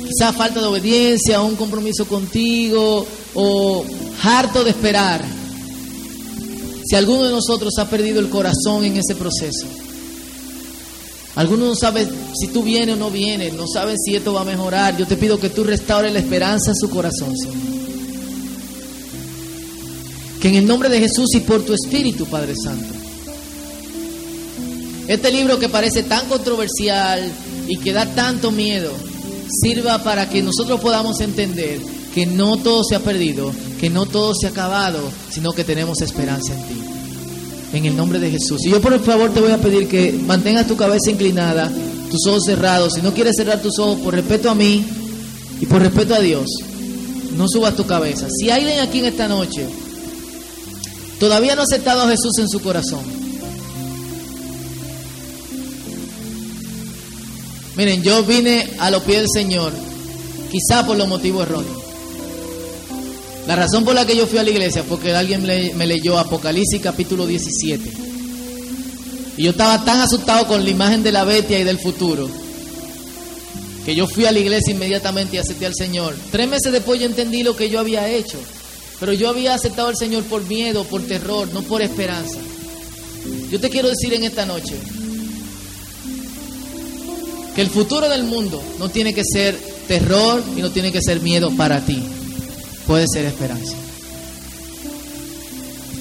quizás 0.06 0.36
falta 0.36 0.60
de 0.60 0.66
obediencia, 0.66 1.40
un 1.40 1.56
compromiso 1.56 2.06
contigo 2.06 3.06
o 3.34 3.84
harto 4.22 4.62
de 4.62 4.70
esperar, 4.70 5.24
si 6.84 6.94
alguno 6.94 7.24
de 7.24 7.32
nosotros 7.32 7.74
ha 7.78 7.90
perdido 7.90 8.20
el 8.20 8.28
corazón 8.28 8.84
en 8.84 8.96
ese 8.96 9.16
proceso, 9.16 9.66
alguno 11.34 11.66
no 11.66 11.74
sabe 11.74 12.06
si 12.38 12.48
tú 12.48 12.62
vienes 12.62 12.94
o 12.94 12.98
no 12.98 13.10
vienes, 13.10 13.52
no 13.54 13.66
sabe 13.66 13.96
si 13.98 14.14
esto 14.14 14.32
va 14.32 14.42
a 14.42 14.44
mejorar, 14.44 14.96
yo 14.96 15.06
te 15.06 15.16
pido 15.16 15.40
que 15.40 15.50
tú 15.50 15.64
restaures 15.64 16.12
la 16.12 16.20
esperanza 16.20 16.70
en 16.70 16.76
su 16.76 16.88
corazón, 16.88 17.36
Señor. 17.36 17.75
En 20.46 20.54
el 20.54 20.64
nombre 20.64 20.88
de 20.88 21.00
Jesús 21.00 21.26
y 21.34 21.40
por 21.40 21.64
tu 21.64 21.72
Espíritu, 21.72 22.24
Padre 22.26 22.54
Santo, 22.54 22.86
este 25.08 25.32
libro 25.32 25.58
que 25.58 25.68
parece 25.68 26.04
tan 26.04 26.28
controversial 26.28 27.20
y 27.66 27.76
que 27.78 27.92
da 27.92 28.06
tanto 28.06 28.52
miedo, 28.52 28.92
sirva 29.60 29.98
para 30.04 30.28
que 30.28 30.44
nosotros 30.44 30.78
podamos 30.80 31.18
entender 31.18 31.80
que 32.14 32.26
no 32.26 32.58
todo 32.58 32.84
se 32.84 32.94
ha 32.94 33.00
perdido, 33.00 33.52
que 33.80 33.90
no 33.90 34.06
todo 34.06 34.36
se 34.36 34.46
ha 34.46 34.50
acabado, 34.50 35.00
sino 35.30 35.52
que 35.52 35.64
tenemos 35.64 36.00
esperanza 36.00 36.54
en 36.54 36.62
ti. 36.68 36.80
En 37.72 37.84
el 37.84 37.96
nombre 37.96 38.20
de 38.20 38.30
Jesús. 38.30 38.64
Y 38.66 38.70
yo 38.70 38.80
por 38.80 38.96
favor 39.02 39.34
te 39.34 39.40
voy 39.40 39.50
a 39.50 39.58
pedir 39.58 39.88
que 39.88 40.12
mantengas 40.12 40.68
tu 40.68 40.76
cabeza 40.76 41.10
inclinada, 41.10 41.72
tus 42.08 42.24
ojos 42.28 42.44
cerrados. 42.46 42.92
Si 42.94 43.02
no 43.02 43.12
quieres 43.12 43.34
cerrar 43.36 43.60
tus 43.60 43.80
ojos, 43.80 43.98
por 43.98 44.14
respeto 44.14 44.48
a 44.48 44.54
mí 44.54 44.86
y 45.60 45.66
por 45.66 45.82
respeto 45.82 46.14
a 46.14 46.20
Dios, 46.20 46.46
no 47.36 47.48
subas 47.48 47.74
tu 47.74 47.84
cabeza. 47.84 48.28
Si 48.30 48.48
hay 48.48 48.60
alguien 48.60 48.78
aquí 48.78 49.00
en 49.00 49.06
esta 49.06 49.26
noche 49.26 49.66
todavía 51.18 51.54
no 51.54 51.62
ha 51.62 51.64
aceptado 51.64 52.02
a 52.02 52.08
Jesús 52.08 52.38
en 52.38 52.48
su 52.48 52.60
corazón, 52.60 53.04
miren, 57.76 58.02
yo 58.02 58.22
vine 58.24 58.70
a 58.78 58.90
los 58.90 59.02
pies 59.02 59.18
del 59.18 59.30
Señor, 59.32 59.72
quizá 60.50 60.86
por 60.86 60.96
los 60.96 61.08
motivos 61.08 61.42
erróneos. 61.42 61.82
La 63.46 63.54
razón 63.54 63.84
por 63.84 63.94
la 63.94 64.04
que 64.04 64.16
yo 64.16 64.26
fui 64.26 64.38
a 64.38 64.42
la 64.42 64.50
iglesia 64.50 64.82
fue 64.82 64.98
que 64.98 65.14
alguien 65.14 65.42
me 65.42 65.86
leyó 65.86 66.18
Apocalipsis 66.18 66.80
capítulo 66.82 67.26
17. 67.26 67.92
Y 69.36 69.44
yo 69.44 69.50
estaba 69.50 69.84
tan 69.84 70.00
asustado 70.00 70.48
con 70.48 70.64
la 70.64 70.70
imagen 70.70 71.02
de 71.04 71.12
la 71.12 71.22
bestia 71.24 71.58
y 71.58 71.64
del 71.64 71.78
futuro 71.78 72.28
que 73.86 73.94
yo 73.94 74.08
fui 74.08 74.26
a 74.26 74.32
la 74.32 74.40
iglesia 74.40 74.74
inmediatamente 74.74 75.36
y 75.36 75.38
acepté 75.38 75.64
al 75.64 75.74
Señor. 75.76 76.16
Tres 76.32 76.48
meses 76.48 76.72
después 76.72 76.98
yo 76.98 77.06
entendí 77.06 77.44
lo 77.44 77.54
que 77.54 77.70
yo 77.70 77.78
había 77.78 78.08
hecho. 78.08 78.36
Pero 78.98 79.12
yo 79.12 79.28
había 79.28 79.54
aceptado 79.54 79.88
al 79.88 79.96
Señor 79.96 80.24
por 80.24 80.44
miedo, 80.46 80.84
por 80.84 81.02
terror, 81.02 81.48
no 81.52 81.62
por 81.62 81.82
esperanza. 81.82 82.38
Yo 83.50 83.60
te 83.60 83.70
quiero 83.70 83.88
decir 83.88 84.14
en 84.14 84.24
esta 84.24 84.46
noche 84.46 84.76
que 87.54 87.62
el 87.62 87.70
futuro 87.70 88.08
del 88.08 88.24
mundo 88.24 88.62
no 88.78 88.88
tiene 88.88 89.14
que 89.14 89.22
ser 89.24 89.58
terror 89.88 90.42
y 90.56 90.60
no 90.60 90.70
tiene 90.70 90.92
que 90.92 91.00
ser 91.00 91.20
miedo 91.20 91.50
para 91.56 91.80
ti. 91.80 92.02
Puede 92.86 93.06
ser 93.12 93.24
esperanza. 93.24 93.74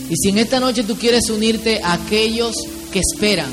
Y 0.09 0.15
si 0.17 0.29
en 0.29 0.37
esta 0.37 0.59
noche 0.59 0.83
tú 0.83 0.95
quieres 0.95 1.29
unirte 1.29 1.81
a 1.81 1.93
aquellos 1.93 2.55
que 2.91 2.99
esperan, 2.99 3.51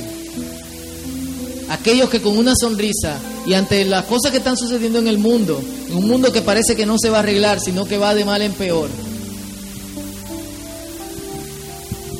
aquellos 1.71 2.11
que 2.11 2.21
con 2.21 2.37
una 2.37 2.53
sonrisa 2.55 3.19
y 3.47 3.55
ante 3.55 3.85
las 3.85 4.05
cosas 4.05 4.31
que 4.31 4.39
están 4.39 4.57
sucediendo 4.57 4.99
en 4.99 5.09
el 5.09 5.19
mundo, 5.19 5.63
en 5.89 5.97
un 5.97 6.07
mundo 6.07 6.33
que 6.33 6.43
parece 6.43 6.77
que 6.77 6.87
no 6.87 6.97
se 6.99 7.09
va 7.09 7.19
a 7.19 7.21
arreglar, 7.21 7.59
sino 7.61 7.87
que 7.87 7.97
va 7.97 8.15
de 8.15 8.25
mal 8.25 8.43
en 8.43 8.53
peor, 8.53 8.91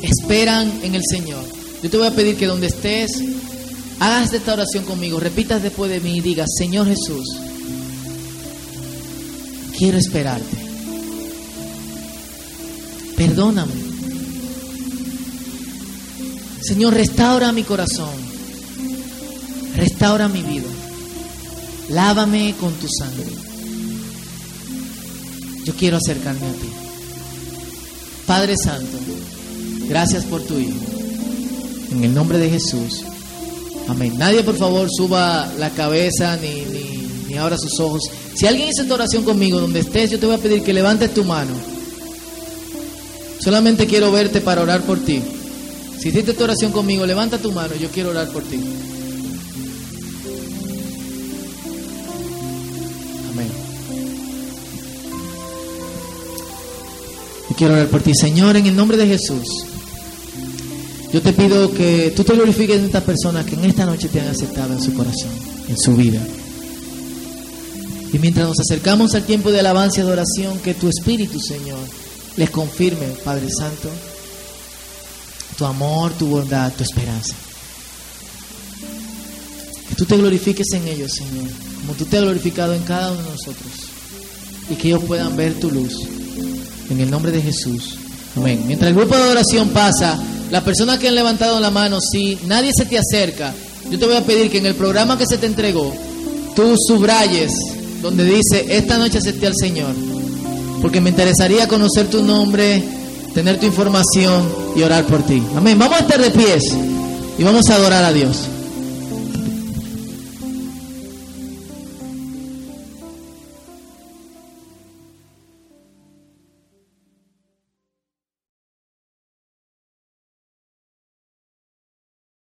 esperan 0.03 0.71
en 0.83 0.95
el 0.95 1.01
Señor. 1.09 1.43
Yo 1.81 1.89
te 1.89 1.97
voy 1.97 2.07
a 2.07 2.11
pedir 2.11 2.37
que 2.37 2.47
donde 2.47 2.67
estés, 2.67 3.11
hagas 3.99 4.33
esta 4.33 4.53
oración 4.53 4.85
conmigo, 4.85 5.19
repitas 5.19 5.63
después 5.63 5.89
de 5.89 5.99
mí 5.99 6.17
y 6.17 6.21
digas, 6.21 6.49
Señor 6.57 6.87
Jesús, 6.87 7.25
quiero 9.77 9.97
esperarte. 9.97 10.57
Perdóname. 13.15 13.73
Señor, 16.61 16.93
restaura 16.93 17.51
mi 17.51 17.63
corazón. 17.63 18.11
Restaura 19.75 20.27
mi 20.27 20.41
vida. 20.41 20.69
Lávame 21.89 22.55
con 22.59 22.73
tu 22.75 22.87
sangre. 22.87 23.31
Yo 25.65 25.73
quiero 25.75 25.97
acercarme 25.97 26.47
a 26.47 26.53
ti. 26.53 26.69
Padre 28.25 28.55
Santo, 28.57 28.97
gracias 29.87 30.25
por 30.25 30.41
tu 30.41 30.57
Hijo. 30.57 30.79
En 31.91 32.03
el 32.03 32.13
nombre 32.13 32.37
de 32.37 32.49
Jesús. 32.49 33.03
Amén. 33.87 34.13
Nadie, 34.17 34.43
por 34.43 34.55
favor, 34.55 34.87
suba 34.89 35.51
la 35.57 35.69
cabeza 35.69 36.37
ni, 36.37 36.61
ni, 36.71 37.07
ni 37.27 37.37
abra 37.37 37.57
sus 37.57 37.79
ojos. 37.79 38.01
Si 38.35 38.47
alguien 38.47 38.69
hizo 38.69 38.81
esta 38.81 38.95
oración 38.95 39.23
conmigo, 39.23 39.59
donde 39.59 39.81
estés, 39.81 40.09
yo 40.09 40.19
te 40.19 40.25
voy 40.25 40.35
a 40.35 40.39
pedir 40.39 40.63
que 40.63 40.73
levantes 40.73 41.13
tu 41.13 41.23
mano. 41.23 41.53
Solamente 43.39 43.87
quiero 43.87 44.11
verte 44.11 44.41
para 44.41 44.61
orar 44.61 44.81
por 44.81 44.99
ti. 44.99 45.21
Si 45.99 46.09
hiciste 46.09 46.31
esta 46.31 46.45
oración 46.45 46.71
conmigo, 46.71 47.05
levanta 47.05 47.37
tu 47.37 47.51
mano, 47.51 47.75
yo 47.75 47.89
quiero 47.89 48.09
orar 48.09 48.29
por 48.29 48.43
ti. 48.43 48.55
Amén. 53.31 53.47
Yo 57.49 57.55
quiero 57.55 57.73
orar 57.73 57.87
por 57.87 58.01
ti, 58.01 58.13
Señor, 58.15 58.55
en 58.55 58.65
el 58.65 58.75
nombre 58.75 58.97
de 58.97 59.07
Jesús. 59.07 59.72
Yo 61.13 61.21
te 61.21 61.31
pido 61.31 61.71
que 61.71 62.11
tú 62.15 62.23
te 62.23 62.33
glorifiques 62.33 62.75
en 62.75 62.85
estas 62.85 63.03
personas 63.03 63.45
que 63.45 63.53
en 63.53 63.65
esta 63.65 63.85
noche 63.85 64.09
te 64.09 64.19
han 64.19 64.29
aceptado 64.29 64.73
en 64.73 64.81
su 64.81 64.95
corazón, 64.95 65.29
en 65.69 65.77
su 65.77 65.95
vida. 65.95 66.19
Y 68.11 68.17
mientras 68.17 68.47
nos 68.47 68.59
acercamos 68.59 69.13
al 69.13 69.23
tiempo 69.23 69.51
de 69.51 69.59
alabanza 69.59 69.99
y 69.99 70.01
adoración, 70.01 70.57
que 70.59 70.73
tu 70.73 70.89
Espíritu, 70.89 71.39
Señor, 71.39 71.77
les 72.35 72.49
confirme, 72.49 73.05
Padre 73.23 73.47
Santo, 73.55 73.89
tu 75.55 75.65
amor, 75.65 76.13
tu 76.13 76.25
bondad, 76.25 76.73
tu 76.73 76.81
esperanza. 76.81 77.35
Que 79.89 79.95
tú 79.95 80.05
te 80.05 80.17
glorifiques 80.17 80.73
en 80.73 80.87
ellos, 80.87 81.11
Señor, 81.13 81.47
como 81.81 81.93
tú 81.93 82.05
te 82.05 82.17
has 82.17 82.23
glorificado 82.23 82.73
en 82.73 82.81
cada 82.81 83.11
uno 83.11 83.21
de 83.21 83.29
nosotros. 83.29 83.71
Y 84.67 84.75
que 84.75 84.87
ellos 84.87 85.03
puedan 85.03 85.35
ver 85.35 85.59
tu 85.59 85.69
luz. 85.69 85.93
En 86.89 86.99
el 86.99 87.11
nombre 87.11 87.31
de 87.31 87.41
Jesús. 87.41 87.97
Amén. 88.35 88.63
Mientras 88.65 88.89
el 88.89 88.95
grupo 88.95 89.15
de 89.15 89.21
adoración 89.21 89.69
pasa, 89.69 90.19
las 90.51 90.63
personas 90.63 90.99
que 90.99 91.07
han 91.07 91.15
levantado 91.15 91.59
la 91.59 91.71
mano, 91.71 91.99
si 91.99 92.37
nadie 92.45 92.71
se 92.75 92.85
te 92.85 92.97
acerca, 92.97 93.53
yo 93.89 93.99
te 93.99 94.05
voy 94.05 94.15
a 94.15 94.23
pedir 94.23 94.49
que 94.49 94.59
en 94.59 94.65
el 94.65 94.75
programa 94.75 95.17
que 95.17 95.25
se 95.27 95.37
te 95.37 95.45
entregó, 95.45 95.93
tú 96.55 96.75
subrayes 96.87 97.51
donde 98.01 98.25
dice, 98.25 98.65
esta 98.69 98.97
noche 98.97 99.17
acepté 99.17 99.47
al 99.47 99.55
Señor. 99.55 99.95
Porque 100.81 100.99
me 100.99 101.09
interesaría 101.09 101.67
conocer 101.67 102.07
tu 102.07 102.21
nombre, 102.21 102.83
tener 103.33 103.59
tu 103.59 103.65
información 103.65 104.47
y 104.75 104.81
orar 104.83 105.05
por 105.05 105.25
ti. 105.25 105.41
Amén. 105.55 105.79
Vamos 105.79 105.97
a 105.97 106.01
estar 106.01 106.21
de 106.21 106.29
pies 106.29 106.63
y 107.37 107.43
vamos 107.43 107.69
a 107.69 107.75
adorar 107.75 108.03
a 108.03 108.11
Dios. 108.11 108.37